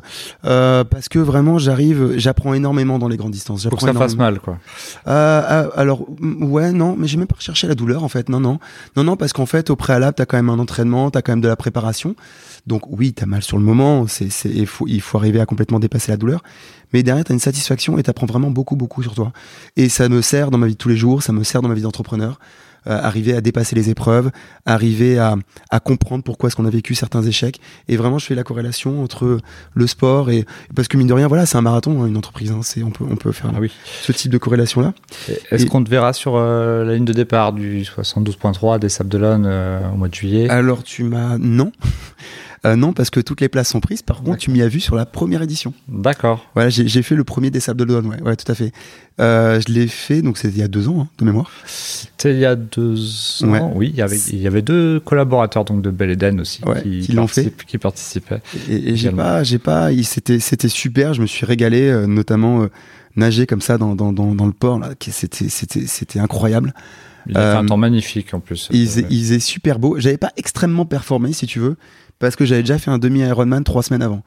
euh, 0.46 0.86
parce 0.86 1.10
que 1.10 1.20
vraiment 1.20 1.58
j'arrive 1.58 2.14
j'apprends 2.18 2.54
énormément 2.54 2.98
dans 2.98 3.10
les 3.10 3.18
grandes 3.18 3.34
distances. 3.34 3.68
Pour 3.68 3.78
que 3.78 3.86
ça 3.86 3.94
fasse 3.94 4.16
mal, 4.16 4.40
quoi. 4.40 4.58
Euh, 5.08 5.42
euh, 5.68 5.70
alors 5.76 6.06
ouais 6.20 6.72
non 6.72 6.96
mais 6.98 7.08
j'ai 7.08 7.18
même 7.18 7.28
pas 7.28 7.36
recherché 7.36 7.68
la 7.68 7.76
douleur 7.76 8.06
en 8.06 8.08
fait. 8.08 8.30
Non 8.30 8.40
non. 8.40 8.60
Non 8.96 9.04
non 9.04 9.18
parce 9.18 9.34
qu'en 9.34 9.46
fait 9.46 9.70
au 9.70 9.76
préalable 9.76 10.16
t'as 10.16 10.26
quand 10.26 10.38
même 10.38 10.50
un 10.50 10.60
entraînement 10.60 11.12
t'as 11.12 11.22
quand 11.22 11.34
même 11.34 11.42
de 11.42 11.50
la 11.50 11.58
préparation. 11.58 12.16
Donc 12.68 12.84
oui 12.90 13.12
t'as 13.12 13.26
mal 13.26 13.44
sur 13.44 13.58
le 13.58 13.66
moment 13.66 14.08
c'est 14.08 14.30
c'est 14.30 14.50
il 14.50 14.68
faut 14.68 14.88
il 14.88 15.02
faut 15.02 15.18
arriver 15.18 15.42
à 15.42 15.46
complètement 15.46 15.80
dépasser 15.80 16.12
la 16.12 16.18
douleur. 16.18 16.42
Mais 16.94 17.04
derrière 17.04 17.26
t'as 17.26 17.34
une 17.34 17.40
satisfaction 17.40 17.98
et 17.98 18.04
t'apprends 18.04 18.28
vraiment 18.28 18.50
beaucoup 18.50 18.78
beaucoup 18.78 19.04
sur 19.04 19.14
toi. 19.14 19.34
Et 19.76 19.90
ça 19.90 20.08
me 20.08 20.22
sert 20.22 20.52
dans 20.52 20.58
ma 20.58 20.68
vie 20.68 20.74
de 20.74 20.78
tous 20.78 20.90
les 20.90 20.98
jours 20.98 21.22
ça 21.22 21.34
me 21.34 21.44
sert 21.44 21.62
dans 21.62 21.70
ma 21.70 21.76
vie 21.76 21.82
d'entrepreneur 21.82 22.40
arriver 22.86 23.34
à 23.36 23.42
dépasser 23.42 23.76
les 23.76 23.90
épreuves 23.90 24.32
arriver 24.66 25.20
à, 25.20 25.36
à 25.70 25.80
comprendre 25.80 26.24
pourquoi 26.24 26.48
est-ce 26.48 26.56
qu'on 26.56 26.66
a 26.66 26.70
vécu 26.70 26.96
certains 26.96 27.22
échecs 27.24 27.60
et 27.88 27.98
vraiment 27.98 28.18
je 28.20 28.26
fais 28.26 28.36
la 28.36 28.44
corrélation 28.44 29.04
entre 29.04 29.38
le 29.74 29.88
sport 29.88 30.30
et 30.32 30.46
parce 30.76 30.88
que 30.88 30.98
mine 30.98 31.08
de 31.08 31.14
rien 31.14 31.28
voilà 31.28 31.46
c'est 31.46 31.58
un 31.58 31.62
marathon 31.62 32.02
hein, 32.02 32.08
une 32.08 32.18
entreprise 32.18 32.52
hein, 32.52 32.62
c'est 32.64 32.82
on 32.84 32.92
peut 32.92 33.06
on 33.10 33.16
peut 33.16 33.32
faire 33.32 33.52
Ah 33.56 33.60
oui. 33.60 33.72
ce 34.02 34.12
type 34.12 34.32
de 34.32 34.38
corrélation 34.38 34.82
là 34.82 34.94
Est-ce 35.52 35.66
Et- 35.66 35.68
qu'on 35.68 35.84
te 35.84 35.90
verra 35.90 36.14
sur 36.14 36.36
euh, 36.36 36.84
la 36.84 36.96
ligne 36.96 37.06
de 37.06 37.14
départ 37.14 37.54
du 37.54 37.84
72.3 37.84 38.80
des 38.80 38.90
Sables 38.90 39.10
d'Olonne 39.10 39.46
euh, 39.48 39.80
au 39.94 39.98
mois 39.98 40.08
de 40.08 40.14
juillet? 40.16 40.50
Alors 40.50 40.84
tu 40.84 41.04
m'as 41.04 41.38
non. 41.38 41.72
Euh, 42.64 42.76
non 42.76 42.94
parce 42.94 43.10
que 43.10 43.20
toutes 43.20 43.42
les 43.42 43.50
places 43.50 43.70
sont 43.70 43.80
prises. 43.80 44.04
Par 44.04 44.22
contre, 44.22 44.38
tu 44.38 44.52
m'y 44.52 44.62
as 44.62 44.68
vu 44.68 44.80
sur 44.80 44.96
la 44.96 45.08
première 45.08 45.42
édition. 45.42 45.74
D'accord. 45.88 46.46
Voilà, 46.54 46.70
j'ai 46.70 47.02
fait 47.02 47.16
le 47.16 47.24
premier 47.24 47.50
des 47.50 47.60
Sables 47.60 47.80
d'Olonne. 47.88 48.06
Ouais, 48.06 48.22
ouais, 48.22 48.36
tout 48.36 48.50
à 48.52 48.54
fait. 48.54 48.72
Euh, 49.20 49.60
je 49.68 49.74
l'ai 49.74 49.88
fait 49.88 50.22
donc 50.22 50.38
c'était 50.38 50.54
il 50.54 50.60
y 50.60 50.64
a 50.64 50.68
deux 50.68 50.88
ans 50.88 51.02
hein, 51.02 51.08
de 51.18 51.26
mémoire. 51.26 51.50
C'était 51.66 52.34
il 52.34 52.40
y 52.40 52.46
a 52.46 52.56
deux 52.56 53.44
ans. 53.44 53.50
Ouais. 53.50 53.62
Oui, 53.76 53.90
il 53.92 53.96
y 53.98 54.02
avait, 54.04 54.18
il 54.32 54.40
y 54.40 54.46
avait 54.46 54.62
deux 54.62 55.00
collaborateurs 55.00 55.66
donc 55.66 55.82
de 55.82 55.90
Bel 55.90 56.12
Eden 56.12 56.40
aussi 56.40 56.62
Ouais, 56.64 56.84
qui, 56.84 57.00
qui 57.02 57.12
l'ont 57.14 57.26
fait. 57.28 57.52
qui 57.66 57.80
participaient. 57.80 58.42
Et, 58.70 58.92
et 58.92 58.96
j'ai 58.96 59.10
pas, 59.12 59.44
j'ai 59.44 59.58
pas. 59.60 59.92
il- 59.92 60.06
C'était 60.06 60.40
c'était 60.40 60.70
super. 60.70 61.16
Je 61.16 61.22
me 61.22 61.28
suis 61.28 61.48
régalé, 61.48 61.90
euh, 61.90 62.06
notamment 62.06 62.62
euh, 62.62 62.68
nager 63.16 63.48
comme 63.48 63.62
ça 63.62 63.80
dans 63.80 63.96
dans 63.96 64.14
dans, 64.14 64.36
dans 64.36 64.46
le 64.46 64.54
port 64.54 64.80
C'était 65.10 65.50
c'était 65.50 65.88
c'était 65.88 66.20
incroyable. 66.20 66.74
Il 67.28 67.38
a 67.38 67.40
fait 67.54 67.58
un 67.58 67.64
Euh, 67.64 67.68
temps 67.68 67.78
magnifique 67.78 68.34
en 68.36 68.40
plus. 68.40 68.68
Il 68.72 68.82
il 69.10 69.22
faisait 69.24 69.40
super 69.40 69.80
beau. 69.80 70.00
J'avais 70.00 70.18
pas 70.18 70.32
extrêmement 70.38 70.86
performé 70.86 71.34
si 71.34 71.46
tu 71.48 71.60
veux 71.60 71.76
parce 72.22 72.36
que 72.38 72.46
j'avais 72.46 72.62
déjà 72.62 72.78
fait 72.78 72.92
un 72.92 72.98
demi 73.00 73.20
Ironman 73.20 73.64
trois 73.64 73.84
semaines 73.84 74.02
avant. 74.04 74.24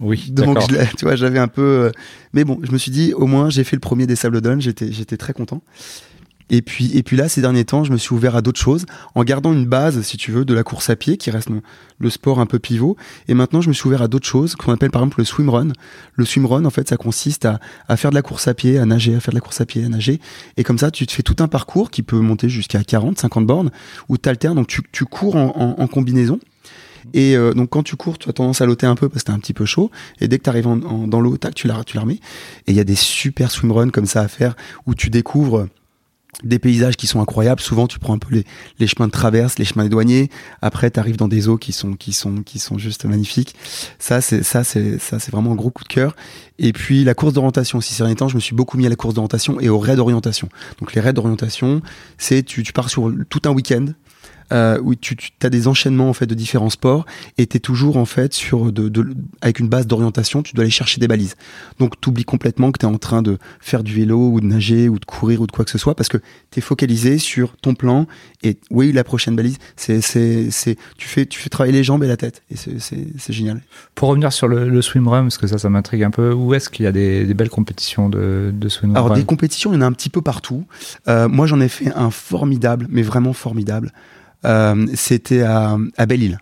oui, 0.00 0.30
Donc, 0.30 0.56
je 0.70 0.76
tu 0.96 1.04
vois, 1.04 1.16
j'avais 1.16 1.38
un 1.38 1.48
peu. 1.48 1.62
euh, 1.62 1.90
Mais 2.32 2.44
bon, 2.44 2.58
je 2.62 2.72
me 2.72 2.78
suis 2.78 2.90
dit, 2.90 3.12
au 3.14 3.26
moins, 3.26 3.50
j'ai 3.50 3.64
fait 3.64 3.76
le 3.76 3.80
premier 3.80 4.06
des 4.06 4.16
Sables 4.16 4.40
d'Olonne. 4.40 4.60
J'étais, 4.62 4.90
j'étais 4.92 5.16
très 5.16 5.32
content. 5.34 5.62
Et 6.50 6.60
puis, 6.60 6.94
et 6.94 7.02
puis 7.02 7.16
là, 7.16 7.26
ces 7.30 7.40
derniers 7.40 7.64
temps, 7.64 7.84
je 7.84 7.90
me 7.92 7.96
suis 7.96 8.14
ouvert 8.14 8.36
à 8.36 8.42
d'autres 8.42 8.60
choses 8.60 8.84
en 9.14 9.24
gardant 9.24 9.54
une 9.54 9.64
base, 9.64 10.02
si 10.02 10.18
tu 10.18 10.30
veux, 10.30 10.44
de 10.44 10.52
la 10.52 10.62
course 10.62 10.90
à 10.90 10.94
pied, 10.96 11.16
qui 11.16 11.30
reste 11.30 11.48
le 11.98 12.10
sport 12.10 12.38
un 12.38 12.44
peu 12.44 12.58
pivot. 12.58 12.98
Et 13.28 13.34
maintenant, 13.34 13.62
je 13.62 13.68
me 13.68 13.72
suis 13.72 13.86
ouvert 13.86 14.02
à 14.02 14.08
d'autres 14.08 14.26
choses 14.26 14.54
qu'on 14.54 14.70
appelle 14.70 14.90
par 14.90 15.00
exemple 15.00 15.20
le 15.20 15.24
swimrun. 15.24 15.68
Le 16.12 16.24
swimrun, 16.26 16.66
en 16.66 16.70
fait, 16.70 16.86
ça 16.90 16.98
consiste 16.98 17.46
à, 17.46 17.60
à 17.88 17.96
faire 17.96 18.10
de 18.10 18.14
la 18.14 18.20
course 18.20 18.46
à 18.46 18.52
pied, 18.52 18.78
à 18.78 18.84
nager, 18.84 19.14
à 19.14 19.20
faire 19.20 19.32
de 19.32 19.38
la 19.38 19.40
course 19.40 19.62
à 19.62 19.64
pied, 19.64 19.86
à 19.86 19.88
nager. 19.88 20.20
Et 20.58 20.64
comme 20.64 20.76
ça, 20.76 20.90
tu 20.90 21.06
te 21.06 21.12
fais 21.12 21.22
tout 21.22 21.36
un 21.42 21.48
parcours 21.48 21.90
qui 21.90 22.02
peut 22.02 22.20
monter 22.20 22.50
jusqu'à 22.50 22.84
40, 22.84 23.18
50 23.18 23.46
bornes, 23.46 23.70
où 24.10 24.18
tu 24.18 24.28
alternes. 24.28 24.56
Donc, 24.56 24.66
tu, 24.66 24.82
tu 24.92 25.06
cours 25.06 25.36
en, 25.36 25.46
en- 25.56 25.82
en 25.82 25.86
combinaison. 25.86 26.38
Et 27.12 27.36
euh, 27.36 27.52
donc 27.52 27.70
quand 27.70 27.82
tu 27.82 27.96
cours, 27.96 28.18
tu 28.18 28.28
as 28.28 28.32
tendance 28.32 28.60
à 28.60 28.66
loter 28.66 28.86
un 28.86 28.94
peu 28.94 29.08
parce 29.08 29.22
que 29.22 29.26
t'es 29.30 29.32
un 29.36 29.38
petit 29.38 29.52
peu 29.52 29.66
chaud. 29.66 29.90
Et 30.20 30.28
dès 30.28 30.38
que 30.38 30.44
tu 30.44 30.50
arrives 30.50 30.66
en, 30.66 30.80
en- 30.82 31.06
dans 31.06 31.20
l'eau, 31.20 31.36
tac, 31.36 31.54
tu 31.54 31.66
la, 31.68 31.84
tu 31.84 31.96
la 31.96 32.02
remets. 32.02 32.20
Et 32.66 32.72
il 32.72 32.74
y 32.74 32.80
a 32.80 32.84
des 32.84 32.94
super 32.94 33.50
swimruns 33.50 33.90
comme 33.90 34.06
ça 34.06 34.22
à 34.22 34.28
faire 34.28 34.56
où 34.86 34.94
tu 34.94 35.10
découvres 35.10 35.66
des 36.42 36.58
paysages 36.58 36.96
qui 36.96 37.06
sont 37.06 37.20
incroyables. 37.20 37.60
Souvent, 37.60 37.86
tu 37.86 38.00
prends 38.00 38.12
un 38.12 38.18
peu 38.18 38.34
les, 38.34 38.44
les 38.80 38.88
chemins 38.88 39.06
de 39.06 39.12
traverse, 39.12 39.56
les 39.56 39.64
chemins 39.64 39.86
douaniers. 39.86 40.30
Après, 40.62 40.90
tu 40.90 40.98
arrives 40.98 41.16
dans 41.16 41.28
des 41.28 41.48
eaux 41.48 41.58
qui 41.58 41.70
sont 41.72 41.94
qui 41.94 42.12
sont 42.12 42.42
qui 42.42 42.58
sont 42.58 42.76
juste 42.76 43.04
magnifiques. 43.04 43.54
Ça, 44.00 44.20
c'est 44.20 44.42
ça, 44.42 44.64
c'est 44.64 44.98
ça, 44.98 45.20
c'est 45.20 45.30
vraiment 45.30 45.52
un 45.52 45.54
gros 45.54 45.70
coup 45.70 45.84
de 45.84 45.88
cœur. 45.88 46.16
Et 46.58 46.72
puis 46.72 47.04
la 47.04 47.14
course 47.14 47.34
d'orientation. 47.34 47.80
Ces 47.80 47.96
derniers 48.02 48.16
temps, 48.16 48.26
je 48.28 48.34
me 48.34 48.40
suis 48.40 48.56
beaucoup 48.56 48.76
mis 48.76 48.84
à 48.84 48.88
la 48.88 48.96
course 48.96 49.14
d'orientation 49.14 49.60
et 49.60 49.68
aux 49.68 49.78
raids 49.78 49.94
d'orientation. 49.94 50.48
Donc 50.80 50.92
les 50.94 51.00
raids 51.00 51.12
d'orientation, 51.12 51.82
c'est 52.18 52.42
tu, 52.42 52.64
tu 52.64 52.72
pars 52.72 52.90
sur 52.90 53.12
tout 53.30 53.42
un 53.44 53.50
week-end 53.50 53.86
euh, 54.52 54.78
où 54.82 54.94
tu, 54.94 55.16
tu 55.16 55.30
as 55.42 55.50
des 55.50 55.68
enchaînements 55.68 56.08
en 56.08 56.12
fait 56.12 56.26
de 56.26 56.34
différents 56.34 56.70
sports 56.70 57.06
et 57.38 57.46
tu 57.46 57.56
es 57.56 57.60
toujours 57.60 57.96
en 57.96 58.04
fait 58.04 58.32
sur 58.34 58.72
de, 58.72 58.88
de- 58.88 59.14
avec 59.40 59.60
une 59.60 59.68
base 59.68 59.86
d'orientation, 59.86 60.42
tu 60.42 60.54
dois 60.54 60.62
aller 60.62 60.70
chercher 60.70 61.00
des 61.00 61.08
balises. 61.08 61.34
Donc 61.78 62.00
tu 62.00 62.08
oublies 62.08 62.24
complètement 62.24 62.72
que 62.72 62.78
tu 62.78 62.86
es 62.86 62.88
en 62.88 62.98
train 62.98 63.22
de 63.22 63.38
faire 63.60 63.82
du 63.82 63.94
vélo 63.94 64.28
ou 64.30 64.40
de 64.40 64.46
nager 64.46 64.88
ou 64.88 64.98
de 64.98 65.04
courir 65.04 65.40
ou 65.40 65.46
de 65.46 65.52
quoi 65.52 65.64
que 65.64 65.70
ce 65.70 65.78
soit 65.78 65.94
parce 65.94 66.08
que 66.08 66.18
tu 66.50 66.58
es 66.58 66.62
focalisé 66.62 67.18
sur 67.18 67.56
ton 67.56 67.74
plan 67.74 68.06
et 68.42 68.58
oui, 68.70 68.92
la 68.92 69.04
prochaine 69.04 69.36
balise, 69.36 69.58
c'est 69.76 70.00
c'est 70.00 70.50
c'est 70.50 70.76
tu 70.98 71.08
fais 71.08 71.26
tu 71.26 71.38
fais 71.40 71.48
travailler 71.48 71.72
les 71.72 71.84
jambes 71.84 72.04
et 72.04 72.08
la 72.08 72.16
tête 72.16 72.42
et 72.50 72.56
c'est 72.56 73.32
génial. 73.32 73.62
Pour 73.94 74.08
revenir 74.08 74.32
sur 74.32 74.48
le, 74.48 74.68
le 74.68 74.82
swimrun, 74.82 75.22
parce 75.22 75.38
que 75.38 75.46
ça, 75.46 75.58
ça 75.58 75.70
m'intrigue 75.70 76.02
un 76.02 76.10
peu, 76.10 76.32
où 76.32 76.52
est-ce 76.54 76.68
qu'il 76.68 76.84
y 76.84 76.88
a 76.88 76.92
des, 76.92 77.24
des 77.24 77.34
belles 77.34 77.48
compétitions 77.50 78.08
de, 78.08 78.52
de 78.54 78.68
swimrun 78.68 78.96
Alors 78.96 79.14
des 79.14 79.24
compétitions, 79.24 79.72
il 79.72 79.76
y 79.76 79.78
en 79.78 79.82
a 79.82 79.86
un 79.86 79.92
petit 79.92 80.10
peu 80.10 80.20
partout. 80.20 80.64
Euh, 81.08 81.28
moi, 81.28 81.46
j'en 81.46 81.60
ai 81.60 81.68
fait 81.68 81.92
un 81.94 82.10
formidable, 82.10 82.86
mais 82.90 83.02
vraiment 83.02 83.32
formidable. 83.32 83.92
Euh, 84.44 84.86
C'était 84.94 85.42
à, 85.42 85.76
à 85.96 86.06
Belle-Île. 86.06 86.38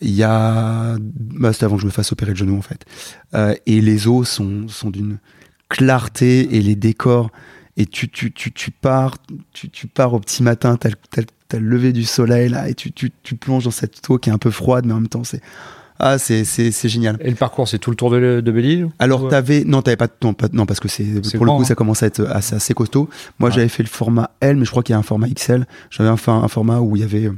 Il 0.00 0.10
y 0.10 0.22
a, 0.22 0.96
bah, 1.00 1.50
avant 1.60 1.76
que 1.76 1.82
je 1.82 1.86
me 1.86 1.90
fasse 1.90 2.12
opérer 2.12 2.30
le 2.32 2.36
genou 2.36 2.56
en 2.56 2.62
fait. 2.62 2.84
Euh, 3.34 3.54
et 3.66 3.80
les 3.80 4.06
eaux 4.06 4.24
sont, 4.24 4.68
sont 4.68 4.90
d'une 4.90 5.18
clarté 5.68 6.56
et 6.56 6.60
les 6.60 6.76
décors. 6.76 7.30
Et 7.76 7.86
tu, 7.86 8.08
tu, 8.08 8.32
tu, 8.32 8.52
tu 8.52 8.70
pars, 8.70 9.16
tu, 9.52 9.68
tu 9.68 9.88
pars 9.88 10.14
au 10.14 10.20
petit 10.20 10.44
matin, 10.44 10.76
t'as, 10.76 10.90
le- 10.90 11.58
lever 11.58 11.92
du 11.92 12.04
soleil 12.04 12.48
là, 12.48 12.68
et 12.68 12.74
tu, 12.74 12.92
tu 12.92 13.34
plonges 13.34 13.64
dans 13.64 13.72
cette 13.72 14.08
eau 14.10 14.18
qui 14.18 14.30
est 14.30 14.32
un 14.32 14.38
peu 14.38 14.50
froide, 14.50 14.86
mais 14.86 14.92
en 14.92 15.00
même 15.00 15.08
temps 15.08 15.24
c'est, 15.24 15.40
ah 16.00 16.18
c'est, 16.18 16.44
c'est, 16.44 16.72
c'est 16.72 16.88
génial. 16.88 17.16
Et 17.20 17.30
le 17.30 17.36
parcours, 17.36 17.68
c'est 17.68 17.78
tout 17.78 17.90
le 17.90 17.96
tour 17.96 18.10
de, 18.10 18.40
de 18.40 18.52
Belle-Île 18.52 18.88
Alors 18.98 19.22
Ouais. 19.24 19.30
t'avais 19.30 19.62
non 19.64 19.80
t'avais 19.80 19.96
pas 19.96 20.08
non, 20.22 20.34
pas 20.34 20.48
non 20.52 20.66
parce 20.66 20.80
que 20.80 20.88
c'est 20.88 21.04
C'est 21.22 21.36
pour 21.36 21.46
le 21.46 21.52
coup 21.52 21.60
hein. 21.62 21.64
ça 21.64 21.74
commence 21.76 22.02
à 22.02 22.06
être 22.06 22.26
assez, 22.28 22.56
assez 22.56 22.74
costaud. 22.74 23.08
Moi 23.38 23.50
Ah. 23.50 23.54
j'avais 23.54 23.68
fait 23.68 23.82
le 23.84 23.88
format 23.88 24.30
L 24.40 24.56
mais 24.56 24.64
je 24.64 24.70
crois 24.70 24.82
qu'il 24.82 24.92
y 24.92 24.96
a 24.96 24.98
un 24.98 25.02
format 25.04 25.28
XL. 25.28 25.66
J'avais 25.90 26.08
un, 26.10 26.16
un 26.32 26.48
format 26.48 26.80
où 26.80 26.96
il 26.96 27.02
y 27.02 27.04
avait 27.04 27.26
euh, 27.26 27.34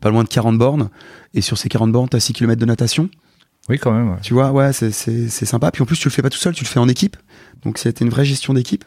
pas 0.00 0.10
loin 0.10 0.22
de 0.24 0.28
40 0.28 0.56
bornes 0.56 0.88
et 1.34 1.40
sur 1.40 1.58
ces 1.58 1.68
40 1.68 1.90
bornes 1.92 2.08
t'as 2.08 2.20
6 2.20 2.32
km 2.32 2.60
de 2.60 2.66
natation. 2.66 3.08
Oui, 3.68 3.78
quand 3.78 3.92
même. 3.92 4.10
ouais. 4.10 4.18
Tu 4.22 4.34
vois 4.34 4.52
ouais 4.52 4.72
c'est 4.72 4.90
c'est 4.92 5.28
c'est 5.28 5.46
sympa. 5.46 5.70
Puis 5.72 5.82
en 5.82 5.86
plus 5.86 5.96
tu 5.98 6.06
le 6.08 6.12
fais 6.12 6.22
pas 6.22 6.30
tout 6.30 6.38
seul 6.38 6.54
tu 6.54 6.62
le 6.64 6.68
fais 6.68 6.78
en 6.80 6.88
équipe 6.88 7.16
donc 7.64 7.78
c'était 7.78 8.04
une 8.04 8.10
vraie 8.10 8.24
gestion 8.24 8.54
d'équipe. 8.54 8.84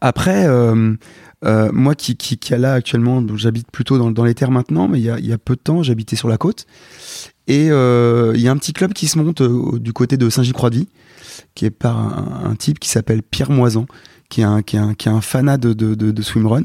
Après 0.00 0.46
euh, 0.46 0.94
euh, 1.44 1.70
moi 1.72 1.94
qui, 1.94 2.16
qui, 2.16 2.36
qui 2.38 2.52
est 2.52 2.58
là 2.58 2.74
actuellement, 2.74 3.24
j'habite 3.36 3.70
plutôt 3.70 3.98
dans, 3.98 4.10
dans 4.10 4.24
les 4.24 4.34
terres 4.34 4.50
maintenant, 4.50 4.88
mais 4.88 4.98
il 4.98 5.04
y 5.04 5.10
a, 5.10 5.18
il 5.18 5.26
y 5.26 5.32
a 5.32 5.38
peu 5.38 5.54
de 5.56 5.60
temps, 5.60 5.82
j'habitais 5.82 6.16
sur 6.16 6.28
la 6.28 6.36
côte. 6.38 6.66
Et 7.46 7.68
euh, 7.70 8.32
il 8.34 8.40
y 8.40 8.48
a 8.48 8.52
un 8.52 8.56
petit 8.56 8.72
club 8.72 8.92
qui 8.92 9.08
se 9.08 9.18
monte 9.18 9.40
euh, 9.40 9.78
du 9.78 9.92
côté 9.92 10.16
de 10.16 10.30
Saint-Gilles-Croix-de-Vie, 10.30 10.88
qui 11.54 11.64
est 11.64 11.70
par 11.70 11.98
un, 11.98 12.50
un 12.50 12.54
type 12.54 12.78
qui 12.78 12.88
s'appelle 12.88 13.22
Pierre 13.22 13.50
Moisan, 13.50 13.86
qui 14.28 14.42
est 14.42 14.44
un, 14.44 14.62
qui 14.62 14.76
est 14.76 14.78
un, 14.78 14.94
qui 14.94 15.08
est 15.08 15.10
un 15.10 15.20
fanat 15.20 15.56
de, 15.56 15.72
de, 15.72 15.96
de, 15.96 16.12
de 16.12 16.22
swimrun. 16.22 16.62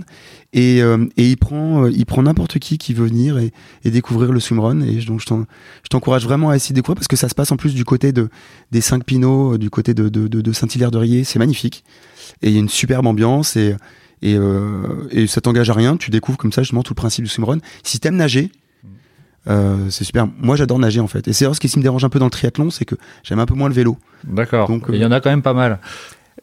Et, 0.53 0.83
euh, 0.83 1.05
et 1.17 1.31
il 1.31 1.37
prend, 1.37 1.85
euh, 1.85 1.91
il 1.91 2.05
prend 2.05 2.21
n'importe 2.21 2.59
qui 2.59 2.77
qui 2.77 2.93
veut 2.93 3.07
venir 3.07 3.39
et, 3.39 3.51
et 3.83 3.89
découvrir 3.89 4.31
le 4.31 4.39
swimrun. 4.39 4.81
Et 4.81 4.97
donc 4.97 5.21
je 5.21 5.25
t'en- 5.25 5.45
je 5.83 5.89
t'encourage 5.89 6.23
vraiment 6.25 6.51
à 6.51 6.55
essayer 6.55 6.73
de 6.73 6.79
découvrir 6.79 6.95
parce 6.97 7.07
que 7.07 7.15
ça 7.15 7.27
se 7.29 7.33
passe 7.35 7.51
en 7.51 7.57
plus 7.57 7.73
du 7.73 7.83
côté 7.83 8.11
de, 8.11 8.29
des 8.71 8.81
Cinq 8.81 9.05
Pinots, 9.05 9.55
euh, 9.55 9.57
du 9.57 9.71
côté 9.71 9.95
de, 9.95 10.07
de, 10.09 10.27
de 10.27 10.53
Saint-Hilaire-de-Riez. 10.53 11.23
C'est 11.23 11.39
magnifique. 11.39 11.83
Et 12.43 12.49
il 12.49 12.53
y 12.53 12.57
a 12.57 12.59
une 12.59 12.69
superbe 12.69 13.07
ambiance 13.07 13.55
et, 13.55 13.75
et, 14.21 14.35
euh, 14.35 15.07
et 15.11 15.27
ça 15.27 15.41
t'engage 15.41 15.69
à 15.69 15.73
rien. 15.73 15.97
Tu 15.97 16.11
découvres 16.11 16.37
comme 16.37 16.51
ça 16.51 16.61
justement 16.61 16.83
tout 16.83 16.93
le 16.93 16.95
principe 16.95 17.23
du 17.25 17.29
swimrun. 17.29 17.59
Si 17.83 17.99
t'aimes 17.99 18.15
nager, 18.15 18.51
euh, 19.47 19.89
c'est 19.89 20.03
super. 20.03 20.27
Moi, 20.39 20.55
j'adore 20.55 20.79
nager 20.79 20.99
en 20.99 21.07
fait. 21.07 21.27
Et 21.27 21.33
c'est 21.33 21.51
ce 21.53 21.59
qui 21.59 21.77
me 21.77 21.83
dérange 21.83 22.03
un 22.03 22.09
peu 22.09 22.19
dans 22.19 22.25
le 22.25 22.31
triathlon, 22.31 22.69
c'est 22.69 22.85
que 22.85 22.95
j'aime 23.23 23.39
un 23.39 23.45
peu 23.45 23.53
moins 23.53 23.67
le 23.69 23.75
vélo. 23.75 23.97
D'accord. 24.23 24.67
Donc, 24.67 24.85
Il 24.89 24.95
y 24.95 25.05
en 25.05 25.11
a 25.11 25.19
quand 25.21 25.29
même 25.29 25.41
pas 25.41 25.53
mal. 25.53 25.79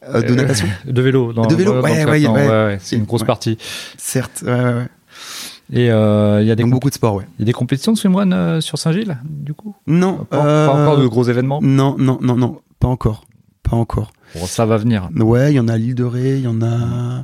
Euh, 0.07 0.21
de 0.21 0.33
Euh, 0.33 0.35
natation, 0.35 0.67
De 0.85 1.01
vélo. 1.01 1.33
Dans, 1.33 1.45
De 1.45 1.55
vélo, 1.55 1.73
dans 1.73 1.81
ouais, 1.81 2.77
C'est 2.81 2.95
une 2.95 3.05
grosse 3.05 3.23
partie. 3.23 3.57
certes. 3.97 4.43
Et 5.71 5.89
euh, 5.91 6.41
il 6.41 6.47
y, 6.47 6.51
a 6.51 6.55
des 6.55 6.65
beaucoup 6.65 6.89
de 6.89 6.93
sport, 6.93 7.15
ouais. 7.15 7.25
il 7.37 7.41
y 7.41 7.43
a 7.43 7.45
des 7.45 7.53
compétitions 7.53 7.93
de 7.93 7.97
swimrun 7.97 8.31
euh, 8.31 8.61
sur 8.61 8.77
Saint-Gilles, 8.77 9.17
du 9.23 9.53
coup? 9.53 9.75
Non, 9.87 10.17
pas, 10.29 10.37
pas 10.37 10.45
euh, 10.45 10.67
encore 10.67 10.97
de 10.99 11.07
gros 11.07 11.23
événements? 11.23 11.61
Non, 11.63 11.95
non, 11.97 12.19
non, 12.21 12.35
non, 12.35 12.59
pas 12.79 12.87
encore, 12.87 13.25
pas 13.63 13.75
encore. 13.75 14.11
Bon, 14.35 14.45
Ça 14.45 14.65
va 14.65 14.77
venir. 14.77 15.09
Ouais, 15.15 15.51
il 15.51 15.55
y 15.55 15.59
en 15.59 15.67
a 15.67 15.73
à 15.73 15.77
l'île 15.77 15.95
de 15.95 16.03
Ré, 16.03 16.37
il 16.37 16.43
y 16.43 16.47
en 16.47 16.61
a, 16.61 17.23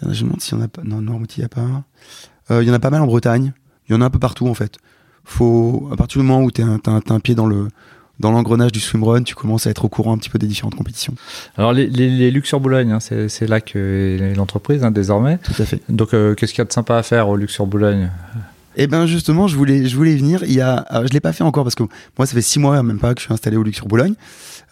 il 0.00 0.04
y 0.04 0.08
en 0.08 0.10
a- 0.10 0.14
je 0.14 0.22
me 0.24 0.28
demande 0.28 0.40
s'il 0.40 0.56
y 0.58 0.60
en 0.60 0.64
a 0.64 0.68
pas. 0.68 0.82
Non, 0.84 1.00
il 1.36 1.40
y 1.40 1.44
a 1.44 1.48
pas. 1.48 1.84
Euh, 2.50 2.62
Il 2.62 2.68
y 2.68 2.70
en 2.70 2.74
a 2.74 2.78
pas 2.78 2.90
mal 2.90 3.00
en 3.02 3.06
Bretagne. 3.06 3.52
Il 3.88 3.92
y 3.92 3.96
en 3.96 4.00
a 4.00 4.04
un 4.06 4.10
peu 4.10 4.18
partout 4.18 4.46
en 4.48 4.54
fait. 4.54 4.78
faut, 5.24 5.88
à 5.92 5.96
partir 5.96 6.20
du 6.20 6.26
moment 6.28 6.42
où 6.44 6.50
tu 6.50 6.62
as, 6.62 6.66
un 6.86 7.20
pied 7.20 7.34
dans 7.34 7.46
le 7.46 7.68
dans 8.20 8.30
l'engrenage 8.30 8.70
du 8.70 8.78
swimrun, 8.78 9.22
tu 9.24 9.34
commences 9.34 9.66
à 9.66 9.70
être 9.70 9.84
au 9.84 9.88
courant 9.88 10.12
un 10.12 10.18
petit 10.18 10.30
peu 10.30 10.38
des 10.38 10.46
différentes 10.46 10.76
compétitions. 10.76 11.14
Alors 11.56 11.72
les, 11.72 11.88
les, 11.88 12.30
Luxor 12.30 12.60
Boulogne, 12.60 12.92
hein, 12.92 13.00
c'est 13.00 13.48
là 13.48 13.60
que 13.60 14.32
l'entreprise 14.36 14.84
hein, 14.84 14.90
désormais. 14.92 15.38
Tout 15.38 15.60
à 15.60 15.64
fait. 15.64 15.80
Donc 15.88 16.14
euh, 16.14 16.34
qu'est-ce 16.34 16.52
qu'il 16.52 16.60
y 16.60 16.62
a 16.62 16.66
de 16.66 16.72
sympa 16.72 16.96
à 16.96 17.02
faire 17.02 17.28
au 17.28 17.36
Luxor 17.36 17.66
Boulogne? 17.66 18.10
Eh 18.76 18.86
ben 18.86 19.06
justement, 19.06 19.46
je 19.46 19.56
voulais, 19.56 19.86
je 19.86 19.96
voulais 19.96 20.16
venir. 20.16 20.42
Il 20.44 20.52
y 20.52 20.60
a, 20.60 20.86
je 21.04 21.12
l'ai 21.12 21.20
pas 21.20 21.32
fait 21.32 21.44
encore 21.44 21.64
parce 21.64 21.74
que 21.74 21.84
moi, 22.18 22.26
ça 22.26 22.34
fait 22.34 22.42
six 22.42 22.58
mois 22.58 22.82
même 22.82 22.98
pas 22.98 23.14
que 23.14 23.20
je 23.20 23.26
suis 23.26 23.32
installé 23.32 23.56
au 23.56 23.62
Luxor 23.62 23.86
Boulogne. 23.88 24.14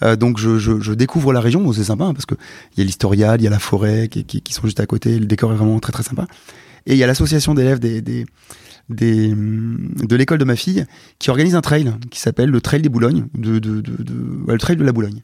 Euh, 0.03 0.17
donc 0.17 0.38
je, 0.38 0.59
je, 0.59 0.93
découvre 0.93 1.33
la 1.33 1.41
région. 1.41 1.73
C'est 1.73 1.85
sympa 1.85 2.05
hein, 2.05 2.15
parce 2.15 2.27
que 2.27 2.35
il 2.77 2.81
y 2.81 2.83
a 2.83 2.85
l'historial, 2.85 3.41
il 3.41 3.45
y 3.45 3.47
a 3.47 3.51
la 3.51 3.59
forêt 3.59 4.09
qui, 4.09 4.25
qui, 4.25 4.53
sont 4.53 4.62
juste 4.65 4.81
à 4.81 4.87
côté. 4.87 5.19
Le 5.19 5.27
décor 5.27 5.53
est 5.53 5.57
vraiment 5.57 5.79
très 5.81 5.93
très 5.93 6.03
sympa. 6.03 6.27
Et 6.87 6.93
il 6.93 6.99
y 6.99 7.05
a 7.05 7.07
l'association 7.07 7.55
d'élèves 7.55 7.79
des, 7.79 8.03
des, 8.03 8.27
des, 8.88 9.29
de 9.29 10.17
l'école 10.17 10.38
de 10.38 10.45
ma 10.45 10.57
fille 10.57 10.85
qui 11.19 11.31
organise 11.31 11.55
un 11.55 11.61
trail 11.61 11.93
qui 12.11 12.19
s'appelle 12.21 12.51
le 12.51 12.61
Trail 12.61 12.83
des 12.83 12.88
de, 12.88 13.83
le 14.49 14.59
Trail 14.59 14.77
de 14.77 14.85
la 14.85 14.93
Boulogne. 14.93 15.23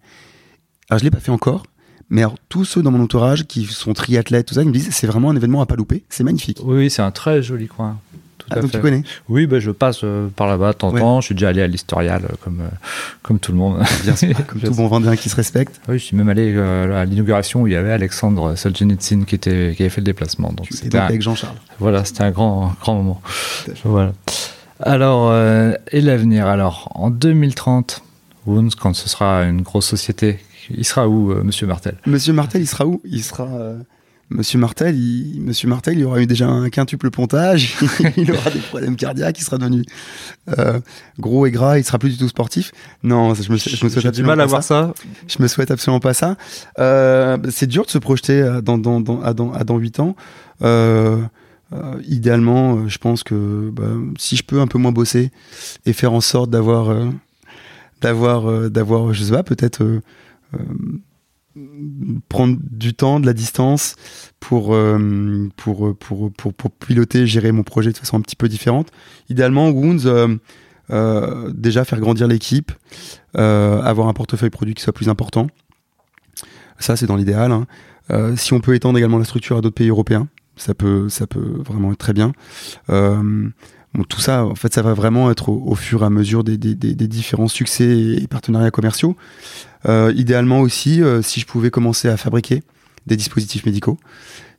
Alors 0.90 1.00
je 1.00 1.04
l'ai 1.04 1.10
pas 1.10 1.18
fait 1.18 1.32
encore, 1.32 1.64
mais 2.10 2.22
tous 2.48 2.64
ceux 2.64 2.82
dans 2.82 2.90
mon 2.90 3.02
entourage 3.02 3.46
qui 3.46 3.64
sont 3.64 3.92
triathlètes, 3.92 4.46
tout 4.46 4.54
ça, 4.54 4.62
ils 4.62 4.68
me 4.68 4.72
disent 4.72 4.88
c'est 4.90 5.06
vraiment 5.06 5.30
un 5.30 5.36
événement 5.36 5.60
à 5.60 5.66
pas 5.66 5.76
louper, 5.76 6.04
c'est 6.08 6.24
magnifique. 6.24 6.60
Oui, 6.64 6.88
c'est 6.88 7.02
un 7.02 7.10
très 7.10 7.42
joli 7.42 7.66
coin. 7.66 7.98
Ah, 8.50 8.60
donc 8.60 8.70
tu 8.70 8.78
connais 8.78 9.02
Oui, 9.28 9.46
bah, 9.46 9.60
je 9.60 9.70
passe 9.70 10.00
euh, 10.04 10.28
par 10.34 10.46
là-bas 10.46 10.72
de 10.72 10.78
temps 10.78 10.88
en 10.88 10.98
temps. 10.98 11.20
Je 11.20 11.26
suis 11.26 11.34
déjà 11.34 11.48
allé 11.48 11.62
à 11.62 11.66
l'Historial 11.66 12.22
euh, 12.24 12.34
comme, 12.42 12.60
euh, 12.60 12.68
comme 13.22 13.38
tout 13.38 13.52
le 13.52 13.58
monde. 13.58 13.82
Bien 14.04 14.16
sûr, 14.16 14.34
comme 14.46 14.60
tout 14.64 14.74
bon 14.74 14.86
Vendéen 14.88 15.16
qui 15.16 15.28
se 15.28 15.36
respecte. 15.36 15.80
Oui, 15.88 15.98
je 15.98 16.04
suis 16.04 16.16
même 16.16 16.28
allé 16.28 16.56
à 16.58 17.04
l'inauguration 17.04 17.62
où 17.62 17.66
il 17.66 17.72
y 17.72 17.76
avait 17.76 17.92
Alexandre 17.92 18.54
Solzhenitsyn 18.54 19.24
qui, 19.24 19.34
était, 19.34 19.74
qui 19.76 19.82
avait 19.82 19.90
fait 19.90 20.00
le 20.00 20.06
déplacement. 20.06 20.52
Donc 20.52 20.66
c'était 20.70 20.98
avec 20.98 21.22
Jean-Charles. 21.22 21.56
Voilà, 21.78 22.04
c'était 22.04 22.22
un 22.22 22.30
grand, 22.30 22.74
grand 22.80 22.94
moment. 22.94 23.20
Voilà. 23.84 24.12
Alors, 24.80 25.34
et 25.90 26.00
l'avenir? 26.00 26.46
Alors, 26.46 26.90
en 26.94 27.10
2030, 27.10 28.02
Woons, 28.46 28.70
quand 28.80 28.94
ce 28.94 29.08
sera 29.08 29.42
une 29.42 29.62
grosse 29.62 29.86
société, 29.86 30.38
il 30.70 30.84
sera 30.84 31.08
où, 31.08 31.34
Monsieur 31.42 31.66
Martel? 31.66 31.96
Monsieur 32.06 32.32
Martel, 32.32 32.62
il 32.62 32.66
sera 32.68 32.86
où? 32.86 33.00
Il 33.04 33.22
sera 33.22 33.48
Monsieur 34.30 34.58
Martel, 34.58 34.94
il, 34.96 35.40
Monsieur 35.40 35.68
Martel, 35.68 35.98
il 35.98 36.04
aura 36.04 36.20
eu 36.20 36.26
déjà 36.26 36.48
un 36.48 36.68
quintuple 36.68 37.10
pontage, 37.10 37.76
il 38.16 38.30
aura 38.30 38.50
des 38.50 38.58
problèmes 38.58 38.96
cardiaques, 38.96 39.38
il 39.40 39.44
sera 39.44 39.56
devenu 39.56 39.84
euh, 40.58 40.80
gros 41.18 41.46
et 41.46 41.50
gras, 41.50 41.78
il 41.78 41.84
sera 41.84 41.98
plus 41.98 42.10
du 42.10 42.18
tout 42.18 42.28
sportif. 42.28 42.72
Non, 43.02 43.32
je 43.32 43.50
me, 43.50 43.56
je 43.56 43.84
me 43.84 43.88
souhaite 43.88 44.14
du 44.14 44.22
mal 44.22 44.40
à 44.40 44.46
voir 44.46 44.62
ça. 44.62 44.92
Je 45.26 45.42
me 45.42 45.48
souhaite 45.48 45.70
absolument 45.70 46.00
pas 46.00 46.12
ça. 46.12 46.36
Euh, 46.78 47.38
c'est 47.48 47.66
dur 47.66 47.86
de 47.86 47.90
se 47.90 47.98
projeter 47.98 48.60
dans 48.62 48.76
dans 48.76 49.00
dans 49.00 49.22
à 49.22 49.32
dans, 49.32 49.50
à 49.52 49.64
dans 49.64 49.78
8 49.78 50.00
ans. 50.00 50.14
Euh, 50.62 51.22
euh, 51.72 51.94
idéalement, 52.06 52.86
je 52.86 52.98
pense 52.98 53.22
que 53.22 53.70
bah, 53.72 53.84
si 54.18 54.36
je 54.36 54.42
peux 54.42 54.60
un 54.60 54.66
peu 54.66 54.78
moins 54.78 54.92
bosser 54.92 55.30
et 55.86 55.94
faire 55.94 56.12
en 56.12 56.20
sorte 56.20 56.50
d'avoir 56.50 56.94
d'avoir 58.02 58.70
d'avoir 58.70 59.14
je 59.14 59.24
sais 59.24 59.32
pas 59.32 59.42
peut-être 59.42 60.00
prendre 62.28 62.58
du 62.70 62.94
temps, 62.94 63.20
de 63.20 63.26
la 63.26 63.32
distance 63.32 63.96
pour, 64.40 64.74
euh, 64.74 65.48
pour, 65.56 65.96
pour, 65.96 66.32
pour, 66.32 66.54
pour, 66.54 66.70
piloter, 66.70 67.26
gérer 67.26 67.52
mon 67.52 67.62
projet 67.62 67.92
de 67.92 67.98
façon 67.98 68.16
un 68.16 68.20
petit 68.20 68.36
peu 68.36 68.48
différente. 68.48 68.88
Idéalement, 69.28 69.68
Wounds, 69.70 70.06
euh, 70.06 70.36
euh, 70.90 71.52
déjà 71.54 71.84
faire 71.84 72.00
grandir 72.00 72.26
l'équipe, 72.28 72.72
avoir 73.34 74.08
un 74.08 74.12
portefeuille 74.12 74.50
produit 74.50 74.74
qui 74.74 74.82
soit 74.82 74.92
plus 74.92 75.08
important. 75.08 75.48
Ça, 76.78 76.96
c'est 76.96 77.06
dans 77.06 77.16
l'idéal. 77.16 77.52
Hein. 77.52 77.66
si 78.36 78.52
on 78.52 78.60
peut 78.60 78.74
étendre 78.74 78.98
également 78.98 79.18
la 79.18 79.24
structure 79.24 79.56
à 79.56 79.60
d'autres 79.60 79.74
pays 79.74 79.88
européens, 79.88 80.28
ça 80.56 80.74
peut, 80.74 81.08
ça 81.08 81.26
peut 81.26 81.62
vraiment 81.64 81.92
être 81.92 81.98
très 81.98 82.12
bien. 82.12 82.32
Tout 84.08 84.20
ça, 84.20 84.44
en 84.44 84.54
fait, 84.54 84.72
ça 84.72 84.82
va 84.82 84.94
vraiment 84.94 85.30
être 85.30 85.48
au, 85.48 85.74
fur 85.74 86.02
et 86.02 86.06
à 86.06 86.10
mesure 86.10 86.44
des, 86.44 86.56
des, 86.56 87.08
différents 87.08 87.48
succès 87.48 87.88
et 87.88 88.26
partenariats 88.28 88.70
commerciaux. 88.70 89.16
Euh, 89.86 90.12
idéalement 90.16 90.60
aussi, 90.60 91.02
euh, 91.02 91.22
si 91.22 91.40
je 91.40 91.46
pouvais 91.46 91.70
commencer 91.70 92.08
à 92.08 92.16
fabriquer 92.16 92.62
des 93.06 93.16
dispositifs 93.16 93.64
médicaux, 93.64 93.98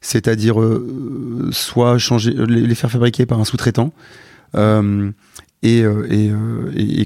c'est-à-dire 0.01 0.59
euh, 0.61 1.49
soit 1.51 1.97
changer, 1.97 2.31
les, 2.31 2.75
faire 2.75 2.89
fabriquer 2.89 3.25
par 3.25 3.39
un 3.39 3.45
sous-traitant 3.45 3.93
et, 5.61 5.83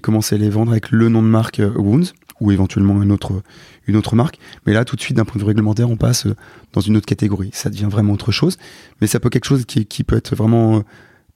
commencer 0.01 0.35
à 0.35 0.37
les 0.37 0.49
vendre 0.49 0.71
avec 0.71 0.91
le 0.91 1.09
nom 1.09 1.21
de 1.21 1.27
marque 1.27 1.61
Wounds 1.75 2.13
ou 2.39 2.51
éventuellement 2.51 3.01
une 3.01 3.11
autre, 3.11 4.15
marque. 4.15 4.37
Mais 4.65 4.73
là, 4.73 4.85
tout 4.85 4.95
de 4.95 5.01
suite, 5.01 5.17
d'un 5.17 5.25
point 5.25 5.35
de 5.35 5.39
vue 5.39 5.47
réglementaire, 5.47 5.89
on 5.89 5.97
passe 5.97 6.27
dans 6.71 6.81
une 6.81 6.97
autre 6.97 7.05
catégorie. 7.05 7.49
Ça 7.53 7.69
devient 7.69 7.87
vraiment 7.89 8.13
autre 8.13 8.31
chose. 8.31 8.57
Mais 9.01 9.07
ça 9.07 9.19
peut 9.19 9.29
quelque 9.29 9.45
chose 9.45 9.65
qui 9.65 10.03
peut 10.03 10.17
être 10.17 10.35
vraiment 10.35 10.83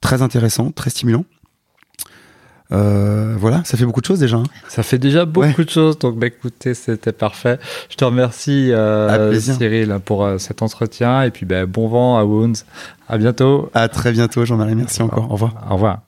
très 0.00 0.22
intéressant, 0.22 0.70
très 0.70 0.90
stimulant. 0.90 1.24
Euh, 2.70 3.34
voilà, 3.38 3.62
ça 3.64 3.78
fait 3.78 3.86
beaucoup 3.86 4.00
de 4.00 4.06
choses 4.06 4.18
déjà. 4.18 4.36
Hein. 4.36 4.44
Ça 4.68 4.82
fait 4.82 4.98
déjà 4.98 5.24
beaucoup 5.24 5.64
de 5.64 5.70
choses, 5.70 5.98
donc 5.98 6.18
bah, 6.18 6.26
écoutez, 6.26 6.74
c'était 6.74 7.12
parfait. 7.12 7.58
Je 7.88 7.96
te 7.96 8.04
remercie 8.04 8.72
euh, 8.72 9.38
Cyril 9.40 9.98
pour 10.04 10.24
euh, 10.24 10.38
cet 10.38 10.60
entretien 10.60 11.22
et 11.22 11.30
puis 11.30 11.46
bah, 11.46 11.64
bon 11.66 11.88
vent 11.88 12.18
à 12.18 12.24
Wounds. 12.24 12.64
À 13.08 13.16
bientôt. 13.16 13.70
À 13.72 13.88
très 13.88 14.12
bientôt 14.12 14.44
Jean-Marie, 14.44 14.74
merci 14.74 15.00
encore. 15.00 15.30
Au 15.30 15.34
revoir. 15.34 15.54
Au 15.70 15.74
revoir. 15.74 16.07